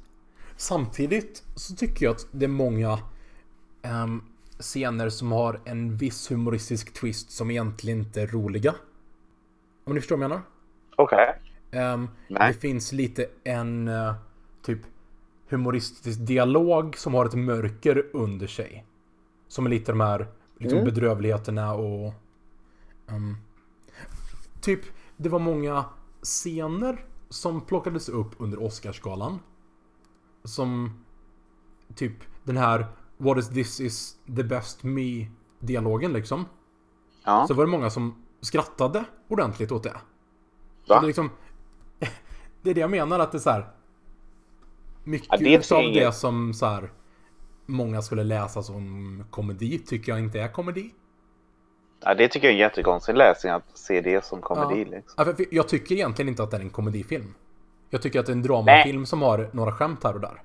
Samtidigt 0.56 1.42
så 1.54 1.74
tycker 1.74 2.06
jag 2.06 2.12
att 2.12 2.26
det 2.30 2.44
är 2.44 2.48
många 2.48 2.98
ehm, 3.82 4.22
scener 4.58 5.08
som 5.08 5.32
har 5.32 5.60
en 5.64 5.96
viss 5.96 6.30
humoristisk 6.30 6.92
twist 6.92 7.30
som 7.30 7.50
egentligen 7.50 7.98
inte 7.98 8.22
är 8.22 8.26
roliga. 8.26 8.74
Om 9.84 9.94
ni 9.94 10.00
förstår 10.00 10.16
vad 10.16 10.24
jag 10.24 10.30
menar? 10.30 10.42
Okej. 10.96 11.40
Ehm, 11.70 12.08
Nej. 12.28 12.52
det 12.52 12.60
finns 12.60 12.92
lite 12.92 13.26
en 13.44 13.88
eh, 13.88 14.14
typ 14.62 14.80
humoristisk 15.48 16.26
dialog 16.26 16.96
som 16.96 17.14
har 17.14 17.26
ett 17.26 17.34
mörker 17.34 18.06
under 18.12 18.46
sig. 18.46 18.84
Som 19.48 19.66
är 19.66 19.70
lite 19.70 19.92
de 19.92 20.00
här 20.00 20.26
liksom, 20.58 20.78
Mm. 20.78 20.94
bedrövligheterna 20.94 21.74
och... 21.74 22.14
ehm, 23.08 23.36
typ, 24.60 24.80
det 25.16 25.28
var 25.28 25.38
många 25.38 25.84
scener 26.22 27.04
som 27.28 27.60
plockades 27.60 28.08
upp 28.08 28.30
under 28.38 28.62
Oscarsgalan. 28.62 29.38
Som 30.44 31.04
typ 31.94 32.12
den 32.44 32.56
här 32.56 32.86
What 33.16 33.38
is 33.38 33.48
this 33.48 33.80
is 33.80 34.16
the 34.36 34.44
best 34.44 34.82
me 34.82 35.26
dialogen 35.60 36.12
liksom. 36.12 36.44
Ja. 37.24 37.46
Så 37.48 37.54
var 37.54 37.64
det 37.64 37.70
många 37.70 37.90
som 37.90 38.24
skrattade 38.40 39.04
ordentligt 39.28 39.72
åt 39.72 39.82
det. 39.82 39.96
Va? 40.88 41.00
Det, 41.00 41.06
liksom, 41.06 41.30
det 42.62 42.70
är 42.70 42.74
det 42.74 42.80
jag 42.80 42.90
menar 42.90 43.18
att 43.18 43.32
det 43.32 43.38
är 43.38 43.40
så 43.40 43.50
här. 43.50 43.66
Mycket 45.04 45.28
Ja, 45.30 45.36
det 45.36 45.72
av 45.72 45.82
det 45.82 46.14
som 46.14 46.54
så 46.54 46.66
här, 46.66 46.90
många 47.66 48.02
skulle 48.02 48.24
läsa 48.24 48.62
som 48.62 49.24
komedi 49.30 49.78
tycker 49.78 50.12
jag 50.12 50.18
inte 50.18 50.40
är 50.40 50.48
komedi. 50.48 50.90
ja, 52.00 52.14
det 52.14 52.28
tycker 52.28 52.46
jag 52.46 52.52
är 52.52 52.54
en 52.54 52.60
jättekonstig 52.60 53.16
läsning 53.16 53.52
att 53.52 53.78
se 53.78 54.00
det 54.00 54.24
som 54.24 54.40
komedi. 54.40 54.86
Ja. 54.90 54.96
Liksom. 54.96 55.46
Jag 55.50 55.68
tycker 55.68 55.94
egentligen 55.94 56.28
inte 56.28 56.42
att 56.42 56.50
det 56.50 56.56
är 56.56 56.60
en 56.60 56.70
komedifilm. 56.70 57.34
Jag 57.90 58.02
tycker 58.02 58.20
att 58.20 58.26
det 58.26 58.32
är 58.32 58.36
en 58.36 58.42
dramafilm 58.42 59.06
som 59.06 59.22
har 59.22 59.50
några 59.52 59.72
skämt 59.72 60.04
här 60.04 60.14
och 60.14 60.20
där. 60.20 60.42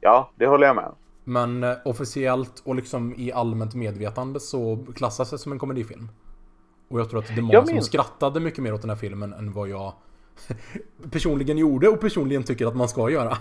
Ja, 0.00 0.30
det 0.36 0.46
håller 0.46 0.66
jag 0.66 0.76
med. 0.76 0.92
Men 1.24 1.64
eh, 1.64 1.76
officiellt 1.84 2.62
och 2.64 2.74
liksom 2.74 3.14
i 3.16 3.32
allmänt 3.32 3.74
medvetande 3.74 4.40
så 4.40 4.86
klassas 4.94 5.30
det 5.30 5.38
som 5.38 5.52
en 5.52 5.58
komedifilm. 5.58 6.08
Och 6.88 7.00
jag 7.00 7.10
tror 7.10 7.20
att 7.20 7.28
det 7.28 7.34
är 7.34 7.42
många 7.42 7.66
som 7.66 7.80
skrattade 7.80 8.40
mycket 8.40 8.62
mer 8.62 8.74
åt 8.74 8.80
den 8.80 8.90
här 8.90 8.96
filmen 8.96 9.32
än 9.32 9.52
vad 9.52 9.68
jag 9.68 9.92
personligen 11.10 11.58
gjorde 11.58 11.88
och 11.88 12.00
personligen 12.00 12.42
tycker 12.42 12.66
att 12.66 12.76
man 12.76 12.88
ska 12.88 13.10
göra. 13.10 13.38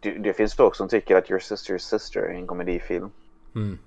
Det, 0.00 0.18
det 0.18 0.32
finns 0.32 0.54
folk 0.54 0.74
som 0.74 0.88
tycker 0.88 1.16
att 1.16 1.30
Your 1.30 1.40
Sister's 1.40 1.78
Sister 1.78 2.20
är 2.20 2.34
en 2.34 2.46
komedifilm. 2.46 3.10
Mm. 3.54 3.78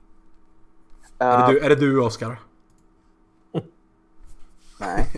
Uh, 1.21 1.28
Är, 1.28 1.47
det 1.47 1.53
du, 1.53 1.59
är 1.59 1.69
det 1.69 1.75
du 1.75 2.01
Oscar? 2.01 2.39
Nej. 4.80 5.07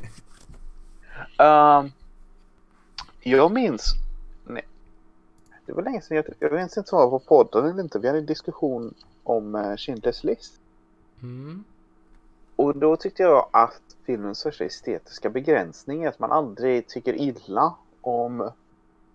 Ehm, 1.38 1.92
jag 3.20 3.52
minns... 3.52 3.94
Det 5.70 5.74
var 5.76 5.84
länge 5.84 6.02
sedan 6.02 6.18
jag... 6.18 6.26
Jag 6.40 6.52
minns 6.52 6.78
inte 6.78 6.96
om 6.96 7.02
jag 7.02 7.10
var 7.10 7.20
på 7.20 7.26
podden 7.26 7.70
eller 7.70 7.84
inte. 7.84 8.00
Vi 8.00 8.08
hade 8.08 8.20
en 8.20 8.26
diskussion 8.26 8.94
om 9.24 9.56
uh, 9.56 9.62
Schindler's 9.62 10.26
list. 10.26 10.60
Mm. 11.22 11.64
Och 12.56 12.78
då 12.78 12.96
tyckte 12.96 13.24
jag 13.24 13.50
att 13.54 13.82
filmens 14.06 14.40
största 14.40 14.64
estetiska 14.64 15.30
begränsning 15.30 16.04
är 16.04 16.10
att 16.10 16.20
man 16.20 16.32
aldrig 16.32 16.88
tycker 16.88 17.14
illa 17.14 17.76
om 18.02 18.52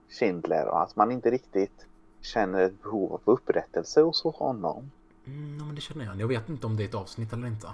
Schindler 0.09 0.67
och 0.69 0.83
att 0.83 0.97
man 0.97 1.11
inte 1.11 1.31
riktigt 1.31 1.87
känner 2.21 2.61
ett 2.61 2.83
behov 2.83 3.13
av 3.13 3.21
upprättelse 3.25 4.01
hos 4.01 4.25
honom. 4.25 4.91
Mm, 5.27 5.67
men 5.67 5.75
det 5.75 5.81
känner 5.81 6.05
jag. 6.05 6.21
Jag 6.21 6.29
vet 6.29 6.49
inte 6.49 6.67
om 6.67 6.77
det 6.77 6.83
är 6.83 6.89
ett 6.89 6.95
avsnitt 6.95 7.33
eller 7.33 7.47
inte. 7.47 7.69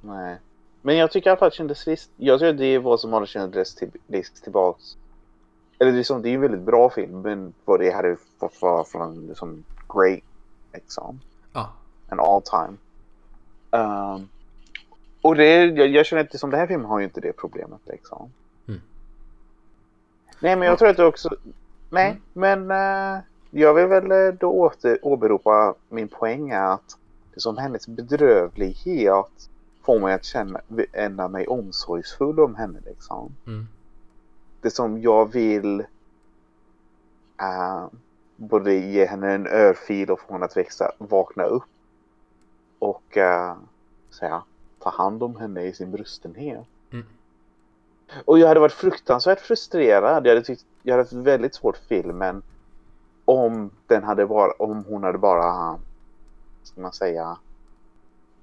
Nej. 0.00 0.38
Men 0.82 0.96
jag 0.96 1.12
tycker 1.12 1.26
i 1.26 1.30
alla 1.30 1.38
fall 1.38 1.48
att 1.48 1.54
Schindler's 1.54 1.88
list, 1.88 2.10
jag 2.16 2.38
tror 2.38 2.48
att 2.50 2.58
det 2.58 2.66
är 2.66 2.78
vad 2.78 3.00
som 3.00 3.12
håller 3.12 3.26
Schindler's 3.26 3.78
till, 3.78 3.90
list 4.06 4.42
tillbaks. 4.42 4.96
Eller 5.84 5.96
liksom, 5.96 6.22
det 6.22 6.28
är 6.28 6.34
en 6.34 6.40
väldigt 6.40 6.60
bra 6.60 6.90
film, 6.90 7.20
men 7.20 7.54
vad 7.64 7.80
det 7.80 7.90
hade 7.90 8.16
fått 8.40 8.62
vara 8.62 8.84
från 8.84 9.26
liksom 9.26 9.64
great, 9.88 10.22
liksom. 10.72 11.20
Ja. 11.52 11.72
En 12.08 12.20
all 12.20 12.42
time. 12.42 12.76
Um, 13.70 14.28
och 15.22 15.34
det, 15.34 15.64
jag, 15.64 15.88
jag 15.88 16.06
känner 16.06 16.22
att 16.22 16.30
det, 16.30 16.38
som 16.38 16.50
den 16.50 16.60
här 16.60 16.66
filmen 16.66 16.86
har 16.86 16.98
ju 16.98 17.04
inte 17.04 17.20
det 17.20 17.32
problemet 17.32 17.80
liksom. 17.84 18.30
Mm. 18.68 18.80
Nej, 20.40 20.56
men 20.56 20.68
jag 20.68 20.78
tror 20.78 20.88
att 20.88 20.96
det 20.96 21.06
också... 21.06 21.30
Nej, 21.90 22.20
men 22.32 22.70
eh, 22.70 23.22
jag 23.50 23.74
vill 23.74 23.86
väl 23.86 24.10
eh, 24.10 24.34
då 24.40 24.50
åter, 24.52 24.98
åberopa 25.02 25.74
min 25.88 26.08
poäng 26.08 26.50
är 26.50 26.72
att 26.72 26.98
det 27.34 27.40
som 27.40 27.58
hennes 27.58 27.88
bedrövlighet 27.88 29.50
får 29.82 30.00
mig 30.00 30.14
att 30.14 30.24
känna 30.24 30.60
ända 30.92 31.28
mig 31.28 31.46
omsorgsfull 31.46 32.40
om 32.40 32.54
henne 32.54 32.78
liksom. 32.86 33.34
Mm. 33.46 33.66
Det 34.64 34.70
som 34.70 35.00
jag 35.00 35.32
vill 35.32 35.80
eh, 37.40 37.86
både 38.36 38.74
ge 38.74 39.06
henne 39.06 39.32
en 39.32 39.46
örfil 39.46 40.10
och 40.10 40.20
få 40.20 40.32
henne 40.32 40.44
att 40.44 40.56
växa, 40.56 40.92
vakna 40.98 41.42
upp 41.44 41.62
och 42.78 43.16
uh, 43.16 43.54
säga, 44.10 44.42
ta 44.78 44.90
hand 44.90 45.22
om 45.22 45.36
henne 45.36 45.62
i 45.62 45.72
sin 45.72 45.90
brustenhet. 45.90 46.66
Mm. 46.90 47.06
Och 48.24 48.38
jag 48.38 48.48
hade 48.48 48.60
varit 48.60 48.72
fruktansvärt 48.72 49.40
frustrerad. 49.40 50.26
Jag 50.26 50.30
hade, 50.30 50.42
tyckt, 50.42 50.64
jag 50.82 50.92
hade 50.92 51.02
haft 51.02 51.12
väldigt 51.12 51.54
svårt 51.54 51.76
filmen 51.76 52.42
om 53.24 53.70
den 53.86 54.04
hade 54.04 54.26
bara, 54.26 54.52
om 54.52 54.84
hon 54.84 55.02
hade 55.02 55.18
bara, 55.18 55.78
ska 56.62 56.80
man 56.80 56.92
säga, 56.92 57.38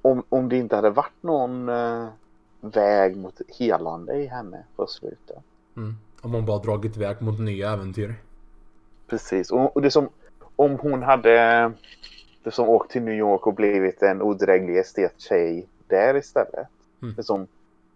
om, 0.02 0.24
om 0.30 0.50
det 0.50 0.58
inte 0.58 0.76
hade 0.76 0.90
varit 0.90 1.24
någon 1.24 1.70
eh, 1.70 2.08
väg 2.62 3.18
mot 3.18 3.42
helande 3.48 4.14
i 4.14 4.26
henne 4.26 4.64
på 4.76 4.88
slutet. 4.88 5.44
Mm. 5.78 5.96
Om 6.22 6.34
hon 6.34 6.46
bara 6.46 6.60
dragit 6.60 6.98
iväg 6.98 7.22
mot 7.22 7.40
nya 7.40 7.72
äventyr. 7.72 8.16
Precis. 9.08 9.52
Och, 9.52 9.76
och 9.76 9.82
det 9.82 9.92
som 9.92 10.10
om 10.56 10.80
hon 10.80 11.04
hade 11.04 11.72
det 12.44 12.52
som 12.52 12.70
åkt 12.70 12.92
till 12.92 13.02
New 13.02 13.14
York 13.14 13.48
och 13.48 13.54
blivit 13.54 14.02
en 14.02 14.22
odräglig 14.22 14.78
estettjej 14.78 15.68
där 15.88 16.18
istället. 16.18 16.68
Mm. 17.02 17.16
Det 17.16 17.24
som 17.24 17.48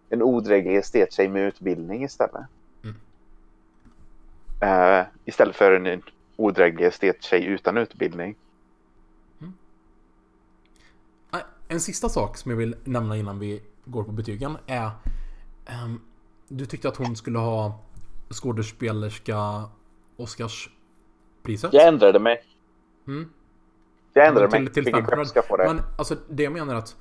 en 0.09 0.21
odräglig 0.21 0.75
estettjej 0.75 1.27
med 1.29 1.41
utbildning 1.47 2.03
istället. 2.03 2.45
Mm. 2.83 2.95
Eh, 4.59 5.05
istället 5.25 5.55
för 5.55 5.71
en 5.71 6.01
odräglig 6.35 6.85
estettjej 6.85 7.45
utan 7.45 7.77
utbildning. 7.77 8.35
Nej, 11.31 11.41
En 11.67 11.79
sista 11.79 12.09
sak 12.09 12.37
som 12.37 12.51
jag 12.51 12.57
vill 12.57 12.75
nämna 12.83 13.17
innan 13.17 13.39
vi 13.39 13.61
går 13.85 14.03
på 14.03 14.11
betygen 14.11 14.57
är 14.67 14.89
ehm, 15.65 16.01
Du 16.47 16.65
tyckte 16.65 16.87
att 16.87 16.97
hon 16.97 17.15
skulle 17.15 17.39
ha 17.39 17.79
skådespelerska 18.29 19.63
Oscarspriset? 20.17 21.73
Jag 21.73 21.87
ändrade 21.87 22.19
mig. 22.19 22.43
Mm. 23.07 23.29
Jag 24.13 24.27
ändrade 24.27 24.51
till, 24.51 24.63
mig. 24.63 24.73
till 24.73 24.83
Fanfred. 24.91 25.19
skepp 25.19 25.27
ska 25.27 25.41
få 25.41 25.57
det. 25.57 25.63
Men 25.67 25.81
alltså 25.97 26.15
det 26.29 26.43
jag 26.43 26.53
menar 26.53 26.73
är 26.73 26.77
att 26.77 26.95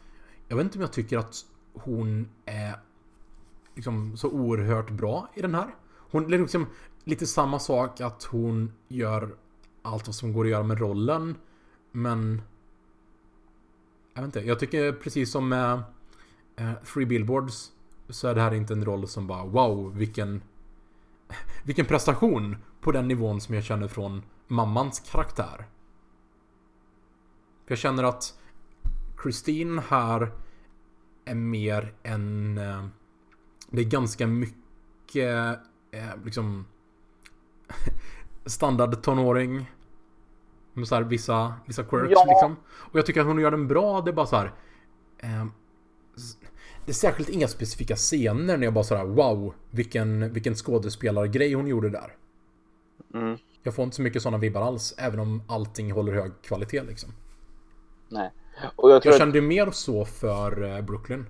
Jag 0.48 0.56
vet 0.56 0.64
inte 0.64 0.78
om 0.78 0.82
jag 0.82 0.92
tycker 0.92 1.18
att 1.18 1.34
hon 1.74 2.28
är 2.44 2.74
liksom 3.74 4.16
så 4.16 4.28
oerhört 4.30 4.90
bra 4.90 5.28
i 5.34 5.42
den 5.42 5.54
här. 5.54 5.74
Hon 6.10 6.24
är 6.32 6.38
liksom 6.38 6.66
lite 7.04 7.26
samma 7.26 7.58
sak 7.58 8.00
att 8.00 8.24
hon 8.24 8.72
gör 8.88 9.34
allt 9.82 10.06
vad 10.06 10.14
som 10.14 10.32
går 10.32 10.44
att 10.44 10.50
göra 10.50 10.62
med 10.62 10.80
rollen. 10.80 11.36
Men 11.92 12.42
Jag 14.14 14.22
vet 14.22 14.36
inte, 14.36 14.40
jag 14.48 14.58
tycker 14.60 14.92
precis 14.92 15.32
som 15.32 15.48
med 15.48 15.82
eh, 16.56 16.72
Three 16.94 17.06
Billboards 17.06 17.72
så 18.08 18.28
är 18.28 18.34
det 18.34 18.40
här 18.40 18.54
inte 18.54 18.72
en 18.72 18.84
roll 18.84 19.08
som 19.08 19.26
bara 19.26 19.44
wow 19.44 19.96
vilken 19.96 20.42
vilken 21.62 21.86
prestation 21.86 22.56
på 22.80 22.92
den 22.92 23.08
nivån 23.08 23.40
som 23.40 23.54
jag 23.54 23.64
känner 23.64 23.88
från 23.88 24.22
mammans 24.48 25.00
karaktär. 25.00 25.56
För 27.66 27.72
jag 27.72 27.78
känner 27.78 28.04
att 28.04 28.38
Christine 29.22 29.82
här 29.88 30.32
är 31.24 31.34
mer 31.34 31.94
en... 32.02 32.58
eh, 32.58 32.86
Det 33.70 33.80
är 33.80 33.84
ganska 33.84 34.26
mycket 34.26 35.58
eh, 35.90 36.10
liksom... 36.24 36.66
standard 38.46 39.02
tonåring. 39.02 39.70
Med 40.72 40.88
så 40.88 40.94
här 40.94 41.02
vissa, 41.02 41.54
vissa 41.66 41.84
quirks 41.84 42.12
Ja. 42.16 42.24
liksom. 42.28 42.56
Och 42.66 42.98
jag 42.98 43.06
tycker 43.06 43.20
att 43.20 43.26
hon 43.26 43.38
gör 43.38 43.50
den 43.50 43.68
bra. 43.68 44.00
Det 44.00 44.10
är 44.10 44.14
bara 44.14 44.26
så 44.26 44.36
här. 44.36 44.52
s- 46.16 46.38
det 46.84 46.90
är 46.90 46.94
särskilt 46.94 47.28
inga 47.28 47.48
specifika 47.48 47.96
scener 47.96 48.56
när 48.56 48.64
jag 48.64 48.74
bara 48.74 48.84
sådär 48.84 49.04
wow, 49.04 49.54
vilken, 49.70 50.32
vilken 50.32 50.54
skådespelargrej 50.54 51.54
hon 51.54 51.66
gjorde 51.66 51.90
där. 51.90 52.16
Mm. 53.14 53.38
Jag 53.62 53.74
får 53.74 53.84
inte 53.84 53.96
så 53.96 54.02
mycket 54.02 54.22
sådana 54.22 54.38
vibbar 54.38 54.62
alls, 54.62 54.94
även 54.98 55.20
om 55.20 55.42
allting 55.48 55.92
håller 55.92 56.12
hög 56.12 56.32
kvalitet 56.42 56.82
liksom. 56.82 57.10
Nej. 58.08 58.32
Och 58.76 58.90
jag 58.90 59.06
Jag 59.06 59.12
att 59.12 59.18
kände 59.18 59.40
mer 59.40 59.70
så 59.70 60.04
för 60.04 60.76
eh, 60.76 60.80
Brooklyn. 60.80 61.26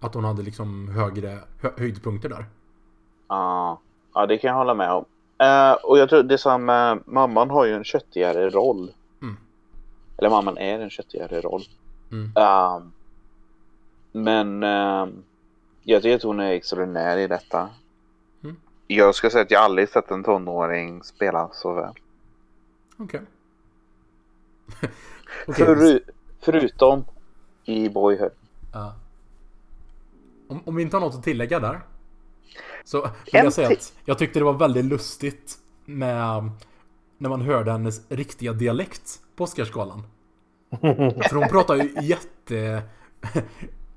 Att 0.00 0.14
hon 0.14 0.24
hade 0.24 0.42
liksom 0.42 0.88
högre 0.88 1.38
hö 1.60 1.70
höjdpunkter 1.78 2.28
där. 2.28 2.46
Ja, 3.28 3.80
ja, 4.14 4.26
det 4.26 4.38
kan 4.38 4.48
jag 4.48 4.56
hålla 4.56 4.74
med 4.74 4.92
om. 4.92 5.04
Eh, 5.38 5.72
och 5.72 5.98
jag 5.98 6.08
tror 6.08 6.22
det 6.22 6.38
som 6.38 6.68
eh, 6.68 6.94
mamman 7.04 7.50
har 7.50 7.64
ju 7.64 7.74
en 7.74 7.84
köttigare 7.84 8.50
roll. 8.50 8.92
Mm. 9.22 9.36
Eller 10.18 10.30
mamman 10.30 10.58
är 10.58 10.80
en 10.80 10.90
köttigare 10.90 11.40
roll. 11.40 11.62
Mm. 12.12 12.32
Ehm, 12.36 12.92
men 14.12 14.62
ehm, 14.62 15.22
jag 15.82 16.02
tycker 16.02 16.16
att 16.16 16.22
hon 16.22 16.40
är 16.40 16.52
extraordinär 16.52 17.16
i 17.16 17.26
detta. 17.26 17.70
Mm. 18.44 18.56
Jag 18.86 19.14
ska 19.14 19.30
säga 19.30 19.42
att 19.42 19.50
jag 19.50 19.62
aldrig 19.62 19.88
sett 19.88 20.10
en 20.10 20.24
tonåring 20.24 21.02
spela 21.02 21.50
så 21.52 21.72
väl. 21.72 21.94
Okej. 22.96 23.20
Okej, 25.46 25.66
Föru- 25.66 26.00
förutom 26.40 27.04
i 27.64 27.88
Boyhood. 27.88 28.32
ja. 28.72 28.94
om, 30.48 30.62
om 30.64 30.76
vi 30.76 30.82
inte 30.82 30.96
har 30.96 31.00
något 31.00 31.14
att 31.14 31.24
tillägga 31.24 31.60
där. 31.60 31.80
Så 32.84 33.00
vill 33.02 33.10
jag 33.44 33.52
säga 33.52 33.68
att 33.68 33.92
jag 34.04 34.18
tyckte 34.18 34.38
det 34.38 34.44
var 34.44 34.52
väldigt 34.52 34.84
lustigt 34.84 35.58
med 35.84 36.50
när 37.18 37.28
man 37.28 37.40
hörde 37.40 37.72
hennes 37.72 38.10
riktiga 38.10 38.52
dialekt 38.52 39.20
på 39.36 39.44
Oscarsgalan. 39.44 40.02
För 41.28 41.34
hon 41.34 41.48
pratar 41.48 41.76
ju 41.76 41.94
jätte... 42.02 42.82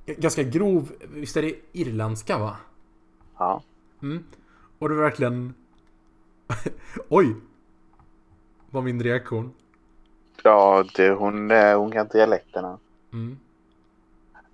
Ganska 0.06 0.43
grov, 0.43 0.91
visst 1.14 1.38
är 1.38 1.41
det 1.41 1.56
irländska 1.72 2.38
va? 2.38 2.58
Ja. 3.38 3.64
Mm. 4.01 4.24
Och 4.80 4.89
det 4.89 4.95
var 4.95 5.04
verkligen... 5.04 5.54
Oj! 7.10 7.36
Var 8.70 8.82
min 8.82 9.04
reaktion. 9.04 9.54
Ja, 10.43 10.86
det, 10.95 11.10
hon, 11.10 11.51
eh, 11.51 11.78
hon 11.78 11.91
kan 11.91 12.08
dialekterna. 12.08 12.78
Mm. 13.14 13.38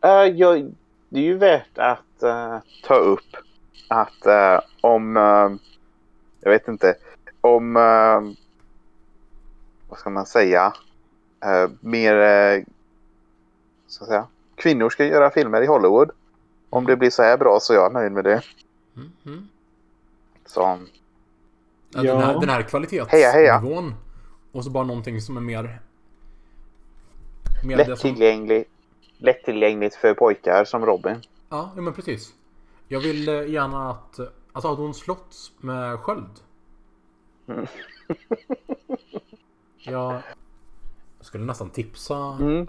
Uh, 0.05 0.37
jag, 0.37 0.73
det 1.09 1.19
är 1.19 1.23
ju 1.23 1.37
värt 1.37 1.77
att 1.77 2.23
eh, 2.23 2.59
ta 2.83 2.95
upp 2.95 3.35
att 3.87 4.25
eh, 4.25 4.59
om, 4.81 5.17
eh, 5.17 5.49
jag 6.41 6.51
vet 6.51 6.67
inte, 6.67 6.95
om, 7.41 7.73
vad 9.89 9.99
ska 9.99 10.09
man 10.09 10.25
säga, 10.25 10.73
mer, 11.79 12.15
uh, 12.57 12.63
så 13.87 14.03
att 14.03 14.09
säga, 14.09 14.27
kvinnor 14.59 14.89
ska 14.89 15.05
göra 15.05 15.31
filmer 15.31 15.61
i 15.61 15.65
Hollywood. 15.65 16.11
Om 16.69 16.85
det 16.85 16.97
blir 16.97 17.09
så 17.09 17.23
här 17.23 17.37
bra 17.37 17.59
så 17.59 17.73
är 17.73 17.77
jag 17.77 17.93
nöjd 17.93 18.11
med 18.11 18.23
det. 18.23 18.41
Mm. 18.95 19.11
Mm. 19.25 19.47
Så, 20.45 20.79
Ja, 21.91 22.03
Den, 22.03 22.21
här, 22.21 22.39
den 22.39 22.49
här 22.49 22.61
kvalitetsnivån. 22.61 23.09
Heja, 23.09 23.31
heja. 23.31 23.63
Och 24.51 24.63
så 24.63 24.69
bara 24.69 24.83
någonting 24.83 25.21
som 25.21 25.37
är 25.37 25.41
mer... 25.41 25.81
mer 27.63 27.77
det 27.77 27.83
som, 27.85 27.91
lättillgänglig, 27.91 28.65
lättillgängligt 29.17 29.95
för 29.95 30.13
pojkar 30.13 30.65
som 30.65 30.85
Robin. 30.85 31.21
ja, 31.49 31.71
ja, 31.75 31.81
men 31.81 31.93
precis. 31.93 32.33
Jag 32.87 32.99
vill 32.99 33.29
eh, 33.29 33.49
gärna 33.49 33.91
att... 33.91 34.19
Alltså 34.51 34.69
hade 34.69 34.81
hon 34.81 34.93
slått 34.93 35.51
med 35.59 35.99
sköld? 35.99 36.39
Mm. 37.47 37.65
Jag 39.77 40.21
skulle 41.21 41.45
nästan 41.45 41.69
tipsa 41.69 42.15
Mm. 42.15 42.67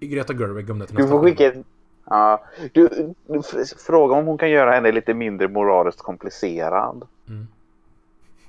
Greta 0.00 0.32
Gerwig 0.34 0.70
om 0.70 0.78
det 0.78 0.86
till 0.86 0.96
Du 0.96 1.02
nästa 1.02 1.16
får 1.16 1.24
film. 1.24 1.36
skicka 1.36 1.46
ett... 1.52 1.66
Ja, 2.04 2.44
du, 2.72 3.14
du, 3.26 3.42
fråga 3.86 4.14
om 4.14 4.26
hon 4.26 4.38
kan 4.38 4.50
göra 4.50 4.70
henne 4.70 4.92
lite 4.92 5.14
mindre 5.14 5.48
moraliskt 5.48 6.02
komplicerad. 6.02 7.08
Mm. 7.28 7.46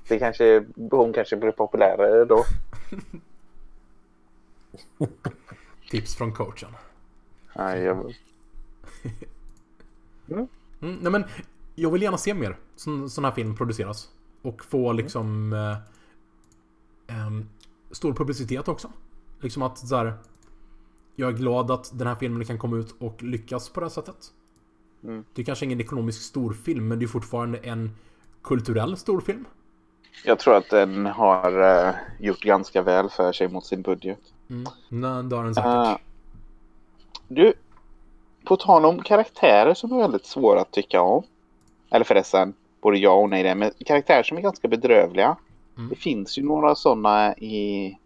Det 0.08 0.18
kanske, 0.18 0.64
hon 0.90 1.12
kanske 1.12 1.36
blir 1.36 1.50
populärare 1.50 2.24
då. 2.24 2.44
Tips 5.90 6.16
från 6.16 6.32
coachen. 6.32 6.70
Ja, 7.54 7.76
jag, 7.76 8.14
Mm, 10.82 10.98
nej 11.00 11.12
men, 11.12 11.24
jag 11.74 11.90
vill 11.90 12.02
gärna 12.02 12.18
se 12.18 12.34
mer 12.34 12.56
sån, 12.76 13.10
sån 13.10 13.24
här 13.24 13.32
film 13.32 13.56
produceras. 13.56 14.08
Och 14.42 14.64
få 14.64 14.92
liksom... 14.92 15.52
Eh, 15.52 15.76
em, 17.16 17.48
stor 17.90 18.14
publicitet 18.14 18.68
också. 18.68 18.92
Liksom 19.40 19.62
att 19.62 19.78
så 19.78 19.96
här, 19.96 20.14
Jag 21.20 21.28
är 21.28 21.36
glad 21.36 21.70
att 21.70 21.98
den 21.98 22.06
här 22.06 22.14
filmen 22.14 22.44
kan 22.44 22.58
komma 22.58 22.76
ut 22.76 22.94
och 22.98 23.22
lyckas 23.22 23.68
på 23.68 23.80
det 23.80 23.86
här 23.86 23.90
sättet. 23.90 24.32
Mm. 25.04 25.24
Det 25.34 25.42
är 25.42 25.46
kanske 25.46 25.64
ingen 25.64 25.80
ekonomisk 25.80 26.22
storfilm, 26.22 26.88
men 26.88 26.98
det 26.98 27.04
är 27.04 27.06
fortfarande 27.06 27.58
en 27.58 27.90
kulturell 28.42 28.96
storfilm. 28.96 29.44
jag 30.24 30.38
tror 30.38 30.56
att 30.56 30.70
den 30.70 31.06
har 31.06 31.86
eh, 31.88 31.94
gjort 32.20 32.40
ganska 32.40 32.82
väl 32.82 33.08
för 33.08 33.32
sig 33.32 33.48
mot 33.48 33.66
sin 33.66 33.82
budget. 33.82 34.18
Mm. 34.50 34.66
Nej, 34.88 35.22
det 35.22 35.36
har 35.36 35.44
den 35.44 35.54
säkert. 35.54 35.74
Eh, 35.74 35.96
du, 37.28 37.52
på 38.44 38.56
tal 38.56 38.84
om 38.84 39.02
karaktärer 39.02 39.74
som 39.74 39.92
är 39.92 39.98
väldigt 39.98 40.26
svåra 40.26 40.60
att 40.60 40.70
tycka 40.70 41.00
om. 41.00 41.22
Eller 41.90 42.04
förresten, 42.04 42.54
både 42.80 42.98
ja 42.98 43.12
och 43.12 43.30
nej 43.30 43.42
det, 43.42 43.54
men 43.54 43.70
karaktärer 43.86 44.22
som 44.22 44.36
är 44.36 44.42
ganska 44.42 44.68
bedrövliga. 44.68 45.36
Mm. 45.76 45.88
Det 45.88 45.96
finns 45.96 46.38
ju 46.38 46.42
några 46.42 46.74
sådana 46.74 47.34
i 47.36 47.96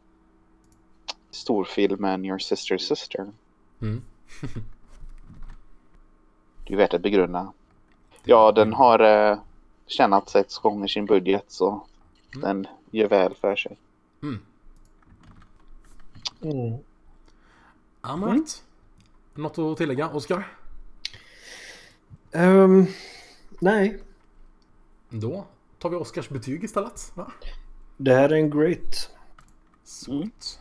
storfilmen 1.34 2.24
Your 2.24 2.38
Sister's 2.38 2.78
Sister. 2.78 3.32
Mm. 3.82 4.02
Det 6.66 6.72
är 6.74 6.76
värt 6.78 6.94
att 6.94 7.02
begrunda. 7.02 7.52
Ja, 8.24 8.52
den 8.52 8.72
har 8.72 8.98
eh, 9.30 9.38
tjänat 9.86 10.28
sex 10.28 10.58
gånger 10.58 10.86
sin 10.88 11.06
budget 11.06 11.44
så 11.48 11.86
Mm. 12.34 12.46
den 12.46 12.66
gör 12.90 13.08
väl 13.08 13.34
för 13.34 13.56
sig. 13.56 13.76
Mm. 14.22 14.40
Mm. 16.42 16.78
I'm 18.02 18.32
right. 18.32 18.64
Något 19.34 19.58
att 19.58 19.76
tillägga, 19.76 20.08
Oskar? 20.08 20.56
Ehm, 22.32 22.86
nej, 23.60 24.02
Då 25.08 25.46
tar 25.78 25.90
vi 25.90 25.96
Oskars 25.96 26.28
betyg 26.28 26.64
istället. 26.64 27.12
Va? 27.14 27.32
det 27.96 28.14
här 28.14 28.28
är 28.28 28.36
en 28.36 28.50
great. 28.50 29.10
Sweet. 29.84 30.60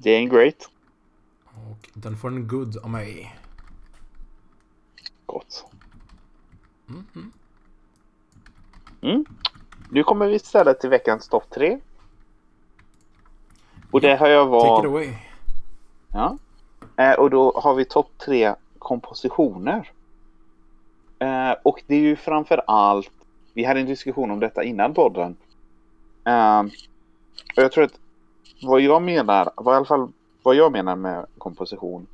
Det 0.00 0.10
är 0.10 0.18
en 0.18 0.28
great. 0.28 0.70
Och 1.44 1.88
den 1.94 2.16
får 2.16 2.28
en 2.28 2.48
good 2.48 2.76
av 2.76 2.90
mig. 2.90 3.36
Gott. 5.26 5.64
Mhm. 6.86 7.32
Mm. 9.00 9.24
Nu 9.90 10.02
kommer 10.04 10.26
vi 10.26 10.34
istället 10.34 10.80
till 10.80 10.90
veckans 10.90 11.28
topp 11.28 11.50
tre. 11.50 11.78
Och 13.90 14.00
det 14.00 14.16
har 14.16 14.28
jag 14.28 14.46
Take 14.50 14.66
it 14.66 14.70
valt. 14.70 14.84
away. 14.86 15.14
Ja. 16.12 16.38
Eh, 16.96 17.12
och 17.12 17.30
då 17.30 17.60
har 17.60 17.74
vi 17.74 17.84
topp 17.84 18.10
tre 18.18 18.54
kompositioner. 18.78 19.92
Eh, 21.18 21.52
och 21.62 21.82
det 21.86 21.94
är 21.94 22.00
ju 22.00 22.16
framför 22.16 22.62
allt. 22.66 23.10
Vi 23.54 23.64
hade 23.64 23.80
en 23.80 23.86
diskussion 23.86 24.30
om 24.30 24.40
detta 24.40 24.64
innan 24.64 24.94
podden. 24.94 25.36
Eh, 26.24 26.60
och 27.56 27.62
jag 27.62 27.72
tror 27.72 27.84
att 27.84 28.00
vad 28.62 28.80
jag 28.80 29.02
menar, 29.02 29.50
vad 29.56 29.74
i 29.74 29.76
alla 29.76 29.86
fall 29.86 30.12
vad 30.42 30.54
jag 30.54 30.72
menar 30.72 30.96
med 30.96 31.26
komposition. 31.38 32.06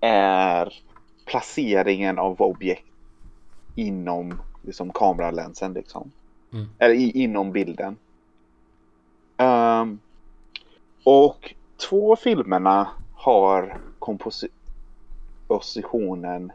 Är 0.00 0.74
placeringen 1.24 2.18
av 2.18 2.42
objekt 2.42 2.86
inom 3.74 4.42
liksom, 4.62 4.92
kameralensen 4.92 5.72
liksom. 5.72 6.10
Mm. 6.52 6.68
Eller 6.78 6.94
i, 6.94 7.10
inom 7.10 7.52
bilden. 7.52 7.96
Ehm, 9.36 9.98
och 11.04 11.54
två 11.88 12.16
filmerna 12.16 12.88
har 13.14 13.80
kompositionen 13.98 16.52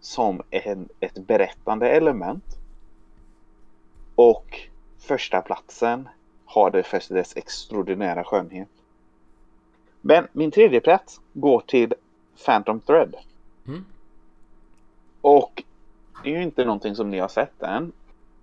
som 0.00 0.42
en, 0.50 0.88
ett 1.00 1.26
berättande 1.26 1.90
element. 1.90 2.44
Och 4.14 4.60
första 4.98 5.40
platsen 5.40 6.08
har 6.48 6.70
det 6.70 6.82
för 6.82 7.14
dess 7.14 7.36
extraordinära 7.36 8.24
skönhet. 8.24 8.68
Men 10.00 10.28
min 10.32 10.50
tredje 10.50 10.80
plats 10.80 11.20
går 11.32 11.60
till 11.66 11.94
Phantom 12.44 12.80
Thread. 12.80 13.16
Mm. 13.66 13.84
Och 15.20 15.62
det 16.22 16.30
är 16.30 16.36
ju 16.36 16.42
inte 16.42 16.64
någonting 16.64 16.94
som 16.94 17.10
ni 17.10 17.18
har 17.18 17.28
sett 17.28 17.62
än. 17.62 17.92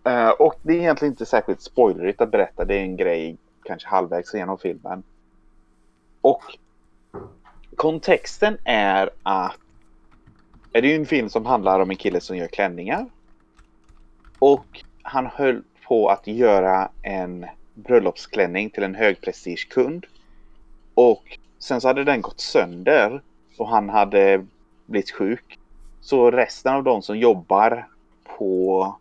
Eh, 0.04 0.30
och 0.30 0.56
det 0.62 0.74
är 0.74 0.78
egentligen 0.78 1.12
inte 1.12 1.26
särskilt 1.26 1.62
spoilerigt 1.62 2.22
att 2.22 2.32
berätta. 2.32 2.66
Det 2.66 2.76
är 2.76 2.82
en 2.82 2.98
grej 2.98 3.38
kanske 3.64 3.88
halvvägs 3.88 4.34
genom 4.34 4.58
filmen. 4.58 5.04
Och 6.22 6.44
kontexten 7.76 8.58
är 8.64 9.10
att 9.24 9.58
det 10.72 10.80
är 10.80 10.84
ju 10.84 10.96
en 10.96 11.06
film 11.06 11.30
som 11.30 11.46
handlar 11.46 11.80
om 11.80 11.90
en 11.90 11.96
kille 11.96 12.22
som 12.22 12.38
gör 12.38 12.48
klänningar. 12.48 13.06
Och 14.40 14.84
han 15.02 15.26
höll 15.26 15.64
på 15.88 16.10
att 16.10 16.28
göra 16.28 16.90
en 17.02 17.46
bröllopsklänning 17.76 18.70
till 18.70 18.84
en 18.84 18.96
högprestigekund. 18.96 20.06
Och 20.94 21.40
sen 21.60 21.82
så 21.82 21.88
hade 21.88 22.04
den 22.04 22.22
gått 22.22 22.40
sönder 22.40 23.22
och 23.58 23.70
han 23.70 23.90
hade 23.90 24.46
blivit 24.86 25.12
sjuk. 25.12 25.60
Så 26.02 26.32
resten 26.32 26.74
av 26.74 26.84
de 26.84 27.02
som 27.02 27.18
jobbar 27.18 27.88
på 28.38 28.96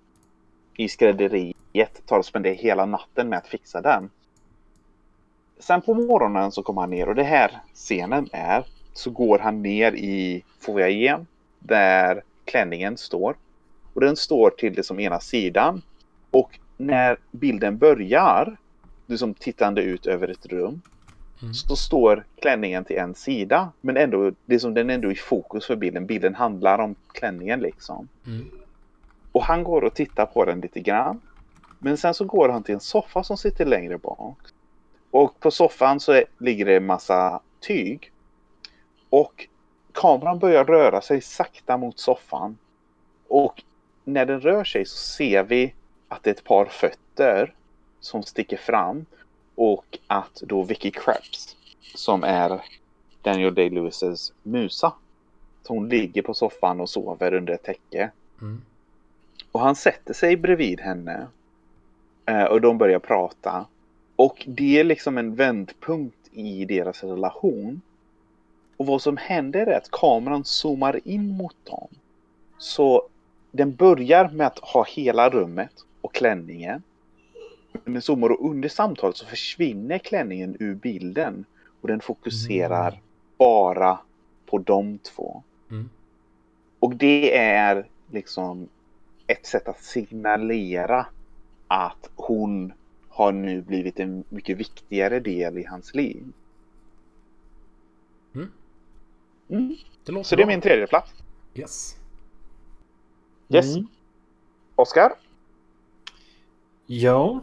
i 0.77 0.89
skrädderiet 0.89 2.07
tar 2.07 2.19
och 2.19 2.27
spenderar 2.27 2.55
hela 2.55 2.87
natten 2.87 3.29
med 3.29 3.39
att 3.39 3.47
fixa 3.49 3.81
den. 3.81 4.11
Sen 5.59 5.83
på 5.83 5.95
morgonen 5.95 6.53
så 6.53 6.63
kommer 6.63 6.81
han 6.81 6.91
ner 6.91 7.09
och 7.09 7.15
det 7.15 7.23
här 7.23 7.61
scenen 7.75 8.29
är 8.33 8.65
så 8.93 9.11
går 9.11 9.39
han 9.39 9.63
ner 9.63 9.93
i 9.93 10.45
foajén 10.61 11.27
där 11.59 12.23
klänningen 12.45 12.97
står. 12.97 13.37
Och 13.95 14.01
den 14.01 14.17
står 14.17 14.51
till 14.51 14.75
det 14.75 14.83
som 14.83 15.01
ena 15.01 15.21
sidan. 15.21 15.83
Och 16.31 16.59
när 16.77 17.17
bilden 17.31 17.79
börjar, 17.79 18.57
du 19.07 19.19
som 19.19 19.35
tittande 19.35 19.83
ut 19.83 20.07
över 20.07 20.29
ett 20.29 20.47
rum, 20.47 20.81
Mm. 21.43 21.55
så 21.55 21.77
står 21.77 22.25
klänningen 22.41 22.85
till 22.85 22.97
en 22.97 23.15
sida. 23.15 23.73
Men 23.81 23.97
ändå, 23.97 24.33
det 24.45 24.55
är 24.55 24.59
som 24.59 24.75
den 24.75 24.91
är 24.91 24.95
ändå 24.95 25.13
i 25.13 25.15
fokus 25.15 25.67
för 25.67 25.77
bilden. 25.77 26.07
Bilden 26.07 26.35
handlar 26.35 26.79
om 26.79 26.95
klänningen 27.13 27.61
liksom. 27.61 28.09
Mm. 28.27 28.51
Och 29.33 29.45
han 29.45 29.65
går 29.65 29.85
och 29.85 29.95
tittar 29.95 30.27
på 30.27 30.45
den 30.45 30.61
lite 30.61 30.81
grann. 30.81 31.21
Men 31.79 31.97
sen 31.97 32.15
så 32.15 32.25
går 32.25 32.49
han 32.49 32.63
till 32.63 32.75
en 32.75 32.81
soffa 32.81 33.23
som 33.23 33.37
sitter 33.37 33.65
längre 33.65 33.99
bak. 33.99 34.39
Och 35.11 35.41
på 35.41 35.51
soffan 35.51 36.01
så 36.01 36.13
är, 36.13 36.25
ligger 36.39 36.65
det 36.65 36.77
en 36.77 36.87
massa 36.87 37.41
tyg. 37.61 38.13
Och 39.11 39.49
kameran 39.93 40.39
börjar 40.39 40.65
röra 40.65 41.01
sig 41.01 41.21
sakta 41.21 41.77
mot 41.77 41.99
soffan. 41.99 42.59
Och 43.29 43.63
när 44.05 44.27
den 44.27 44.41
rör 44.41 44.65
sig 44.65 44.85
så 44.85 44.97
ser 44.97 45.43
vi 45.43 45.75
att 46.09 46.23
det 46.23 46.31
är 46.31 46.35
ett 46.35 46.45
par 46.45 46.65
fötter 46.65 47.55
som 48.05 48.23
sticker 48.23 48.57
fram. 48.57 49.07
Och 49.55 49.99
att 50.07 50.43
då 50.47 50.63
Vicky 50.63 50.91
Krebs, 50.91 51.57
som 51.95 52.25
är 52.25 52.65
Daniel 53.23 53.55
Day-Lewis's 53.55 54.33
musa. 54.43 54.93
Hon 55.67 55.89
ligger 55.89 56.23
på 56.23 56.35
soffan 56.35 56.81
och 56.81 56.91
sover 56.91 57.35
under 57.35 57.53
ett 57.53 57.63
täcke. 57.63 58.11
Mm. 58.41 58.63
Och 59.53 59.61
han 59.61 59.77
sätter 59.77 60.15
sig 60.15 60.37
bredvid 60.37 60.81
henne. 60.81 61.27
Eh, 62.27 62.45
och 62.45 62.61
de 62.61 62.79
börjar 62.79 62.99
prata. 62.99 63.67
Och 64.17 64.45
det 64.47 64.81
är 64.81 64.85
liksom 64.85 65.19
en 65.19 65.35
vändpunkt 65.35 66.29
i 66.33 66.65
deras 66.65 67.05
relation. 67.05 67.81
Och 68.77 68.87
vad 68.87 69.03
som 69.03 69.17
händer 69.17 69.67
är 69.67 69.77
att 69.77 69.91
kameran 69.91 70.45
zoomar 70.45 71.01
in 71.05 71.37
mot 71.37 71.57
dem. 71.65 71.89
Så 72.59 73.09
den 73.51 73.75
börjar 73.75 74.29
med 74.29 74.47
att 74.47 74.59
ha 74.59 74.85
hela 74.85 75.31
rummet 75.31 75.73
och 76.01 76.15
klänningen. 76.15 76.83
Men 77.85 77.93
den 77.93 78.03
zoomar 78.03 78.29
och 78.31 78.51
under 78.51 78.69
samtalet 78.69 79.17
så 79.17 79.27
försvinner 79.27 79.99
klänningen 79.99 80.57
ur 80.61 80.75
bilden. 80.75 81.45
Och 81.81 81.89
den 81.89 82.01
fokuserar 82.01 82.89
Mm. 82.89 83.01
bara 83.39 83.99
på 84.47 84.59
de 84.59 84.99
två. 84.99 85.43
Mm. 85.71 85.89
Och 86.79 86.97
det 86.97 87.37
är 87.39 87.87
liksom 88.11 88.69
ett 89.27 89.47
sätt 89.47 89.69
att 89.69 89.83
signalera 89.83 91.07
att 91.69 92.11
hon 92.17 92.73
har 93.09 93.33
nu 93.33 93.63
blivit 93.63 94.01
en 94.01 94.25
mycket 94.29 94.57
viktigare 94.59 95.21
del 95.21 95.59
i 95.59 95.65
hans 95.65 95.95
liv. 95.95 96.23
Mm. 98.35 98.49
Mm. 99.49 99.77
Det 100.05 100.13
låter 100.13 100.29
Så 100.29 100.37
det 100.37 100.43
är 100.43 100.47
bra. 100.47 100.53
min 100.55 100.61
tredje 100.61 100.87
plats. 100.87 101.13
Yes. 101.55 101.97
Yes. 103.49 103.77
Mm. 103.77 103.87
Oscar? 104.75 105.13
Ja. 106.87 107.41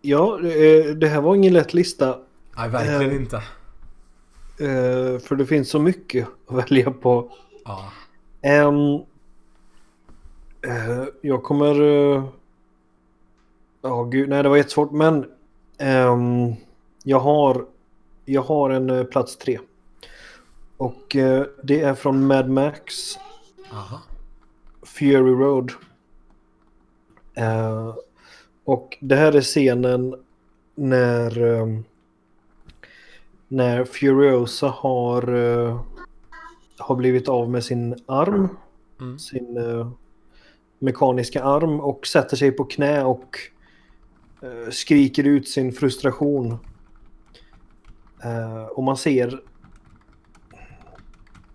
Ja, 0.00 0.38
eh, 0.40 0.84
det 0.94 1.08
här 1.08 1.20
var 1.20 1.34
ingen 1.34 1.52
lätt 1.52 1.74
lista. 1.74 2.18
Nej, 2.56 2.68
verkligen 2.68 3.10
Eh. 3.10 3.16
inte. 3.16 3.36
eh, 3.36 5.18
För 5.18 5.34
det 5.36 5.46
finns 5.46 5.70
så 5.70 5.78
mycket 5.78 6.28
att 6.46 6.56
välja 6.56 6.90
på. 6.90 7.32
Ja. 7.64 7.92
Ehm, 8.42 8.94
eh, 10.62 11.04
jag 11.20 11.42
kommer... 11.42 11.74
Ja, 13.82 14.02
gud. 14.04 14.28
Nej, 14.28 14.42
det 14.42 14.48
var 14.48 14.56
jättesvårt. 14.56 14.90
Men 14.92 15.26
ehm, 15.78 16.52
jag, 17.04 17.18
har, 17.20 17.66
jag 18.24 18.42
har 18.42 18.70
en 18.70 18.90
eh, 18.90 19.04
plats 19.04 19.36
tre. 19.36 19.58
Och 20.76 21.16
det 21.62 21.80
är 21.80 21.94
från 21.94 22.26
Mad 22.26 22.48
Max 22.50 22.94
Aha. 23.72 24.00
Fury 24.82 25.32
Road. 25.34 25.72
Och 28.68 28.98
det 29.00 29.16
här 29.16 29.32
är 29.32 29.40
scenen 29.40 30.14
när, 30.74 31.42
ehm, 31.42 31.84
när 33.48 33.84
Furiosa 33.84 34.68
har, 34.68 35.34
eh, 35.34 35.80
har 36.78 36.96
blivit 36.96 37.28
av 37.28 37.50
med 37.50 37.64
sin 37.64 37.96
arm 38.06 38.48
Mm. 39.00 39.18
sin 39.18 39.56
eh, 39.56 39.90
mekaniska 40.78 41.42
arm 41.44 41.80
och 41.80 42.06
sätter 42.06 42.36
sig 42.36 42.52
på 42.52 42.64
knä 42.64 43.04
och 43.04 43.38
eh, 44.42 44.70
skriker 44.70 45.24
ut 45.24 45.48
sin 45.48 45.72
frustration. 45.72 46.58
Och 48.70 48.84
man 48.84 48.96
ser 48.96 49.40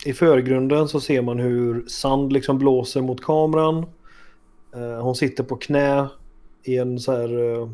i 0.05 0.13
förgrunden 0.13 0.87
så 0.87 0.99
ser 0.99 1.21
man 1.21 1.39
hur 1.39 1.85
sand 1.87 2.33
liksom 2.33 2.57
blåser 2.57 3.01
mot 3.01 3.21
kameran. 3.21 3.85
Hon 5.01 5.15
sitter 5.15 5.43
på 5.43 5.55
knä 5.55 6.07
i 6.63 6.77
en 6.77 6.99
så 6.99 7.11
här 7.11 7.53
eh, 7.53 7.69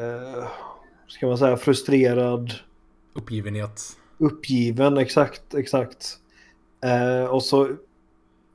eh, 0.00 0.48
ska 1.08 1.26
man 1.26 1.38
säga 1.38 1.56
frustrerad 1.56 2.54
Uppgivenhet. 3.14 3.96
Uppgiven, 4.18 4.98
exakt, 4.98 5.54
exakt. 5.54 6.18
Eh, 6.84 7.24
och 7.24 7.42
så 7.42 7.68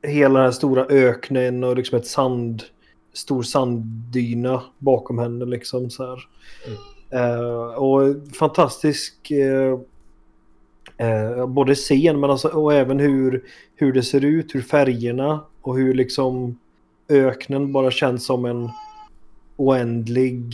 hela 0.02 0.40
den 0.40 0.46
här 0.46 0.52
stora 0.52 0.86
öknen 0.86 1.64
och 1.64 1.76
liksom 1.76 1.98
ett 1.98 2.08
sand, 2.08 2.64
stor 3.14 3.44
sanddyna 3.44 4.64
bakom 4.78 5.20
henne 5.20 5.46
liksom 5.46 5.90
så 5.90 6.06
här. 6.06 6.28
Eh, 7.10 7.74
och 7.74 8.02
fantastisk 8.36 9.32
eh, 9.32 9.80
eh, 10.98 11.48
både 11.48 11.76
scen 11.76 12.20
men 12.20 12.30
alltså, 12.30 12.48
och 12.48 12.74
även 12.74 13.00
hur, 13.00 13.44
hur 13.76 13.94
det 13.94 14.04
ser 14.04 14.26
ut, 14.26 14.56
hur 14.56 14.62
färgerna 14.62 15.46
och 15.62 15.78
hur 15.78 15.94
liksom 15.94 16.60
öknen 17.10 17.72
bara 17.74 17.92
känns 17.92 18.26
som 18.26 18.46
en 18.46 18.70
oändlig 19.56 20.54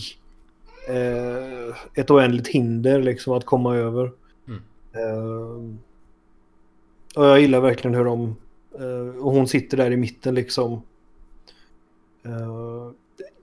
eh, 0.90 1.76
ett 1.94 2.12
oändligt 2.12 2.48
hinder 2.48 3.02
liksom 3.04 3.34
att 3.34 3.46
komma 3.46 3.76
över. 3.76 4.12
Mm. 4.48 4.62
Eh, 4.94 5.76
och 7.16 7.26
jag 7.26 7.40
gillar 7.42 7.60
verkligen 7.60 7.96
hur 7.96 8.06
de... 8.06 8.36
eh, 8.80 9.18
och 9.24 9.32
hon 9.32 9.48
sitter 9.48 9.78
där 9.78 9.92
i 9.92 9.98
mitten 9.98 10.36
liksom. 10.36 10.82
Eh, 12.24 12.92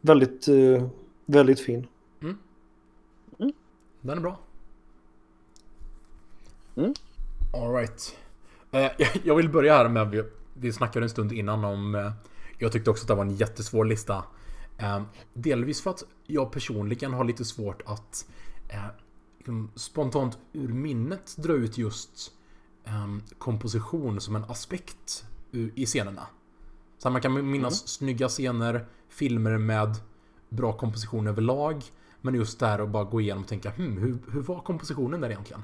väldigt, 0.01 0.49
eh, 0.49 0.89
väldigt 1.27 1.61
fin. 1.61 1.87
Den 4.01 4.19
är 4.19 4.23
bra. 4.23 4.39
Mm. 6.77 6.95
Alright. 7.55 8.17
Eh, 8.71 8.91
jag- 9.25 9.37
vill 9.37 9.49
börja 9.49 9.77
här 9.77 9.89
med, 9.89 10.11
vi, 10.11 10.23
vi 10.55 10.73
snackade 10.73 11.05
en 11.07 11.11
stund 11.11 11.33
innan 11.33 11.65
om, 11.65 11.95
eh, 11.95 12.13
jag 12.63 12.73
tyckte 12.73 12.91
också 12.91 13.05
att 13.05 13.09
det 13.09 13.15
var 13.15 13.25
en 13.25 13.37
jättesvår 13.37 13.85
lista. 13.85 14.25
Eh, 14.79 15.03
delvis 15.35 15.83
för 15.83 15.91
att 15.91 16.05
jag 16.27 16.53
personligen 16.53 17.13
har 17.13 17.25
lite 17.25 17.45
svårt 17.45 17.83
att 17.87 18.29
eh, 18.69 18.87
liksom 19.39 19.71
spontant 19.75 20.39
ur 20.53 20.69
minnet 20.69 21.37
dra 21.37 21.53
ut 21.53 21.79
just 21.79 22.33
eh, 22.85 23.07
komposition 23.39 24.21
som 24.21 24.37
en 24.37 24.45
aspekt 24.45 25.25
i 25.75 25.87
scenerna. 25.87 26.27
Så 26.99 27.11
man 27.11 27.21
kan 27.21 27.51
minnas 27.51 27.89
snygga 27.89 28.29
scener, 28.29 28.87
filmer 29.09 29.59
med 29.59 29.97
bra 30.49 30.73
komposition 30.73 31.27
överlag. 31.27 31.83
Men 32.21 32.35
just 32.35 32.61
där 32.61 32.81
och 32.81 32.89
bara 32.89 33.05
gå 33.05 33.21
igenom 33.21 33.43
och 33.43 33.49
tänka 33.49 33.71
hmm, 33.71 33.97
hur, 33.99 34.19
hur 34.33 34.43
var 34.43 34.61
kompositionen 34.61 35.21
där 35.21 35.31
egentligen? 35.31 35.63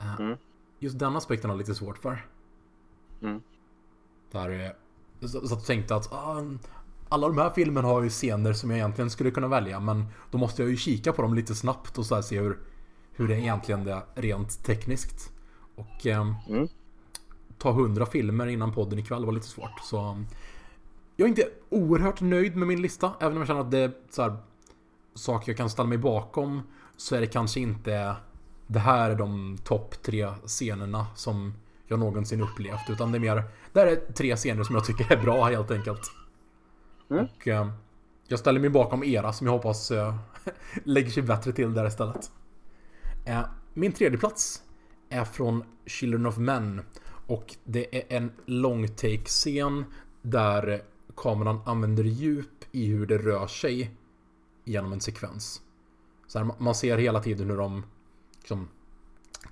Eh, 0.00 0.20
Mm. 0.20 0.36
Just 0.78 0.98
den 0.98 1.16
aspekten 1.16 1.50
har 1.50 1.56
jag 1.56 1.58
lite 1.58 1.74
svårt 1.74 1.98
för. 1.98 2.26
Mm. 3.20 3.42
Där, 4.30 4.76
så, 5.28 5.48
så 5.48 5.56
tänkte 5.56 5.94
att 5.94 6.12
ah, 6.12 6.42
alla 7.08 7.28
de 7.28 7.38
här 7.38 7.50
filmerna 7.50 7.88
har 7.88 8.02
ju 8.02 8.10
scener 8.10 8.52
som 8.52 8.70
jag 8.70 8.78
egentligen 8.78 9.10
skulle 9.10 9.30
kunna 9.30 9.48
välja 9.48 9.80
men 9.80 10.06
då 10.30 10.38
måste 10.38 10.62
jag 10.62 10.70
ju 10.70 10.76
kika 10.76 11.12
på 11.12 11.22
dem 11.22 11.34
lite 11.34 11.54
snabbt 11.54 11.98
och 11.98 12.06
så 12.06 12.22
se 12.22 12.40
hur, 12.40 12.58
hur 13.12 13.28
det 13.28 13.40
egentligen 13.40 13.88
är 13.88 14.02
rent 14.14 14.64
tekniskt. 14.64 15.32
Och 15.74 16.06
ehm, 16.06 16.34
Mm. 16.48 16.68
ta 17.58 17.72
hundra 17.72 18.06
filmer 18.06 18.46
innan 18.46 18.72
podden 18.72 18.98
ikväll 18.98 19.24
var 19.24 19.32
lite 19.32 19.46
svårt. 19.46 19.80
Så 19.82 20.10
um, 20.10 20.26
jag 21.16 21.24
är 21.24 21.28
inte 21.28 21.48
oerhört 21.68 22.20
nöjd 22.20 22.56
med 22.56 22.68
min 22.68 22.82
lista. 22.82 23.12
Även 23.20 23.32
om 23.32 23.38
jag 23.38 23.46
känner 23.46 23.60
att 23.60 23.70
det 23.70 23.78
är 23.78 23.92
så 24.10 24.22
här, 24.22 24.36
saker 25.14 25.52
jag 25.52 25.56
kan 25.56 25.70
ställa 25.70 25.88
mig 25.88 25.98
bakom. 25.98 26.62
Så 26.96 27.14
är 27.16 27.20
det 27.20 27.26
kanske 27.26 27.60
inte 27.60 28.16
det 28.66 28.78
här 28.78 29.10
är 29.10 29.14
de 29.14 29.58
topp 29.64 30.02
tre 30.02 30.32
scenerna 30.46 31.06
som 31.14 31.54
jag 31.90 32.00
någonsin 32.00 32.40
upplevt. 32.40 32.90
Utan 32.90 33.12
det 33.12 33.18
är 33.18 33.20
mer, 33.20 33.44
det 33.72 33.80
här 33.80 33.86
är 33.86 33.96
tre 34.12 34.36
scener 34.36 34.64
som 34.64 34.74
jag 34.74 34.84
tycker 34.84 35.12
är 35.12 35.22
bra 35.22 35.44
helt 35.44 35.70
enkelt. 35.70 36.12
Mm. 37.10 37.24
Och 37.24 37.48
eh, 37.48 37.70
jag 38.28 38.38
ställer 38.38 38.60
mig 38.60 38.70
bakom 38.70 39.04
era 39.04 39.32
som 39.32 39.46
jag 39.46 39.54
hoppas 39.54 39.90
uh, 39.90 40.14
lägger 40.84 41.10
sig 41.10 41.22
bättre 41.22 41.52
till 41.52 41.74
där 41.74 41.86
istället. 41.86 42.30
Uh, 43.28 43.42
min 43.74 43.92
tredje 43.92 44.18
plats 44.18 44.62
är 45.08 45.24
från 45.24 45.64
Children 45.86 46.26
of 46.26 46.38
Men. 46.38 46.82
Och 47.26 47.56
det 47.64 47.96
är 47.96 48.16
en 48.16 48.32
long 48.46 48.88
take 48.88 49.24
scen 49.24 49.84
där 50.22 50.82
kameran 51.16 51.60
använder 51.66 52.04
djup 52.04 52.64
i 52.72 52.86
hur 52.86 53.06
det 53.06 53.18
rör 53.18 53.46
sig 53.46 53.94
genom 54.64 54.92
en 54.92 55.00
sekvens. 55.00 55.62
Så 56.26 56.38
här, 56.38 56.50
man 56.58 56.74
ser 56.74 56.98
hela 56.98 57.20
tiden 57.20 57.50
hur 57.50 57.56
de 57.56 57.82
liksom, 58.38 58.68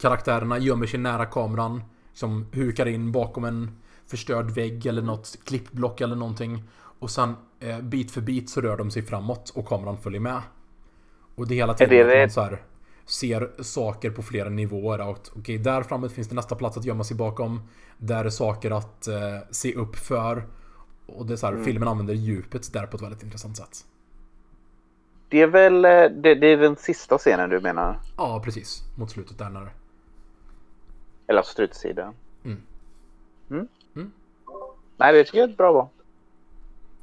karaktärerna 0.01 0.59
gömmer 0.59 0.87
sig 0.87 1.01
nära 1.01 1.27
kameran. 1.27 1.83
Som 2.19 2.47
hukar 2.53 2.87
in 2.87 3.13
bakom 3.13 3.45
en 3.45 3.71
förstörd 4.07 4.51
vägg 4.51 4.87
eller 4.87 5.03
något 5.03 5.39
klippblock 5.45 6.01
eller 6.01 6.17
någonting. 6.17 6.63
Och 6.75 7.11
sen 7.11 7.37
eh, 7.61 7.81
bit 7.81 8.11
för 8.11 8.21
bit 8.21 8.51
så 8.51 8.61
rör 8.61 8.77
de 8.77 8.91
sig 8.91 9.03
framåt 9.03 9.51
och 9.51 9.69
kameran 9.69 9.99
följer 9.99 10.21
med. 10.21 10.43
Och 11.35 11.49
det 11.49 11.55
hela 11.55 11.75
tiden 11.75 11.99
Är 11.99 12.05
det 12.05 12.21
man 12.21 12.31
så 12.31 12.41
här, 12.41 12.63
ser 13.07 13.63
saker 13.63 14.11
på 14.11 14.23
flera 14.23 14.49
nivåer. 14.49 15.17
Okej, 15.37 15.59
där 15.59 15.83
framme 15.83 16.09
finns 16.09 16.29
det 16.29 16.35
nästa 16.35 16.55
plats 16.55 16.77
att 16.77 16.85
gömma 16.85 17.05
sig 17.05 17.17
bakom. 17.17 17.61
Där 17.99 18.25
är 18.25 18.31
saker 18.31 18.71
att 18.71 19.09
eh, 19.09 19.39
se 19.51 19.75
upp 19.75 19.97
för. 19.97 20.47
Och 21.07 21.27
det 21.27 21.35
är 21.35 21.37
så 21.37 21.47
här, 21.47 21.65
filmen 21.65 21.89
använder 21.89 22.15
djupet 22.15 22.73
där 22.73 22.87
på 22.87 22.97
ett 22.97 23.03
väldigt 23.03 23.23
intressant 23.23 23.57
sätt. 23.57 23.85
Det 25.29 25.41
är 25.41 25.47
väl 25.47 25.85
eh, 25.85 25.91
det, 25.91 26.35
det 26.35 26.47
är 26.47 26.57
den 26.57 26.77
sista 26.77 27.19
scenen 27.19 27.51
du 27.51 27.61
menar? 27.61 28.01
Ja, 28.17 28.43
precis. 28.45 28.83
Mot 28.97 29.11
slutet 29.11 29.39
där 29.39 29.51
när... 29.51 29.73
Eller 31.29 31.43
slutsidan? 31.43 32.15
Mm. 32.45 32.63
Mm. 33.51 33.69
Mm. 33.97 34.13
Nej, 34.97 35.13
det 35.13 35.25
tycker 35.25 35.39
jag 35.39 35.49
är 35.49 35.53
ett 35.53 35.57
bra 35.59 35.73
val. 35.73 35.87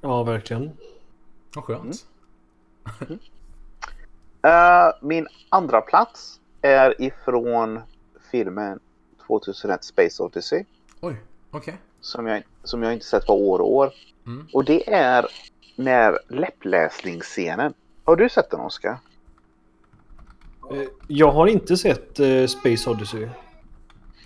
Ja, 0.02 0.24
verkligen. 0.24 0.72
Vad 1.56 1.64
skönt. 1.64 2.06
Eh, 4.42 4.88
min 5.02 5.28
andra 5.50 5.82
plats 5.82 6.40
är 6.62 7.02
ifrån 7.02 7.80
filmen 8.32 8.80
2001 9.28 9.84
Space 9.84 10.24
Odyssey. 10.24 10.64
Oj, 11.02 11.16
okej. 11.52 11.78
Som 12.02 12.28
jag, 12.28 12.44
som 12.64 12.84
jag 12.84 12.94
inte 12.94 13.06
sett 13.06 13.26
på 13.26 13.50
år 13.50 13.60
och 13.60 13.74
år. 13.74 13.94
Mm. 14.26 14.48
Och 14.54 14.66
det 14.66 14.94
är 14.94 15.26
när 15.76 16.20
läppläsningsscenen. 16.28 17.74
Har 18.04 18.16
du 18.16 18.30
sett 18.30 18.50
den 18.52 18.60
Oskar? 18.60 18.98
Eh, 20.72 20.82
Jag 21.08 21.32
har 21.32 21.48
inte 21.48 21.78
sett 21.78 22.20
eh, 22.20 22.46
Space 22.48 22.90
Odyssey. 22.90 23.30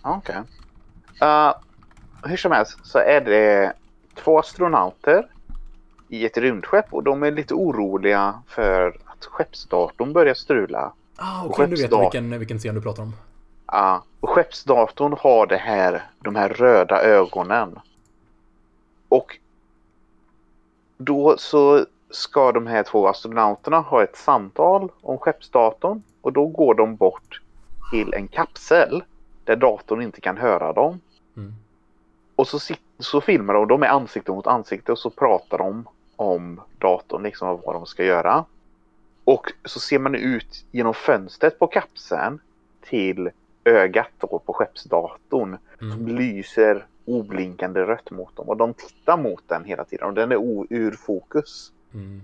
Okej. 0.02 0.41
Eh, 1.22 1.54
hur 2.24 2.38
som 2.38 2.52
helst 2.52 2.80
så 2.84 3.00
är 3.00 3.22
det 3.22 3.74
två 4.16 4.39
astronauter 4.39 5.28
i 6.10 6.26
ett 6.26 6.38
rymdskepp 6.38 6.86
och 6.93 7.04
de 7.04 7.24
är 7.24 7.32
lite 7.32 7.54
oroliga 7.54 8.43
för 8.47 8.88
att 9.06 9.26
skeppsdatorn 9.26 10.14
börjar 10.14 10.34
strula. 10.34 10.93
Ah, 11.18 11.43
Och 11.43 11.50
okej, 11.50 11.68
nu 11.68 11.76
vet 11.76 11.80
jag 11.80 11.89
skeppsdag- 11.91 12.02
vilken, 12.02 12.39
vilken 12.39 12.60
scen 12.60 12.76
du 12.76 12.82
pratar 12.82 13.04
om. 13.04 13.14
Ja, 13.68 14.04
och 14.20 14.30
skeppsdatorn 14.30 15.16
har 15.20 15.47
det 15.47 15.58
här, 15.58 16.04
de 16.20 16.36
här 16.36 16.50
röda 16.50 17.02
ögonen. 17.02 17.80
Och 19.10 19.38
då 20.97 21.36
så 21.38 21.86
ska 22.10 22.52
de 22.52 22.68
här 22.68 22.84
två 22.84 23.08
astronauterna 23.08 23.80
ha 23.80 24.04
ett 24.04 24.16
samtal 24.16 24.91
om 25.02 25.18
skeppsdatorn 25.18 26.04
och 26.22 26.34
då 26.34 26.45
går 26.47 26.76
de 26.76 26.95
bort 26.95 27.41
till 27.91 28.14
en 28.14 28.28
kapsel 28.28 29.04
där 29.50 29.56
datorn 29.56 30.02
inte 30.02 30.22
kan 30.22 30.38
höra 30.38 30.74
dem. 30.74 31.00
Mm. 31.38 31.54
Och 32.36 32.47
så, 32.47 32.58
sit- 32.60 32.80
så 33.00 33.22
filmar 33.22 33.54
de, 33.54 33.68
de 33.68 33.84
är 33.84 33.88
ansikte 33.88 34.32
mot 34.32 34.47
ansikte 34.47 34.91
och 34.91 35.00
så 35.00 35.10
pratar 35.10 35.58
de 35.58 35.88
om 36.16 36.62
datorn, 36.78 37.24
liksom 37.24 37.62
vad 37.66 37.76
de 37.76 37.86
ska 37.86 38.04
göra. 38.06 38.45
Och 39.24 39.54
så 39.66 39.80
ser 39.80 40.00
man 40.00 40.16
ut 40.16 40.66
genom 40.72 40.93
fönstret 40.93 41.60
på 41.60 41.68
kapseln 41.68 42.39
till 42.82 43.30
ögat 43.64 44.08
då 44.18 44.39
på 44.45 44.54
skeppsdatorn 44.54 45.58
som 45.80 45.91
Mm. 45.91 46.08
lyser 46.16 46.86
oblinkande 47.06 47.82
rött 47.82 48.12
mot 48.12 48.36
dem. 48.36 48.50
Och 48.50 48.58
de 48.58 48.74
tittar 48.74 49.18
mot 49.18 49.43
den 49.47 49.64
hela 49.64 49.86
tiden 49.86 50.08
och 50.08 50.14
den 50.14 50.32
är 50.32 50.38
o- 50.38 50.66
ur 50.70 50.91
fokus. 50.91 51.72
Mm. 51.93 52.22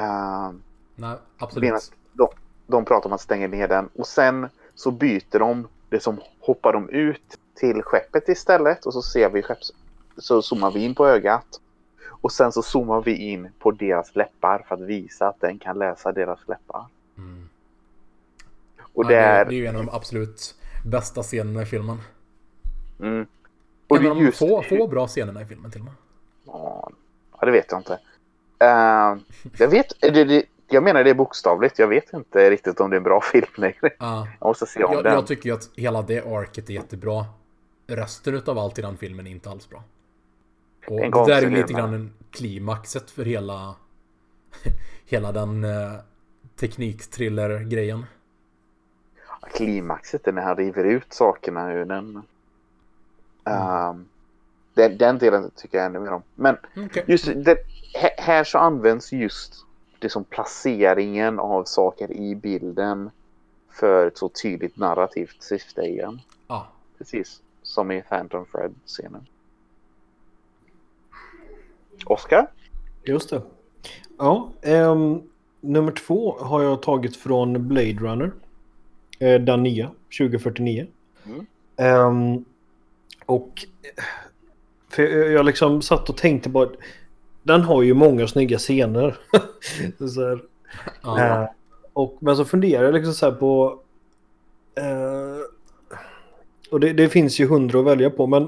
Uh, 0.00 0.52
Nej, 0.94 1.16
absolut. 1.38 1.64
de, 2.12 2.28
de 2.66 2.84
pratar 2.84 3.06
om 3.08 3.12
att 3.12 3.20
stänga 3.20 3.48
ner 3.48 3.68
den 3.68 3.88
och 3.94 4.06
sen 4.06 4.48
så 4.74 4.90
byter 4.90 5.38
de 5.38 5.68
det 5.90 6.00
som 6.00 6.20
hoppar 6.40 6.72
de 6.72 6.88
ut 6.88 7.38
till 7.54 7.82
skeppet 7.82 8.28
istället 8.28 8.86
och 8.86 8.92
så 8.92 9.02
ser 9.02 9.30
vi 9.30 9.42
skepps... 9.42 9.72
Så 10.16 10.42
zoomar 10.42 10.70
vi 10.70 10.84
in 10.84 10.94
på 10.94 11.06
ögat. 11.06 11.46
Och 12.06 12.32
sen 12.32 12.52
så 12.52 12.62
zoomar 12.62 13.02
vi 13.02 13.16
in 13.16 13.48
på 13.58 13.70
deras 13.70 14.16
läppar 14.16 14.64
för 14.68 14.74
att 14.74 14.80
visa 14.80 15.28
att 15.28 15.40
den 15.40 15.58
kan 15.58 15.78
läsa 15.78 16.12
deras 16.12 16.48
läppar. 16.48 16.86
Mm. 17.18 17.48
Och 18.92 19.04
Ja, 19.04 19.08
det 19.08 19.16
är... 19.16 19.44
det 19.44 19.54
är 19.54 19.56
ju 19.56 19.66
en 19.66 19.76
av 19.76 19.84
de 19.84 19.92
absolut 19.92 20.54
bästa 20.84 21.22
scenerna 21.22 21.62
i 21.62 21.66
filmen. 21.66 21.98
Mm. 23.00 23.26
Och 23.88 23.96
En 23.96 24.02
det 24.02 24.10
av 24.10 24.16
är 24.16 24.20
de 24.20 24.26
just... 24.26 24.38
få, 24.38 24.62
få 24.62 24.86
bra 24.86 25.06
scenerna 25.06 25.42
i 25.42 25.44
filmen 25.44 25.70
till 25.70 25.80
och 25.80 25.84
med. 25.84 25.94
Ja, 26.46 26.90
det 27.40 27.50
vet 27.50 27.66
jag 27.70 27.80
inte. 27.80 27.98
Eh, 28.58 29.16
jag 29.58 29.68
vet... 29.68 30.00
Det, 30.00 30.24
det, 30.24 30.44
jag 30.70 30.82
menar 30.82 31.04
det 31.04 31.10
är 31.10 31.14
bokstavligt. 31.14 31.78
Jag 31.78 31.88
vet 31.88 32.12
inte 32.12 32.50
riktigt 32.50 32.80
om 32.80 32.90
det 32.90 32.94
är 32.94 32.98
en 32.98 33.02
bra 33.04 33.20
film 33.32 33.46
längre. 33.54 33.90
Ja. 33.98 34.28
Jag 34.40 34.46
måste 34.46 34.66
se 34.66 34.84
om 34.84 34.92
jag, 34.92 35.04
den. 35.04 35.12
jag 35.12 35.26
tycker 35.26 35.48
ju 35.48 35.54
att 35.54 35.70
hela 35.76 36.02
det 36.02 36.26
arket 36.26 36.70
är 36.70 36.74
jättebra. 36.74 37.24
Resten 37.86 38.34
utav 38.34 38.58
allt 38.58 38.78
i 38.78 38.82
den 38.82 38.96
filmen 38.96 39.26
är 39.26 39.30
inte 39.30 39.50
alls 39.50 39.68
bra. 39.68 39.82
Och 40.86 41.00
En 41.00 41.10
det 41.10 41.26
där 41.26 41.42
är 41.42 41.50
lite 41.50 41.72
grann 41.72 41.94
en 41.94 42.12
klimaxet 42.30 43.10
för 43.10 43.24
hela 43.24 43.74
hela 45.06 45.32
den 45.32 45.64
eh, 45.64 45.92
teknikthriller-grejen. 46.60 48.04
klimaxet 49.54 50.26
är 50.26 50.32
när 50.32 50.42
han 50.42 50.56
river 50.56 50.84
ut 50.84 51.12
sakerna 51.12 51.72
ur 51.72 51.84
den. 51.84 52.10
Mm. 52.10 52.22
Ehm, 53.44 54.08
den, 54.74 54.98
den 54.98 55.18
delen 55.18 55.50
tycker 55.56 55.78
jag 55.78 55.86
ännu 55.86 55.98
mer 55.98 56.12
om. 56.12 56.22
Men 56.34 56.56
Okej. 56.76 57.04
just 57.06 57.26
det, 57.26 57.56
här 58.18 58.44
så 58.44 58.58
används 58.58 59.12
just 59.12 59.66
det 60.00 60.08
som 60.08 60.24
placeringen 60.24 61.38
av 61.38 61.64
saker 61.64 62.12
i 62.12 62.34
bilden 62.34 63.10
för 63.70 64.06
ett 64.06 64.18
så 64.18 64.28
tydligt 64.28 64.76
narrativt 64.76 65.42
syfte 65.42 65.82
igen. 65.82 66.20
Ja. 66.48 66.68
Precis 66.98 67.42
som 67.62 67.90
i 67.90 68.02
Phantom 68.02 68.46
Fred-scenen. 68.46 69.26
Oscar? 72.06 72.46
Just 73.04 73.30
det. 73.30 73.42
Ja, 74.18 74.50
ehm, 74.62 75.22
nummer 75.60 75.92
två 75.92 76.36
har 76.40 76.62
jag 76.62 76.82
tagit 76.82 77.16
från 77.16 77.68
Blade 77.68 77.92
Runner. 77.92 78.32
Eh, 79.18 79.40
den 79.40 79.62
nya, 79.62 79.90
2049. 80.18 80.86
Mm. 81.26 81.46
Ehm, 81.76 82.44
och 83.26 83.66
eh, 83.82 84.04
för 84.88 85.02
jag, 85.02 85.32
jag 85.32 85.46
liksom 85.46 85.82
satt 85.82 86.10
och 86.10 86.16
tänkte 86.16 86.50
på 86.50 86.62
att 86.62 86.72
den 87.50 87.62
har 87.62 87.82
ju 87.82 87.94
många 87.94 88.26
snygga 88.26 88.58
scener. 88.58 89.16
så 89.98 90.40
Ja. 91.02 91.20
Eh, 91.20 91.48
och, 91.92 92.16
men 92.20 92.36
så 92.36 92.44
funderar 92.44 92.84
jag 92.84 92.94
liksom 92.94 93.14
så 93.14 93.26
här 93.26 93.32
på... 93.32 93.80
Eh, 94.74 95.38
och 96.70 96.80
det, 96.80 96.92
det 96.92 97.08
finns 97.08 97.40
ju 97.40 97.46
hundra 97.46 97.80
att 97.80 97.86
välja 97.86 98.10
på. 98.10 98.26
Men, 98.26 98.42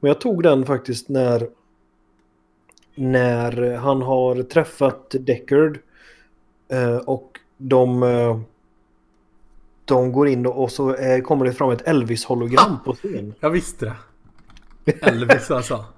men 0.00 0.08
jag 0.08 0.20
tog 0.20 0.42
den 0.42 0.66
faktiskt 0.66 1.08
när... 1.08 1.48
När 2.94 3.76
han 3.76 4.02
har 4.02 4.42
träffat 4.42 5.14
Deckard. 5.20 5.78
Eh, 6.68 6.96
och 6.96 7.40
de... 7.56 8.02
Eh, 8.02 8.40
de 9.84 10.12
går 10.12 10.28
in 10.28 10.46
och, 10.46 10.72
så 10.72 10.94
eh, 10.94 11.20
kommer 11.20 11.44
det 11.44 11.52
fram 11.52 11.70
ett 11.70 11.82
Elvis-hologram 11.86 12.78
på 12.84 12.92
scen. 12.92 13.34
Jag 13.40 13.50
visste 13.50 13.94
det. 14.84 14.92
Elvis 15.06 15.50
alltså. 15.50 15.84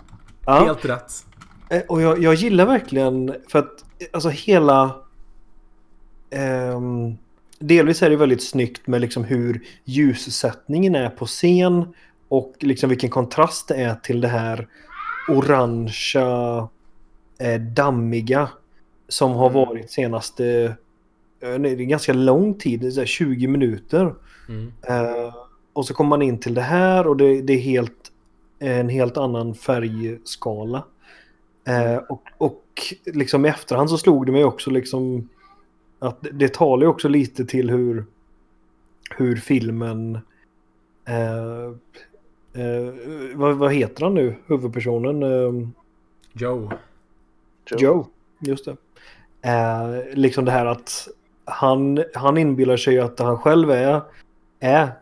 Ja. 0.46 0.64
Helt 0.64 0.84
rätt. 0.84 1.27
Eh, 1.70 1.82
Och 1.88 2.02
jag, 2.02 2.22
jag 2.22 2.34
gillar 2.34 2.66
verkligen 2.66 3.34
för 3.48 3.58
att 3.58 3.84
alltså 4.12 4.28
hela... 4.28 4.96
ehm, 6.30 7.16
delvis 7.58 8.02
är 8.02 8.10
det 8.10 8.16
väldigt 8.16 8.42
snyggt 8.42 8.86
med 8.86 9.00
liksom 9.00 9.24
hur 9.24 9.60
ljussättningen 9.84 10.94
är 10.94 11.10
på 11.10 11.26
scen 11.26 11.94
och 12.28 12.54
liksom 12.60 12.88
vilken 12.90 13.10
kontrast 13.10 13.68
det 13.68 13.74
är 13.74 13.94
till 13.94 14.20
det 14.20 14.28
här 14.28 14.68
orangea, 15.28 16.68
eh, 17.38 17.60
dammiga 17.60 18.48
som 19.08 19.32
har 19.32 19.50
Mm. 19.50 19.54
varit 19.66 19.90
senaste... 19.90 20.74
eh, 21.40 21.54
det 21.54 21.68
är 21.70 21.74
ganska 21.76 22.12
lång 22.12 22.54
tid, 22.54 22.80
det 22.80 22.86
är 22.86 22.90
så 22.90 23.00
här 23.00 23.06
20 23.06 23.46
minuter. 23.46 24.14
Mm. 24.48 24.72
Eh, 24.88 25.34
och 25.72 25.86
så 25.86 25.94
kommer 25.94 26.08
man 26.08 26.22
in 26.22 26.38
till 26.40 26.54
det 26.54 26.60
här 26.62 27.06
och 27.06 27.16
det, 27.16 27.42
det 27.42 27.52
är 27.52 27.58
helt, 27.60 28.12
en 28.58 28.88
helt 28.88 29.16
annan 29.16 29.54
färgskala. 29.54 30.84
Eh, 31.68 31.96
och, 31.96 32.22
och 32.38 32.64
liksom 33.04 33.46
i 33.46 33.48
efterhand 33.48 33.90
så 33.90 33.98
slog 33.98 34.26
det 34.26 34.32
mig 34.32 34.44
också 34.44 34.70
liksom 34.70 35.28
att 35.98 36.22
det, 36.22 36.30
det 36.30 36.54
talar 36.54 36.82
ju 36.82 36.88
också 36.88 37.08
lite 37.08 37.44
till 37.44 37.70
hur, 37.70 38.04
hur 39.16 39.36
filmen... 39.36 40.18
Eh, 41.04 41.64
eh, 42.62 42.94
vad, 43.34 43.56
vad 43.56 43.72
heter 43.72 44.04
han 44.04 44.14
nu, 44.14 44.34
huvudpersonen? 44.46 45.22
Eh, 45.22 45.68
Joe. 46.32 46.72
Joe, 47.78 48.06
just 48.40 48.64
det. 48.64 48.76
Eh, 49.42 50.14
liksom 50.14 50.44
det 50.44 50.50
här 50.50 50.66
att 50.66 51.08
han, 51.44 52.04
han 52.14 52.38
inbillar 52.38 52.76
sig 52.76 52.98
att 52.98 53.18
han 53.18 53.38
själv 53.38 53.70
är, 53.70 54.02
är 54.60 54.92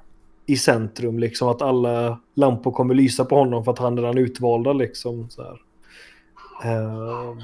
i 0.46 0.56
centrum. 0.56 1.18
Liksom 1.18 1.48
att 1.48 1.62
alla 1.62 2.20
lampor 2.34 2.72
kommer 2.72 2.94
lysa 2.94 3.24
på 3.24 3.36
honom 3.36 3.64
för 3.64 3.72
att 3.72 3.78
han 3.78 3.98
är 3.98 4.02
den 4.02 4.18
utvalda. 4.18 4.72
Liksom, 4.72 5.30
så 5.30 5.42
här. 5.42 5.60
Eh, 6.64 7.34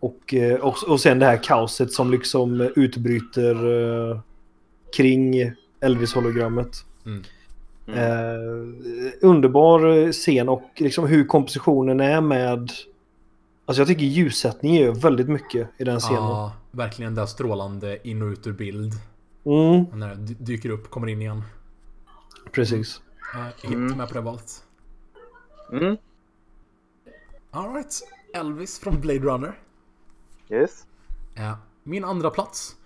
och, 0.00 0.34
eh, 0.34 0.60
och, 0.60 0.76
och 0.88 1.00
sen 1.00 1.18
det 1.18 1.26
här 1.26 1.42
kaoset 1.42 1.92
som 1.92 2.10
liksom 2.10 2.60
utbryter 2.76 3.54
eh, 4.10 4.20
kring 4.96 5.34
Elvis-hologrammet. 5.80 6.84
Mm. 7.06 7.22
Eh, 7.86 8.68
underbar 9.20 10.12
scen 10.12 10.48
och 10.48 10.62
liksom 10.76 11.06
hur 11.06 11.24
kompositionen 11.26 12.00
är 12.00 12.20
med... 12.20 12.70
Alltså 13.66 13.80
jag 13.80 13.88
tycker 13.88 14.02
ljussättningen 14.04 14.82
gör 14.82 14.92
väldigt 14.94 15.28
mycket 15.28 15.68
i 15.78 15.84
den 15.84 16.00
scenen. 16.00 16.22
Ja, 16.22 16.52
verkligen 16.70 17.14
där 17.14 17.26
strålande 17.26 18.08
in 18.08 18.22
och 18.22 18.28
ut 18.28 18.46
ur 18.46 18.52
bild. 18.52 18.92
Mm, 19.44 19.84
När 20.00 20.08
det 20.08 20.14
dy- 20.14 20.36
dyker 20.38 20.70
upp, 20.70 20.90
kommer 20.90 21.06
in 21.06 21.20
igen. 21.22 21.42
precis. 22.52 23.00
Är 23.34 23.42
helt 23.42 23.64
Mm. 23.64 23.96
med 23.98 24.08
på 24.08 24.14
det 24.14 24.20
valet. 24.20 24.64
Mm. 25.72 25.96
Alright, 27.50 28.00
Elvis 28.34 28.78
från 28.78 29.00
Blade 29.00 29.18
Runner. 29.20 29.58
Yes. 30.48 30.86
Min 31.82 32.04
andra 32.04 32.30
plats. 32.30 32.76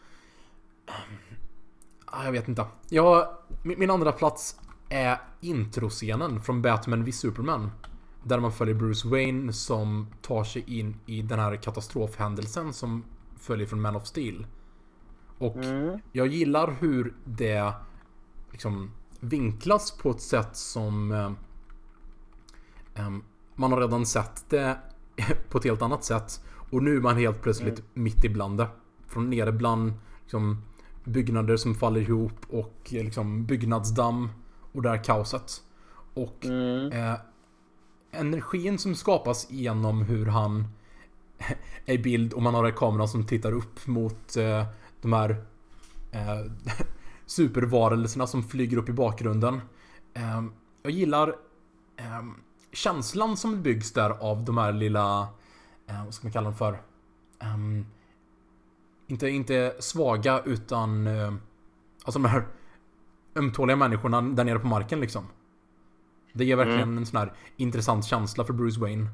Ah, 2.05 2.24
Jag 2.24 2.32
vet 2.32 2.49
inte. 2.49 2.66
Jag, 2.88 3.28
min, 3.62 3.90
andra 3.90 4.12
plats 4.12 4.61
är 4.88 5.18
introscenen 5.40 6.40
från 6.40 6.62
Batman 6.62 7.05
v 7.05 7.12
Superman. 7.12 7.70
Där 8.22 8.40
man 8.40 8.53
följer 8.53 8.74
Bruce 8.74 9.09
Wayne 9.09 9.53
som 9.53 10.07
tar 10.22 10.45
sig 10.45 10.78
in 10.78 10.97
i 11.07 11.22
den 11.22 11.38
här 11.38 11.57
katastrofhändelsen 11.57 12.72
som 12.72 13.05
följer 13.38 13.66
från 13.66 13.80
Man 13.80 13.97
of 13.97 14.07
Steel. 14.07 14.47
Och 15.38 15.57
Mm. 15.57 15.99
jag 16.12 16.26
gillar 16.26 16.76
hur 16.80 17.14
det 17.24 17.72
liksom 18.51 18.90
vinklas 19.20 19.90
på 19.90 20.11
ett 20.11 20.20
sätt 20.20 20.57
som 20.57 21.12
em, 22.95 23.22
man 23.55 23.72
har 23.72 23.80
redan 23.80 24.07
sett 24.07 24.51
det 24.51 24.78
på 25.49 25.59
ett 25.59 25.65
helt 25.65 25.83
annat 25.83 26.05
sätt. 26.05 26.41
Och 26.71 26.83
nu 26.83 26.97
är 26.97 27.01
man 27.01 27.17
helt 27.17 27.43
plötsligt 27.43 27.83
mitt 27.95 28.25
ibland 28.25 28.59
det. 28.59 28.69
Från 29.07 29.31
nere 29.31 29.53
bland 29.53 29.93
liksom, 30.23 30.62
byggnader 31.05 31.57
som 31.57 31.75
faller 31.75 32.01
ihop 32.01 32.47
och 32.49 32.81
liksom, 32.89 33.47
byggnadsdamm 33.47 34.29
och 34.73 34.83
det 34.83 34.89
här 34.89 35.05
kaoset. 35.05 35.62
Och 36.15 36.45
Mm. 36.45 36.93
eh, 36.93 37.19
energin 38.11 38.79
som 38.79 38.95
skapas 38.95 39.51
genom 39.51 40.03
hur 40.03 40.27
han 40.27 40.69
är 41.87 41.95
i 41.95 41.99
bild 41.99 42.33
och 42.33 42.43
man 42.43 42.55
har 42.55 42.65
en 42.65 42.73
kamera 42.73 43.07
som 43.07 43.27
tittar 43.27 43.53
upp 43.53 43.87
mot 43.87 44.37
eh, 44.37 44.65
de 45.03 45.12
här 45.12 45.31
eh, 46.12 46.51
supervarelserna 47.27 48.27
som 48.27 48.43
flyger 48.43 48.77
upp 48.77 48.89
i 48.89 48.93
bakgrunden. 48.93 49.61
Eh, 50.15 50.43
jag 50.83 50.93
gillar 50.93 51.29
eh, 51.97 52.23
känslan 52.75 53.37
som 53.37 53.62
byggs 53.62 53.93
där 53.93 54.11
av 54.11 54.45
de 54.45 54.59
här 54.59 54.72
lilla, 54.72 55.29
eh, 55.87 56.05
vad 56.05 56.14
ska 56.14 56.27
man 56.27 56.33
kalla 56.33 56.45
dem 56.45 56.57
för? 56.57 56.83
Ehm, 57.39 57.87
inte, 59.07 59.29
inte 59.29 59.77
svaga 59.79 60.43
utan 60.45 61.07
eh, 61.07 61.35
alltså 62.05 62.18
de 62.18 62.25
här 62.25 62.47
ömtåliga 63.37 63.77
människorna 63.77 64.22
där 64.22 64.45
nere 64.45 64.59
på 64.59 64.66
marken 64.66 65.01
liksom. 65.01 65.25
Det 66.33 66.45
ger 66.45 66.57
verkligen 66.57 66.99
en 66.99 67.07
sån 67.07 67.18
här 67.18 67.33
intressant 67.57 68.05
känsla 68.05 68.45
för 68.45 68.53
Bruce 68.53 68.81
Wayne. 68.81 69.07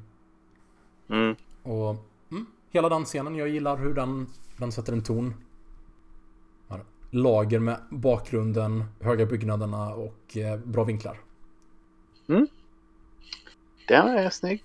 Mm. 1.09 1.35
Och 1.63 1.95
mm, 2.31 2.45
hela 2.69 2.89
den 2.89 3.05
scenen, 3.05 3.35
jag 3.35 3.49
gillar 3.49 3.77
hur 3.77 3.93
den, 3.93 4.27
den 4.57 4.71
sätter 4.71 4.93
en 4.93 5.03
ton. 5.03 5.33
Lager 7.13 7.59
med 7.59 7.79
bakgrunden, 7.89 8.83
höga 8.99 9.25
byggnaderna 9.25 9.93
och 9.93 10.37
eh, 10.37 10.59
bra 10.59 10.83
vinklar. 10.83 11.19
Den 13.87 14.07
är 14.07 14.29
snygg. 14.29 14.63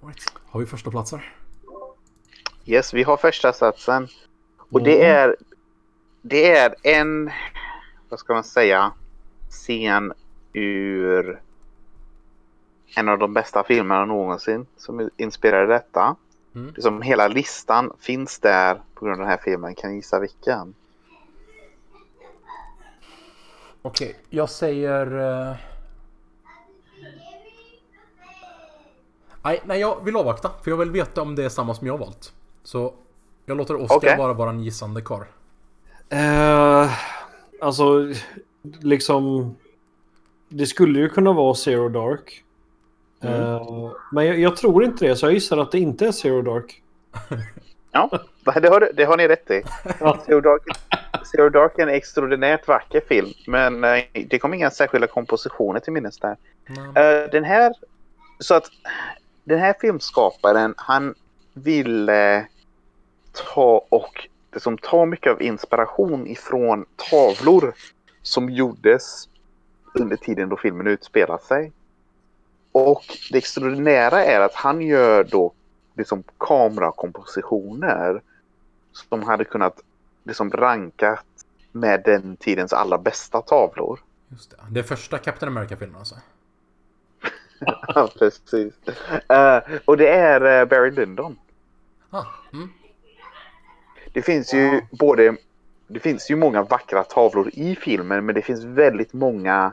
Right. 0.00 0.24
Har 0.46 0.60
vi 0.60 0.66
första 0.66 0.90
platser? 0.90 1.34
Yes, 2.64 2.94
vi 2.94 3.02
har 3.02 3.16
första 3.16 3.52
satsen. 3.52 4.08
Och 4.56 4.82
det 4.82 4.96
Mm. 5.04 5.16
är 5.16 5.36
det 6.22 6.56
är 6.56 6.74
en, 6.82 7.30
vad 8.08 8.18
ska 8.20 8.34
man 8.34 8.44
säga, 8.44 8.92
scen 9.50 10.12
ur 10.52 11.40
en 12.96 13.08
av 13.08 13.18
de 13.18 13.34
bästa 13.34 13.64
filmerna 13.64 14.04
någonsin 14.04 14.66
som 14.76 15.10
inspirerade 15.16 15.72
detta. 15.72 16.16
Mm. 16.54 16.72
Liksom 16.74 17.02
hela 17.02 17.28
listan 17.28 17.92
finns 18.00 18.38
där 18.38 18.82
på 18.94 19.04
grund 19.04 19.12
av 19.14 19.18
den 19.18 19.28
här 19.28 19.40
filmen. 19.44 19.74
Kan 19.74 19.90
ni 19.90 19.96
gissa 19.96 20.18
vilken? 20.18 20.74
Okej, 23.82 24.16
jag 24.30 24.50
säger... 24.50 25.18
eh, 25.50 25.56
Nej, 29.42 29.62
nej, 29.64 29.80
jag 29.80 30.04
vill 30.04 30.16
avvakta. 30.16 30.50
För 30.62 30.70
jag 30.70 30.78
vill 30.78 30.90
veta 30.90 31.22
om 31.22 31.34
det 31.34 31.44
är 31.44 31.48
samma 31.48 31.74
som 31.74 31.86
jag 31.86 31.94
har 31.94 31.98
valt. 31.98 32.32
Så 32.64 32.94
jag 33.46 33.56
låter 33.56 33.82
Oskar 33.82 34.16
bara 34.16 34.32
vara 34.32 34.50
en 34.50 34.60
gissande 34.60 35.02
karl. 35.02 35.24
Eh, 36.08 36.90
alltså, 37.60 38.12
liksom... 38.80 39.54
Det 40.48 40.66
skulle 40.66 40.98
ju 40.98 41.08
kunna 41.08 41.32
vara 41.32 41.54
Zero 41.54 41.88
Dark. 41.88 42.44
Eh, 43.22 43.90
men 44.12 44.26
jag, 44.26 44.38
jag 44.38 44.56
tror 44.56 44.84
inte 44.84 45.08
det, 45.08 45.16
så 45.16 45.26
jag 45.26 45.32
gissar 45.32 45.58
att 45.58 45.72
det 45.72 45.78
inte 45.78 46.06
är 46.06 46.12
Zero 46.12 46.42
Dark. 46.42 46.82
Ja, 47.94 48.10
det 48.44 48.68
har, 48.68 48.90
det 48.94 49.04
har 49.04 49.16
ni 49.16 49.28
rätt 49.28 49.50
i. 49.50 49.62
Zero 50.26 50.40
Dark, 50.40 50.62
Zero 51.32 51.48
Dark 51.48 51.78
är 51.78 51.82
en 51.82 51.88
extraordinärt 51.88 52.68
vacker 52.68 53.00
film. 53.08 53.28
Men 53.46 53.84
eh, 53.84 54.02
det 54.26 54.38
kom 54.38 54.54
inga 54.54 54.70
särskilda 54.70 55.06
kompositioner 55.06 55.80
till 55.80 55.92
minnes 55.92 56.18
där. 56.18 56.36
Nej. 56.66 57.22
Eh, 57.22 57.30
den 57.30 57.44
här... 57.44 57.72
Så 58.38 58.54
att 58.54 58.64
den 59.44 59.58
här 59.58 59.74
filmskaparen, 59.80 60.74
han 60.76 61.14
ville 61.52 62.46
ta 63.32 63.86
och 63.88 64.28
liksom, 64.52 64.78
ta 64.78 65.06
mycket 65.06 65.32
av 65.32 65.42
inspiration 65.42 66.26
ifrån 66.26 66.84
tavlor 67.10 67.74
som 68.22 68.50
gjordes 68.50 69.28
under 69.94 70.16
tiden 70.16 70.48
då 70.48 70.56
filmen 70.56 70.86
utspelar 70.86 71.38
sig. 71.38 71.72
Och 72.72 73.04
det 73.30 73.38
extraordinära 73.38 74.24
är 74.24 74.40
att 74.40 74.54
han 74.54 74.80
gör 74.80 75.24
då 75.24 75.52
liksom 75.96 76.22
kamerakompositioner 76.38 78.22
som 78.92 79.22
hade 79.22 79.44
kunnat 79.44 79.80
liksom 80.24 80.50
rankat 80.50 81.26
med 81.72 82.02
den 82.04 82.36
tidens 82.36 82.72
allra 82.72 82.98
bästa 82.98 83.42
tavlor. 83.42 84.00
Just 84.28 84.50
det. 84.50 84.56
Det 84.70 84.80
är 84.80 84.84
första 84.84 85.18
Captain 85.18 85.52
America-filmen 85.52 85.98
alltså. 85.98 86.14
Ja, 87.94 88.10
precis. 88.18 88.74
Eh, 89.28 89.58
och 89.84 89.96
det 89.96 90.08
är 90.08 90.60
eh, 90.60 90.68
Barry 90.68 90.90
Lyndon. 90.90 91.38
Ah, 92.10 92.24
mm. 92.52 92.68
Det 94.12 94.22
finns 94.22 94.54
ju 94.54 94.80
både... 94.90 95.36
Det 95.88 96.00
finns 96.00 96.30
ju 96.30 96.36
många 96.36 96.62
vackra 96.62 97.04
tavlor 97.04 97.50
i 97.52 97.76
filmen 97.76 98.26
men 98.26 98.34
det 98.34 98.42
finns 98.42 98.64
väldigt 98.64 99.12
många 99.12 99.72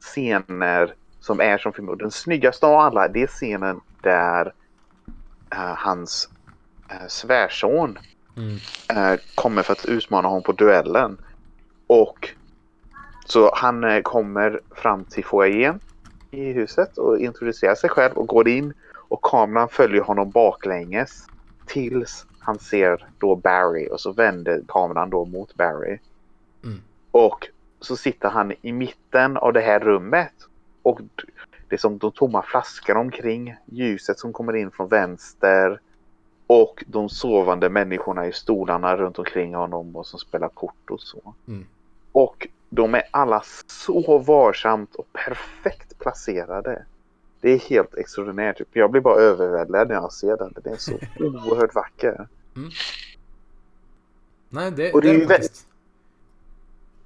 scener 0.00 0.94
som 1.20 1.40
är 1.40 1.58
som 1.58 1.72
film. 1.72 1.88
Och 1.88 1.98
den 1.98 2.10
snyggaste 2.10 2.66
av 2.66 2.74
alla 2.74 3.08
det 3.08 3.22
är 3.22 3.26
scenen 3.26 3.80
där 4.02 4.52
eh, 5.52 5.74
hans 5.76 6.28
uh, 6.90 7.06
svärson 7.08 7.98
Mm. 8.36 9.18
kommer 9.34 9.62
för 9.62 9.72
att 9.72 9.84
utmana 9.84 10.28
honom 10.28 10.42
på 10.42 10.52
duellen. 10.52 11.18
Och 11.86 12.28
så 13.26 13.50
han 13.54 14.02
kommer 14.02 14.60
fram 14.74 15.04
till 15.04 15.24
foajén 15.24 15.80
i 16.30 16.52
huset 16.52 16.98
och 16.98 17.18
introducerar 17.18 17.74
sig 17.74 17.90
själv 17.90 18.14
och 18.14 18.26
går 18.26 18.48
in 18.48 18.72
och 19.08 19.22
kameran 19.22 19.68
följer 19.68 20.02
honom 20.02 20.30
baklänges 20.30 21.26
tills 21.66 22.26
han 22.38 22.58
ser 22.58 23.06
då 23.18 23.36
Barry 23.36 23.88
och 23.88 24.00
så 24.00 24.12
vänder 24.12 24.62
kameran 24.68 25.10
då 25.10 25.24
mot 25.24 25.54
Barry. 25.54 25.98
Mm. 26.64 26.80
Och 27.10 27.48
så 27.80 27.96
sitter 27.96 28.28
han 28.28 28.52
i 28.62 28.72
mitten 28.72 29.36
av 29.36 29.52
det 29.52 29.60
här 29.60 29.80
rummet 29.80 30.32
och 30.82 31.00
det 31.68 31.74
är 31.74 31.78
som 31.78 31.98
de 31.98 32.12
tomma 32.12 32.42
flaskorna 32.42 33.00
omkring, 33.00 33.56
ljuset 33.66 34.18
som 34.18 34.32
kommer 34.32 34.56
in 34.56 34.70
från 34.70 34.88
vänster 34.88 35.80
och 36.46 36.84
de 36.86 37.08
sovande 37.08 37.68
människorna 37.68 38.26
i 38.26 38.32
stolarna 38.32 38.96
runt 38.96 39.18
omkring 39.18 39.54
honom 39.54 39.96
och 39.96 40.06
som 40.06 40.18
spelar 40.18 40.48
kort 40.48 40.90
och 40.90 41.00
så. 41.00 41.34
Mm. 41.48 41.66
Och 42.12 42.48
de 42.70 42.94
är 42.94 43.02
alla 43.10 43.42
så 43.66 44.18
varsamt 44.18 44.94
och 44.94 45.12
perfekt 45.12 45.98
placerade. 45.98 46.84
Det 47.40 47.50
är 47.50 47.58
helt 47.58 47.94
extraordinärt. 47.94 48.60
Jag 48.72 48.90
blir 48.90 49.00
bara 49.00 49.20
överväldigad 49.20 49.88
när 49.88 49.94
jag 49.94 50.12
ser 50.12 50.36
den. 50.36 50.52
Den 50.62 50.72
är 50.72 50.76
så 50.76 50.92
oerhört 51.20 51.74
vacker. 51.74 52.28
Nej, 54.48 54.70
det, 54.70 54.92
Och 54.92 55.02
det 55.02 55.08
det 55.08 55.14
är 55.14 55.18
ju 55.20 55.26
faktiskt. 55.26 55.66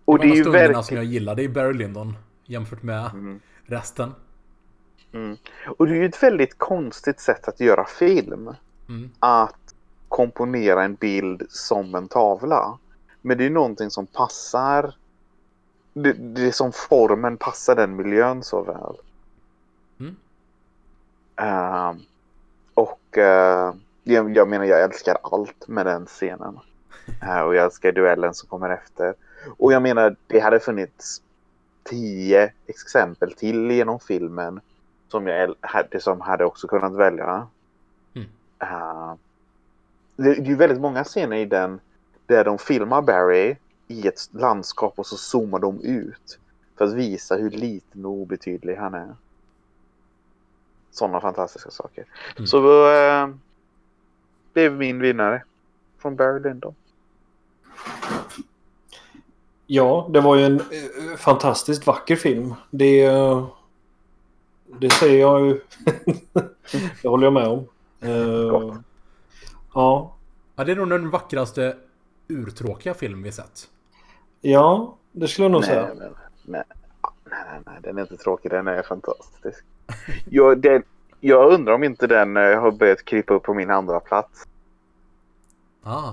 Och 0.05 0.19
det 0.19 0.27
det 0.27 0.33
är 0.33 0.37
ju 0.37 0.43
stunderna 0.43 0.67
som 0.67 0.75
verkligen... 0.75 1.05
jag 1.05 1.13
gillar. 1.13 1.35
Det 1.35 1.45
är 1.45 1.49
Barry 1.49 1.73
Lyndon 1.73 2.17
jämfört 2.45 2.83
med 2.83 3.11
Mm. 3.15 3.41
resten. 3.67 4.15
Mm. 5.13 5.37
Och 5.79 5.87
det 5.87 5.93
är 5.93 5.97
ju 5.97 6.07
ett 6.07 6.23
väldigt 6.23 6.59
konstigt 6.59 7.21
sätt 7.21 7.49
att 7.49 7.61
göra 7.61 7.85
film. 7.85 8.55
Mm. 8.89 9.11
Att 9.19 9.75
komponera 10.09 10.85
en 10.85 10.95
bild 10.95 11.47
som 11.49 11.95
en 11.95 12.09
tavla. 12.09 12.79
Men 13.23 13.39
det 13.39 13.47
är 13.47 13.51
någonting 13.51 13.91
som 13.91 14.07
passar. 14.07 14.95
Det, 15.93 16.13
det 16.13 16.47
är 16.49 16.53
som 16.53 16.73
formen 16.73 17.37
passar 17.37 17.77
den 17.77 17.97
miljön 17.97 18.43
så 18.43 18.63
väl. 18.63 18.97
Mm. 20.01 20.17
Eh, 21.37 21.95
och 22.75 23.19
eh, 23.19 23.75
jag, 24.05 24.37
jag 24.37 24.49
menar 24.49 24.65
jag 24.65 24.83
älskar 24.83 25.17
allt 25.23 25.69
med 25.69 25.87
den 25.87 26.07
scenen. 26.07 26.59
Eh, 27.23 27.41
och 27.41 27.55
jag 27.55 27.65
älskar 27.65 27.93
duellen 27.93 28.35
som 28.35 28.49
kommer 28.49 28.71
efter. 28.71 29.15
Och 29.59 29.73
jag 29.73 29.83
menar 29.83 30.17
det 30.27 30.41
hade 30.41 30.61
funnits 30.61 31.23
tio 31.83 32.53
exempel 32.67 33.33
till 33.33 33.71
genom 33.71 34.01
filmen 34.01 34.61
som 35.09 35.27
jag 35.27 35.55
hade, 35.61 36.01
som 36.01 36.21
hade 36.21 36.45
också 36.45 36.69
kunnat 36.69 36.95
välja. 36.95 37.47
Mm. 38.15 38.29
Eh, 38.59 39.15
det, 40.17 40.35
det 40.35 40.41
är 40.41 40.45
ju 40.45 40.57
väldigt 40.57 40.81
många 40.81 41.05
scener 41.05 41.37
i 41.37 41.45
den 41.45 41.81
där 42.27 42.45
de 42.45 42.59
filmar 42.59 43.03
Barry 43.03 43.57
i 43.91 44.07
ett 44.07 44.29
landskap 44.33 44.99
och 44.99 45.07
så 45.07 45.17
zoomar 45.17 45.59
de 45.59 45.81
ut 45.81 46.39
för 46.79 46.85
att 46.85 46.95
visa 46.95 47.37
hur 47.37 47.51
liten 47.51 48.05
och 48.05 48.13
obetydlig 48.13 48.77
han 48.77 48.95
är. 48.95 49.15
Sådana 50.91 51.21
fantastiska 51.21 51.71
saker. 51.71 52.05
Mm. 52.37 52.47
Så 52.47 52.59
eh, 52.93 53.29
det 54.53 54.65
är 54.65 54.71
min 54.71 54.99
vinnare 54.99 55.43
från 55.99 56.17
Barry 56.17 56.41
Lyndon. 56.41 56.75
Ja, 59.67 60.09
det 60.13 60.21
var 60.21 60.37
ju 60.37 60.45
en 60.45 60.61
eh, 60.61 61.17
fantastiskt 61.17 61.87
vacker 61.87 62.17
film. 62.17 62.55
Det, 62.71 63.05
eh, 63.05 63.47
det 64.67 64.91
säger 64.91 65.21
jag 65.21 65.47
ju. 65.47 65.61
det 67.03 67.09
håller 67.09 67.27
jag 67.27 67.33
med 67.33 67.47
om. 67.49 67.69
Eh, 68.01 68.81
ja, 69.75 70.13
Ja, 70.57 70.65
det 70.65 70.73
är 70.73 70.77
nog 70.77 70.89
den 70.89 71.11
vackraste 71.11 71.77
urtråkiga 72.29 72.95
film 72.95 73.23
vi 73.23 73.33
sett. 73.33 73.69
Ja, 74.41 74.97
det 75.13 75.29
skulle 75.29 75.45
jag 75.45 75.53
nog 75.53 75.61
Nej, 75.61 75.69
säga. 75.69 75.89
men, 75.95 75.97
nej, 75.99 76.13
nej, 76.45 76.65
nej, 77.25 77.61
nej, 77.67 77.75
den 77.83 77.99
är 77.99 78.03
inte 78.03 78.17
tråkig. 78.17 78.51
Den 78.51 78.69
är 78.69 78.83
fantastisk. 78.83 79.65
Jag, 80.31 80.59
den, 80.61 80.83
jag 81.21 81.53
undrar 81.53 81.75
om 81.75 81.85
inte 81.85 82.07
den 82.07 82.37
eh, 82.37 82.61
har 82.61 82.71
börjat 82.71 83.05
krypa 83.05 83.35
upp 83.35 83.43
på 83.43 83.55
min 83.55 83.71
andra 83.71 84.01
plats. 84.01 84.47
Ah. 85.83 86.13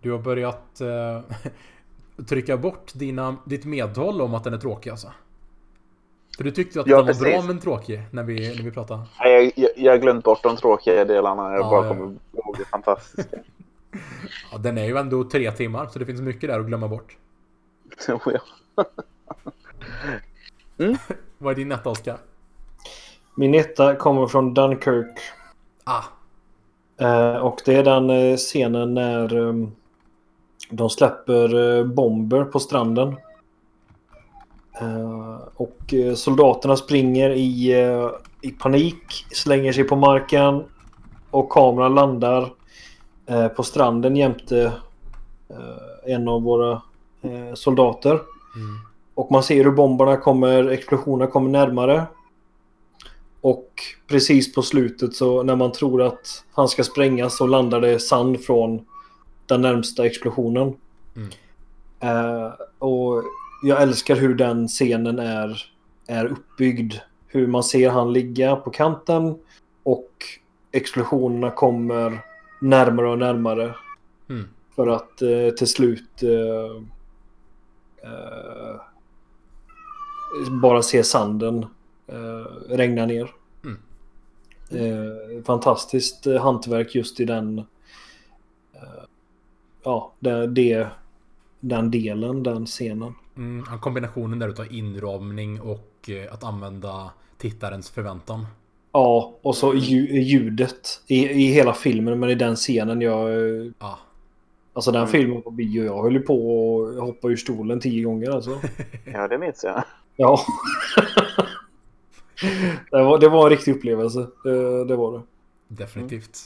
Du 0.00 0.12
har 0.12 0.18
börjat 0.18 0.80
eh, 0.80 1.20
trycka 2.28 2.56
bort 2.56 2.92
dina, 2.94 3.36
ditt 3.44 3.64
medhåll 3.64 4.20
om 4.20 4.34
att 4.34 4.44
den 4.44 4.54
är 4.54 4.58
tråkig 4.58 4.90
alltså. 4.90 5.12
För 6.36 6.44
du 6.44 6.50
tyckte 6.50 6.78
ju 6.78 6.82
att 6.82 6.86
Ja, 6.86 6.96
den 6.96 7.06
var 7.06 7.12
precis. 7.12 7.22
bra 7.26 7.42
men 7.42 7.58
tråkig 7.60 8.02
när 8.10 8.22
vi, 8.22 8.56
när 8.56 8.62
vi 8.64 8.70
pratade. 8.70 9.02
Nej, 9.20 9.32
Jag, 9.44 9.52
jag, 9.56 9.70
jag 9.76 9.92
har 9.92 9.98
glömt 9.98 10.24
bort 10.24 10.42
de 10.42 10.56
tråkiga 10.56 11.04
delarna. 11.04 11.52
Jag 11.52 11.60
Ja, 11.60 11.70
bara 11.70 11.86
ja. 11.86 11.88
kommer 11.94 12.04
ihåg 12.32 12.56
det 12.58 12.64
fantastiska. 12.64 13.36
Ja, 14.52 14.58
den 14.58 14.78
är 14.78 14.84
ju 14.84 14.96
ändå 14.96 15.24
tre 15.24 15.52
timmar 15.52 15.86
så 15.86 15.98
det 15.98 16.06
finns 16.06 16.20
mycket 16.20 16.50
där 16.50 16.60
att 16.60 16.66
glömma 16.66 16.88
bort. 16.88 17.16
Så, 17.98 18.20
ja. 18.24 18.40
Vad 21.38 21.52
är 21.52 21.56
din 21.56 21.72
etta 21.72 21.90
Oskar? 21.90 22.18
Min 23.36 23.54
etta 23.54 23.96
kommer 23.96 24.26
från 24.26 24.54
Dunkirk. 24.54 25.18
Ah, 25.84 26.04
Eh, 27.02 27.36
och 27.36 27.62
det 27.64 27.74
är 27.74 27.84
den 27.84 28.10
eh, 28.10 28.36
scenen 28.36 28.94
när 28.94 29.48
eh, 29.48 29.68
de 30.70 30.90
släpper 30.90 31.78
eh, 31.78 31.84
bomber 31.84 32.44
på 32.44 32.60
stranden. 32.60 33.16
Och 35.54 35.94
soldaterna 36.16 36.76
springer 36.76 37.30
i, 37.30 37.72
i 38.40 38.50
panik, 38.50 39.26
slänger 39.32 39.72
sig 39.72 39.84
på 39.84 39.96
marken 39.96 40.64
och 41.30 41.50
kameran 41.50 41.94
landar 41.94 42.52
på 43.56 43.62
stranden 43.62 44.16
jämte 44.16 44.72
eh, 45.48 46.14
en 46.14 46.28
av 46.28 46.42
våra 46.42 46.72
eh, 47.22 47.54
soldater. 47.54 48.12
mm. 48.12 48.78
Och 49.14 49.32
man 49.32 49.42
ser 49.42 49.64
hur 49.64 49.70
bomberna 49.70 50.16
kommer, 50.16 50.68
explosionerna 50.68 51.30
kommer 51.30 51.50
närmare. 51.50 52.06
Och 53.40 53.68
precis 54.08 54.54
på 54.54 54.62
slutet 54.62 55.14
så 55.14 55.42
när 55.42 55.56
man 55.56 55.72
tror 55.72 56.02
att 56.02 56.44
han 56.52 56.68
ska 56.68 56.84
sprängas 56.84 57.36
så 57.36 57.46
landar 57.46 57.80
det 57.80 57.98
sand 57.98 58.40
från 58.40 58.86
den 59.46 59.60
närmsta 59.60 60.06
explosionen. 60.06 60.74
Mm. 61.16 61.28
Eh, 62.00 62.52
och 62.78 63.22
jag 63.62 63.82
älskar 63.82 64.16
hur 64.16 64.34
den 64.34 64.68
scenen 64.68 65.18
är, 65.18 65.66
är 66.06 66.24
uppbyggd. 66.24 66.94
Hur 67.26 67.46
man 67.46 67.62
ser 67.62 67.90
han 67.90 68.12
ligga 68.12 68.56
på 68.56 68.70
kanten 68.70 69.34
och 69.82 70.08
explosionerna 70.72 71.50
kommer 71.50 72.20
närmare 72.62 73.08
och 73.08 73.18
närmare. 73.18 73.74
Mm. 74.28 74.48
För 74.74 74.86
att 74.86 75.22
eh, 75.22 75.50
till 75.56 75.66
slut 75.66 76.22
eh, 76.22 76.82
eh, 78.10 78.80
bara 80.50 80.82
se 80.82 81.04
sanden 81.04 81.66
eh, 82.06 82.46
regna 82.68 83.06
ner. 83.06 83.30
Mm. 83.64 83.78
Eh, 84.70 85.44
fantastiskt 85.44 86.26
eh, 86.26 86.42
hantverk 86.42 86.94
just 86.94 87.20
i 87.20 87.24
den 87.24 87.58
eh, 88.72 89.04
ja, 89.82 90.12
det, 90.18 90.46
det, 90.46 90.88
den 91.60 91.90
delen, 91.90 92.42
den 92.42 92.66
scenen. 92.66 93.14
Mm, 93.36 93.64
kombinationen 93.80 94.38
där 94.38 94.48
utav 94.48 94.72
inramning 94.72 95.60
och 95.60 96.10
att 96.30 96.44
använda 96.44 97.10
tittarens 97.38 97.90
förväntan. 97.90 98.46
Ja, 98.92 99.38
och 99.42 99.56
så 99.56 99.72
lju- 99.74 100.20
ljudet 100.20 101.02
i, 101.06 101.16
i 101.28 101.46
hela 101.46 101.74
filmen, 101.74 102.20
men 102.20 102.30
i 102.30 102.34
den 102.34 102.56
scenen 102.56 103.00
jag... 103.00 103.30
Ja, 103.78 103.98
Alltså 104.74 104.90
den 104.92 105.00
Mm. 105.00 105.10
filmen 105.12 105.42
på 105.42 105.50
bio, 105.50 105.84
jag 105.84 106.02
höll 106.02 106.12
ju 106.12 106.20
på 106.20 106.34
att 106.96 107.00
hoppa 107.02 107.28
ur 107.28 107.36
stolen 107.36 107.80
tio 107.80 108.04
gånger 108.04 108.30
alltså. 108.30 108.60
ja, 109.04 109.28
det 109.28 109.38
minns 109.38 109.64
jag. 109.64 109.84
Ja. 110.16 110.40
det, 112.90 113.02
var, 113.04 113.18
det 113.18 113.28
var 113.28 113.44
en 113.44 113.50
riktig 113.50 113.72
upplevelse. 113.76 114.26
Det, 114.44 114.84
det 114.84 114.96
var 114.96 115.12
det. 115.12 115.22
definitivt. 115.68 116.38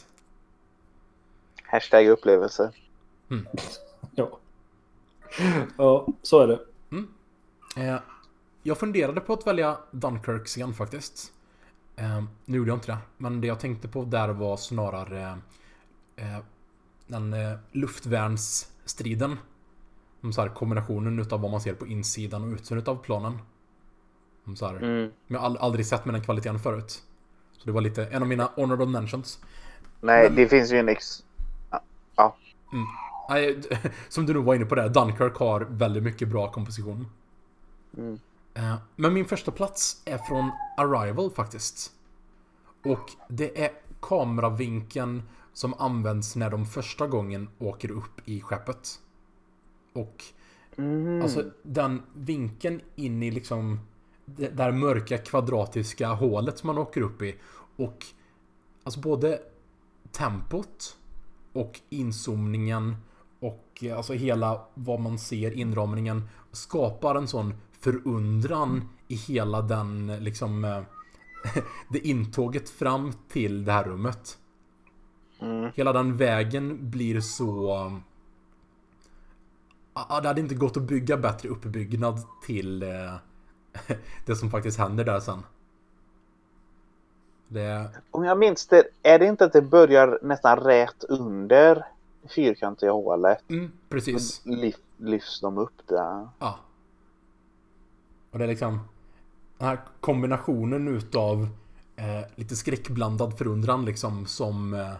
Hashtag 1.64 2.06
upplevelse. 2.08 2.70
Ja. 4.14 4.38
Ja, 5.76 6.06
så 6.22 6.40
är 6.40 6.46
det. 6.46 6.58
Eh, 7.76 7.98
jag 8.62 8.78
funderade 8.78 9.20
på 9.20 9.32
att 9.32 9.46
välja 9.46 9.76
Dunkirk-scen 9.90 10.74
faktiskt. 10.74 11.32
Eh, 11.96 12.22
nu 12.44 12.56
gjorde 12.56 12.70
jag 12.70 12.76
inte 12.76 12.92
det. 12.92 12.98
Men 13.16 13.40
det 13.40 13.46
jag 13.46 13.60
tänkte 13.60 13.88
på 13.88 14.04
där 14.04 14.28
var 14.28 14.56
snarare 14.56 15.38
eh, 16.16 16.38
den 17.06 17.32
eh, 17.34 17.58
luftvärnsstriden. 17.72 19.36
Så 20.32 20.40
här 20.40 20.48
kombinationen 20.48 21.18
utav 21.18 21.40
vad 21.40 21.50
man 21.50 21.60
ser 21.60 21.74
på 21.74 21.86
insidan 21.86 22.42
och 22.42 22.54
utsidan 22.54 22.78
utav 22.78 22.96
planen. 22.96 23.38
Så 24.56 24.66
här, 24.66 24.74
Mm. 24.76 24.82
Men 25.02 25.12
jag 25.26 25.38
har 25.40 25.50
ald- 25.50 25.58
aldrig 25.60 25.86
sett 25.86 26.04
med 26.04 26.14
den 26.14 26.22
kvaliteten 26.22 26.58
förut. 26.58 27.02
Så 27.52 27.62
det 27.64 27.72
var 27.72 27.80
lite 27.80 28.06
en 28.06 28.22
av 28.22 28.28
mina 28.28 28.50
honorable 28.56 28.86
mentions. 28.86 29.38
Nej, 30.00 30.22
Men- 30.28 30.36
det 30.36 30.48
finns 30.48 30.72
ju 30.72 30.78
en 30.78 30.88
ex... 30.88 31.24
Ja. 32.16 32.36
Nej, 33.28 33.60
som 34.08 34.26
du 34.26 34.34
nog 34.34 34.44
var 34.44 34.54
inne 34.54 34.64
på 34.64 34.74
där, 34.74 34.88
Dunkirk 34.88 35.36
har 35.36 35.60
väldigt 35.60 36.02
mycket 36.02 36.28
bra 36.28 36.52
komposition. 36.52 37.06
Mm. 37.96 38.18
Eh, 38.56 38.74
Men 38.96 39.12
min 39.14 39.24
första 39.24 39.50
plats 39.52 40.02
är 40.04 40.18
från 40.18 40.50
Arrival 40.76 41.30
faktiskt. 41.30 41.92
Och 42.84 43.10
det 43.28 43.64
är 43.64 43.70
kameravinkeln 44.00 45.22
som 45.52 45.74
används 45.74 46.36
när 46.36 46.50
de 46.50 46.66
första 46.66 47.06
gången 47.06 47.48
åker 47.58 47.90
upp 47.90 48.20
i 48.28 48.40
skeppet. 48.40 49.00
Och 49.92 50.24
Mm. 50.78 51.22
alltså 51.22 51.44
den 51.62 52.02
vinkeln 52.14 52.80
in 52.94 53.22
i 53.22 53.30
liksom 53.30 53.80
det 54.24 54.48
där 54.48 54.72
mörka 54.72 55.18
kvadratiska 55.18 56.08
hålet 56.08 56.58
som 56.58 56.66
man 56.66 56.78
åker 56.78 57.00
upp 57.00 57.22
i. 57.22 57.36
Och 57.76 58.06
alltså 58.84 59.00
både 59.00 59.40
tempot 60.12 60.96
och 61.52 61.80
inzoomningen 61.88 62.96
och 63.40 63.84
alltså 63.96 64.12
hela 64.12 64.60
vad 64.74 65.00
man 65.00 65.18
ser, 65.18 65.50
inramningen 65.50 66.28
skapar 66.52 67.14
en 67.14 67.28
sån 67.28 67.54
förundran 67.80 68.88
i 69.08 69.14
hela 69.14 69.62
den 69.62 70.16
liksom 70.20 70.64
eh, 70.64 70.82
det 71.88 71.98
intåget 71.98 72.70
fram 72.70 73.12
till 73.28 73.64
det 73.64 73.72
här 73.72 73.84
rummet. 73.84 74.38
Mm. 75.40 75.70
Hela 75.74 75.92
den 75.92 76.16
vägen 76.16 76.90
blir 76.90 77.20
så... 77.20 78.00
Det 80.22 80.28
hade 80.28 80.40
inte 80.40 80.54
gått 80.54 80.76
att 80.76 80.82
bygga 80.82 81.16
bättre 81.16 81.48
uppbyggnad 81.48 82.18
till 82.46 82.82
eh, 82.82 83.14
det 84.26 84.36
som 84.36 84.50
faktiskt 84.50 84.78
händer 84.78 85.04
där 85.04 85.20
sen. 85.20 85.42
Det... 87.48 87.90
Om 88.10 88.24
jag 88.24 88.38
minns 88.38 88.66
det, 88.66 88.84
är 89.02 89.18
det 89.18 89.26
inte 89.26 89.44
att 89.44 89.52
det 89.52 89.62
börjar 89.62 90.18
nästan 90.22 90.56
rätt 90.56 91.04
under 91.04 91.84
fyrkantiga 92.34 92.92
hålet? 92.92 93.50
Mm, 93.50 93.72
precis. 93.88 94.40
Lyf, 94.44 94.76
lyfts 94.96 95.40
de 95.40 95.58
upp 95.58 95.86
där? 95.86 96.28
Ja. 96.38 96.58
Och 98.36 98.38
det 98.38 98.44
är 98.44 98.48
liksom 98.48 98.80
den 99.58 99.68
här 99.68 99.78
kombinationen 100.00 100.88
utav 100.88 101.48
eh, 101.96 102.20
lite 102.34 102.56
skräckblandad 102.56 103.38
förundran 103.38 103.84
liksom 103.84 104.26
som 104.26 104.74
eh, 104.74 104.92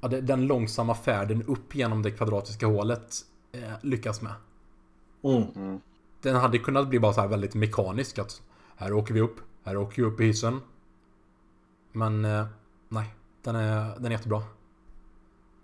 ja, 0.00 0.08
den 0.08 0.46
långsamma 0.46 0.94
färden 0.94 1.42
upp 1.42 1.74
genom 1.74 2.02
det 2.02 2.10
kvadratiska 2.10 2.66
hålet 2.66 3.14
eh, 3.52 3.72
lyckas 3.82 4.22
med. 4.22 4.32
Mm. 5.24 5.80
Den 6.22 6.36
hade 6.36 6.58
kunnat 6.58 6.88
bli 6.88 7.00
bara 7.00 7.12
så 7.12 7.20
här 7.20 7.28
väldigt 7.28 7.54
mekanisk 7.54 8.18
att 8.18 8.42
här 8.76 8.92
åker 8.92 9.14
vi 9.14 9.20
upp, 9.20 9.40
här 9.64 9.76
åker 9.76 10.02
vi 10.02 10.08
upp 10.08 10.20
i 10.20 10.24
hissen. 10.24 10.60
Men 11.92 12.24
eh, 12.24 12.46
nej, 12.88 13.14
den 13.42 13.56
är, 13.56 13.94
den 13.94 14.06
är 14.06 14.10
jättebra. 14.10 14.42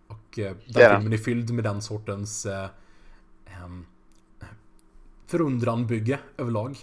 Och 0.07 0.39
eh, 0.39 0.57
den 0.67 0.73
den. 0.75 0.97
filmen 0.97 1.13
är 1.13 1.19
fylld 1.19 1.51
med 1.51 1.65
den 1.65 1.83
sortens 1.83 2.47
eh, 2.47 2.69
förundran-bygge 5.27 6.19
överlag. 6.37 6.77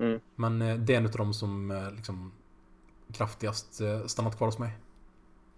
Mm. 0.00 0.20
Men 0.34 0.62
eh, 0.62 0.76
det 0.76 0.94
är 0.94 0.98
en 0.98 1.06
av 1.06 1.12
dem 1.12 1.34
som 1.34 1.70
eh, 1.70 1.90
liksom 1.90 2.32
kraftigast 3.12 3.80
eh, 3.80 4.06
stannat 4.06 4.36
kvar 4.36 4.48
hos 4.48 4.58
mig. 4.58 4.78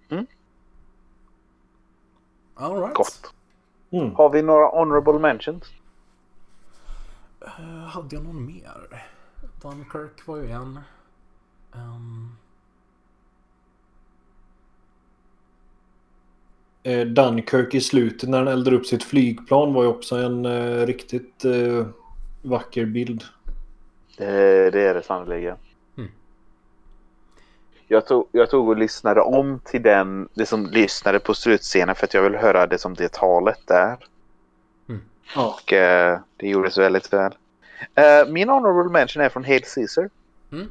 Mm. 0.08 0.26
All 2.54 2.80
right. 2.80 2.94
Gott. 2.94 3.34
Mm. 3.90 4.14
Har 4.14 4.30
vi 4.30 4.42
några 4.42 4.66
honorable 4.66 5.18
mentions? 5.18 5.64
Eh, 7.40 7.86
hade 7.86 8.16
jag 8.16 8.24
någon 8.24 8.46
mer? 8.46 9.06
Dunkirk 9.62 10.26
var 10.26 10.36
ju 10.36 10.50
en. 10.50 10.80
Ehm, 11.74 12.36
Dunkirk 17.06 17.74
i 17.74 17.80
slutet 17.80 18.28
när 18.28 18.38
han 18.38 18.48
eldar 18.48 18.72
upp 18.72 18.86
sitt 18.86 19.04
flygplan 19.04 19.74
var 19.74 19.82
ju 19.82 19.88
också 19.88 20.16
en 20.16 20.44
eh, 20.44 20.86
riktigt 20.86 21.44
eh, 21.44 21.86
vacker 22.42 22.84
bild. 22.84 23.24
Det, 24.16 24.70
det 24.70 24.80
är 24.80 24.94
det 24.94 25.02
sannerligen. 25.02 25.56
Mm. 25.98 26.10
Jag, 27.88 28.06
tog, 28.06 28.28
jag 28.32 28.50
tog 28.50 28.68
och 28.68 28.76
lyssnade 28.76 29.20
om 29.20 29.60
till 29.64 29.82
den, 29.82 30.28
det 30.34 30.46
som 30.46 30.66
lyssnade 30.66 31.18
på 31.18 31.34
slutscenen 31.34 31.94
för 31.94 32.04
att 32.04 32.14
jag 32.14 32.22
vill 32.22 32.36
höra 32.36 32.66
det 32.66 32.78
som 32.78 32.94
det 32.94 33.12
talet 33.12 33.60
där. 33.66 33.96
Ja. 35.34 35.58
Och 35.62 35.72
eh, 35.72 36.18
det 36.36 36.48
gjordes 36.48 36.78
väldigt 36.78 37.12
väl. 37.12 37.32
Eh, 37.94 38.28
min 38.28 38.48
honorable 38.48 38.92
mention 38.92 39.22
är 39.22 39.28
från 39.28 39.44
Hail 39.44 39.62
Caesar. 39.74 40.10
mm. 40.52 40.68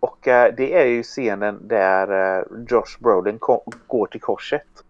Och 0.00 0.28
eh, 0.28 0.54
det 0.56 0.74
är 0.74 0.86
ju 0.86 1.02
scenen 1.02 1.68
där 1.68 2.38
eh, 2.38 2.44
Josh 2.68 2.98
Brolin 2.98 3.38
går 3.86 4.06
till 4.06 4.20
korset. 4.20 4.84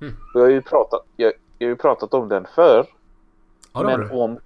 Mm. 0.00 0.16
Jag 0.34 0.40
har 0.40 0.48
ju 0.48 0.62
pratat, 0.62 1.04
jag, 1.16 1.32
jag 1.58 1.66
har 1.66 1.70
ju 1.70 1.76
pratat 1.76 2.14
om 2.14 2.28
den 2.28 2.46
förr. 2.54 2.86
Ja, 3.72 3.82
men 3.82 4.10
om, 4.10 4.38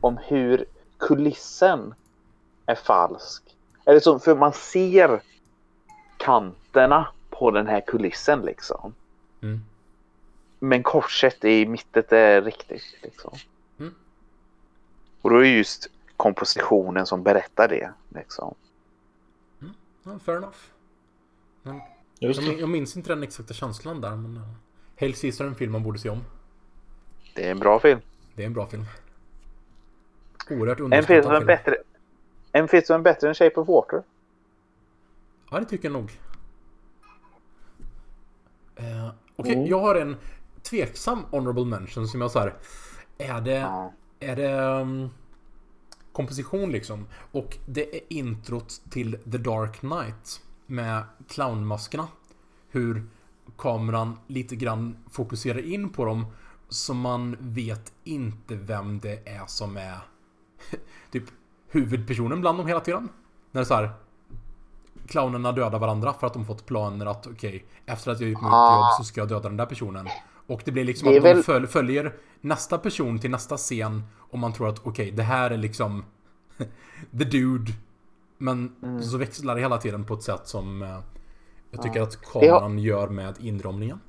om 0.00 0.16
hur 0.16 0.64
kulissen 0.98 1.94
är 2.66 2.74
falsk. 2.74 3.42
Eller 3.84 4.00
så, 4.00 4.18
för 4.18 4.36
man 4.36 4.52
ser 4.52 5.22
kanterna 6.16 7.08
på 7.30 7.50
den 7.50 7.66
här 7.66 7.80
kulissen 7.80 8.40
liksom. 8.40 8.94
Mm. 9.42 9.60
Men 10.58 10.82
korset 10.82 11.44
i 11.44 11.66
mitten 11.66 12.04
är 12.08 12.42
riktigt 12.42 12.82
liksom. 13.02 13.32
Mm. 13.78 13.94
Och 15.22 15.30
då 15.30 15.36
är 15.36 15.42
det 15.42 15.48
just 15.48 15.90
kompositionen 16.16 17.06
som 17.06 17.22
berättar 17.22 17.68
det 17.68 17.90
liksom. 18.08 18.54
Ja, 20.06 20.18
fair 20.18 20.36
enough. 20.36 20.56
Men, 21.62 21.80
Just 22.20 22.42
jag, 22.42 22.60
jag 22.60 22.68
minns 22.68 22.96
inte 22.96 23.08
den 23.08 23.22
exakta 23.22 23.54
känslan 23.54 24.00
där, 24.00 24.16
men... 24.16 24.36
Uh, 24.36 24.42
Hail 25.00 25.14
Caesar 25.14 25.44
är 25.44 25.48
en 25.48 25.54
film 25.54 25.72
man 25.72 25.82
borde 25.82 25.98
se 25.98 26.08
om. 26.10 26.24
Det 27.34 27.46
är 27.46 27.50
en 27.50 27.58
bra 27.58 27.80
film. 27.80 28.00
Det 28.34 28.42
är 28.42 28.46
en 28.46 28.52
bra 28.52 28.66
film. 28.66 28.84
Oerhört 30.50 30.80
En 30.80 31.02
film 31.04 31.22
som 31.22 31.32
underskattad 31.32 31.32
är 31.34 31.38
film. 31.38 31.46
bättre. 31.46 31.76
En 32.52 32.68
film 32.68 32.82
som 32.86 32.94
är 32.96 33.04
bättre 33.04 33.28
än 33.28 33.34
Shape 33.34 33.60
of 33.60 33.68
Water. 33.68 34.02
Ja, 35.50 35.58
det 35.60 35.64
tycker 35.64 35.84
jag 35.88 35.92
nog. 35.92 36.10
Eh, 38.76 39.08
Okej, 39.36 39.52
Mm. 39.54 39.66
jag 39.66 39.80
har 39.80 39.94
en 39.94 40.16
tveksam 40.62 41.24
honorable 41.30 41.64
mention 41.64 42.08
som 42.08 42.20
jag 42.20 42.30
så 42.30 42.38
här. 42.38 42.54
Är 43.18 43.40
det... 43.40 43.50
Ja. 43.54 43.92
Är 44.20 44.36
det... 44.36 44.54
um, 44.80 45.10
komposition 46.16 46.72
liksom. 46.72 47.06
Och 47.32 47.58
det 47.66 47.96
är 47.96 48.00
introt 48.08 48.80
till 48.90 49.18
The 49.32 49.38
Dark 49.38 49.80
Knight. 49.80 50.40
Med 50.66 51.02
clownmaskerna. 51.28 52.08
Hur 52.68 53.06
kameran 53.58 54.18
lite 54.26 54.56
grann 54.56 54.96
fokuserar 55.10 55.58
in 55.72 55.88
på 55.88 56.04
dem. 56.04 56.26
Så 56.68 56.94
man 56.94 57.36
vet 57.40 57.92
inte 58.04 58.56
vem 58.56 58.98
det 58.98 59.28
är 59.28 59.46
som 59.46 59.76
är 59.76 59.98
typ 61.10 61.24
huvudpersonen 61.68 62.40
bland 62.40 62.58
dem 62.58 62.66
hela 62.66 62.80
tiden. 62.80 63.08
När 63.52 63.60
det 63.60 63.64
är 63.64 63.68
så 63.68 63.74
här. 63.74 63.90
Clownerna 65.06 65.52
dödar 65.52 65.78
varandra 65.78 66.12
för 66.12 66.26
att 66.26 66.32
de 66.34 66.44
fått 66.44 66.66
planer 66.66 67.06
att 67.06 67.26
okej, 67.26 67.66
efter 67.86 68.10
att 68.10 68.20
jag 68.20 68.30
gjort 68.30 68.42
mitt 68.42 68.52
Ah. 68.52 68.76
jobb 68.76 68.98
så 68.98 69.04
ska 69.04 69.20
jag 69.20 69.28
döda 69.28 69.48
den 69.48 69.56
där 69.56 69.66
personen. 69.66 70.08
Och 70.46 70.62
det 70.64 70.72
blir 70.72 70.84
liksom 70.84 71.08
Det 71.08 71.16
att 71.16 71.22
de 71.24 71.28
väl- 71.34 71.42
föl- 71.42 71.66
följer 71.66 72.12
nästa 72.40 72.78
person 72.78 73.18
till 73.18 73.30
nästa 73.30 73.56
scen 73.56 74.02
och 74.18 74.38
man 74.38 74.52
tror 74.52 74.68
att 74.68 74.86
okej, 74.86 75.10
det 75.10 75.22
här 75.22 75.50
är 75.50 75.56
liksom 75.56 76.04
the 77.18 77.24
dude. 77.24 77.72
Men 78.38 78.76
Mm. 78.82 79.02
så 79.02 79.18
växlar 79.18 79.54
det 79.54 79.60
hela 79.60 79.78
tiden 79.78 80.04
på 80.04 80.14
ett 80.14 80.22
sätt 80.22 80.40
som 80.48 80.82
eh, 80.82 80.98
jag 81.70 81.82
tycker 81.82 82.02
att 82.02 82.10
Det 82.10 82.48
har- 82.48 82.60
kameran 82.60 82.78
gör 82.78 83.08
med 83.08 83.34
inramningen. 83.40 84.00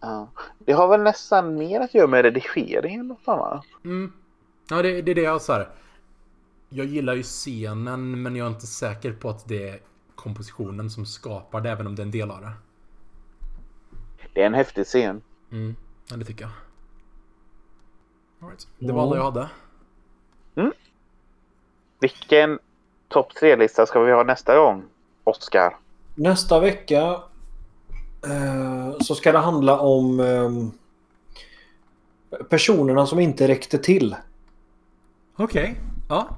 Ja. 0.00 0.28
Det 0.58 0.72
har 0.72 0.88
väl 0.88 1.02
nästan 1.02 1.54
mer 1.54 1.80
att 1.80 1.94
göra 1.94 2.06
med 2.06 2.22
redigeringen 2.24 3.00
än 3.00 3.08
något 3.08 3.28
annat. 3.28 3.64
Mm. 3.84 4.12
Ja, 4.70 4.82
det, 4.82 5.02
det 5.02 5.10
är 5.10 5.14
det 5.14 5.22
jag 5.22 5.42
så 5.42 5.52
här. 5.52 5.68
Jag 6.68 6.86
gillar 6.86 7.14
ju 7.14 7.22
scenen 7.22 8.22
men 8.22 8.36
jag 8.36 8.46
är 8.46 8.50
inte 8.50 8.66
säker 8.66 9.12
på 9.12 9.28
att 9.30 9.48
det 9.48 9.68
är 9.68 9.80
kompositionen 10.14 10.90
som 10.90 11.06
skapar 11.06 11.60
det 11.60 11.70
även 11.70 11.86
om 11.86 11.94
det 11.94 12.02
är 12.02 12.04
en 12.04 12.10
del 12.10 12.30
av 12.30 12.40
det. 12.40 12.52
Det 14.34 14.42
är 14.42 14.46
en 14.46 14.54
häftig 14.54 14.84
scen. 14.86 15.22
Mm. 15.54 15.76
Ja, 16.10 16.16
det 16.16 16.24
tycker 16.24 16.44
jag. 16.44 16.50
All 18.40 18.48
right. 18.48 18.68
Det 18.78 18.92
var 18.92 19.02
alla 19.02 19.16
jag 19.16 19.24
hade. 19.24 19.48
Vilken 22.00 22.58
topp 23.08 23.34
tre-lista 23.34 23.86
ska 23.86 24.00
vi 24.00 24.12
ha 24.12 24.24
nästa 24.24 24.56
gång? 24.58 24.82
Oscar. 25.24 25.76
Nästa 26.14 26.60
vecka 26.60 27.22
eh, 28.26 28.98
så 29.00 29.14
ska 29.14 29.32
det 29.32 29.38
handla 29.38 29.80
om 29.80 30.20
eh, 30.20 30.50
personerna 32.48 33.06
som 33.06 33.20
inte 33.20 33.48
räckte 33.48 33.78
till. 33.78 34.16
Okej. 35.36 35.80
Ja. 36.08 36.28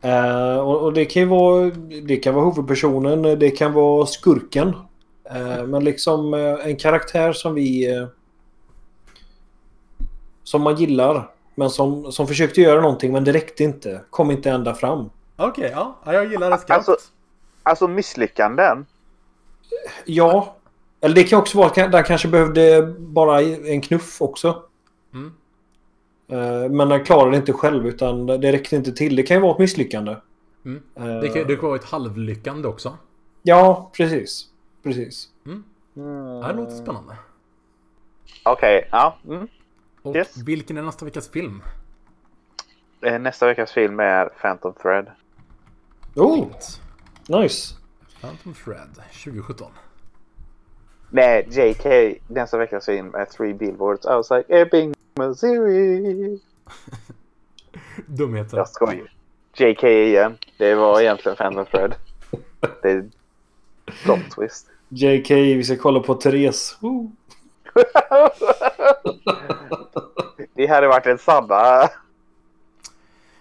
Eh, 0.00 0.58
och, 0.58 0.82
och 0.82 0.92
det 0.92 1.04
kan 1.04 1.22
ju 1.22 1.28
vara, 1.28 1.70
det 2.06 2.16
kan 2.16 2.34
vara 2.34 2.44
huvudpersonen, 2.44 3.22
det 3.38 3.50
kan 3.50 3.72
vara 3.72 4.06
skurken. 4.06 4.74
Eh, 5.24 5.66
men 5.66 5.84
liksom 5.84 6.34
eh, 6.34 6.66
en 6.66 6.76
karaktär 6.76 7.32
som 7.32 7.54
vi... 7.54 7.88
Som 10.42 10.62
man 10.62 10.76
gillar. 10.76 11.30
Men 11.54 11.70
som, 11.70 12.12
som 12.12 12.26
försökte 12.26 12.60
göra 12.60 12.80
någonting 12.80 13.12
men 13.12 13.24
det 13.24 13.32
räckte 13.32 13.64
inte. 13.64 14.00
Kom 14.10 14.30
inte 14.30 14.50
ända 14.50 14.74
fram. 14.74 15.10
Okej, 15.36 15.70
ja. 15.74 15.96
ja. 16.04 16.12
Jag 16.12 16.30
gillar 16.32 16.50
det 16.50 16.58
skarpt. 16.58 16.70
Alltså, 16.88 16.96
alltså 17.62 17.88
misslyckanden. 17.88 18.86
Ja. 20.04 20.56
Eller 21.00 21.14
det 21.14 21.24
kan 21.24 21.38
också 21.38 21.58
vara 21.58 21.66
att 21.66 21.74
den 21.92 22.04
kanske 22.04 22.28
behövde 22.28 22.82
bara 22.98 23.40
en 23.42 23.80
knuff 23.80 24.22
också. 24.22 24.62
Mm. 25.14 25.32
Eh, 26.28 26.70
Men 26.70 26.88
den 26.88 27.04
klarade 27.04 27.36
inte 27.36 27.52
själv 27.52 27.86
utan 27.86 28.26
det 28.26 28.52
räckte 28.52 28.76
inte 28.76 28.92
till. 28.92 29.16
Det 29.16 29.22
kan 29.22 29.36
ju 29.36 29.40
vara 29.40 29.52
ett 29.52 29.58
misslyckande. 29.58 30.16
Mm. 30.64 30.82
Eh, 30.94 31.04
Det 31.20 31.28
kan, 31.28 31.46
det 31.46 31.56
kan 31.56 31.64
vara 31.68 31.76
ett 31.78 31.84
halvlyckande 31.84 32.68
också. 32.68 32.98
Ja, 33.42 33.90
precis. 33.96 34.46
Precis. 34.82 35.28
Mm. 35.46 35.64
Ja, 35.94 36.48
det 36.48 36.54
låter 36.56 36.76
spännande. 36.76 37.16
Okej, 38.44 38.88
ja. 38.92 39.16
Mm. 39.28 39.48
Och 40.02 40.16
Yes. 40.16 40.36
vilken 40.36 40.76
är 40.76 40.82
nästa 40.82 41.04
veckas 41.04 41.28
film? 41.28 41.62
Eh, 43.06 43.18
Nästa 43.18 43.46
veckas 43.46 43.72
film 43.72 44.00
är 44.00 44.26
Phantom 44.26 44.72
Thread. 44.82 45.10
Oh, 46.14 46.34
Fint. 46.34 46.80
nice. 47.28 47.74
Phantom 48.20 48.54
Thread 48.54 48.94
2017. 49.24 49.70
Nej, 51.10 51.46
JK. 51.50 52.18
Nästa 52.28 52.58
veckas 52.58 52.86
film 52.86 53.14
är 53.14 53.24
Three 53.24 53.54
Billboards 53.54 54.06
Outside 54.06 54.44
Ebbing, 54.48 54.94
Missouri. 55.14 56.40
Dumheter. 58.06 58.56
Jag 58.56 58.68
skojar. 58.68 59.12
JK 59.56 59.82
igen. 59.84 60.36
Det 60.58 60.74
var 60.74 61.00
egentligen 61.00 61.36
Phantom 61.36 61.66
Thread. 61.66 61.94
Det 62.82 62.90
är 62.90 63.10
plot 64.04 64.30
twist. 64.36 64.66
JK, 64.88 65.30
vi 65.30 65.64
ska 65.64 65.76
kolla 65.76 66.00
på 66.00 66.14
Therese. 66.14 66.76
Oh. 66.80 67.10
Det 70.54 70.66
hade 70.66 70.88
varit 70.88 71.06
en 71.06 71.18
sanna 71.18 71.46
tror 71.48 71.88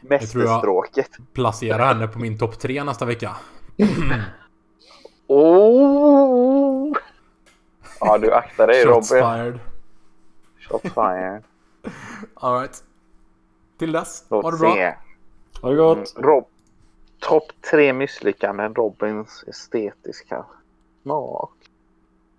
jag- 0.01 0.09
mästerstråket. 0.09 1.09
Placera 1.33 1.85
henne 1.85 2.07
på 2.07 2.19
min 2.19 2.37
topp 2.37 2.59
3 2.59 2.83
nästa 2.83 3.05
vecka. 3.05 3.37
Oh! 5.33 6.93
Ja, 7.99 8.17
du 8.17 8.33
aktar 8.33 8.67
dig 8.67 8.83
Shots 8.85 9.11
Robin. 9.11 9.23
fired. 9.25 9.59
Shot 10.59 10.81
fired. 10.81 11.43
Alright. 12.33 12.83
Till 13.79 13.91
dess, 13.91 14.25
Låt 14.29 14.43
ha 14.43 14.51
det 14.51 14.57
bra. 14.57 14.73
se. 14.73 14.95
Ha 15.61 15.69
det 15.69 15.75
gott. 15.75 16.13
Rob 16.17 16.45
Topp 17.19 17.43
tre 17.71 17.93
misslyckanden 17.93 18.75
Robins 18.75 19.43
estetiska 19.47 20.45
smak. 21.03 21.51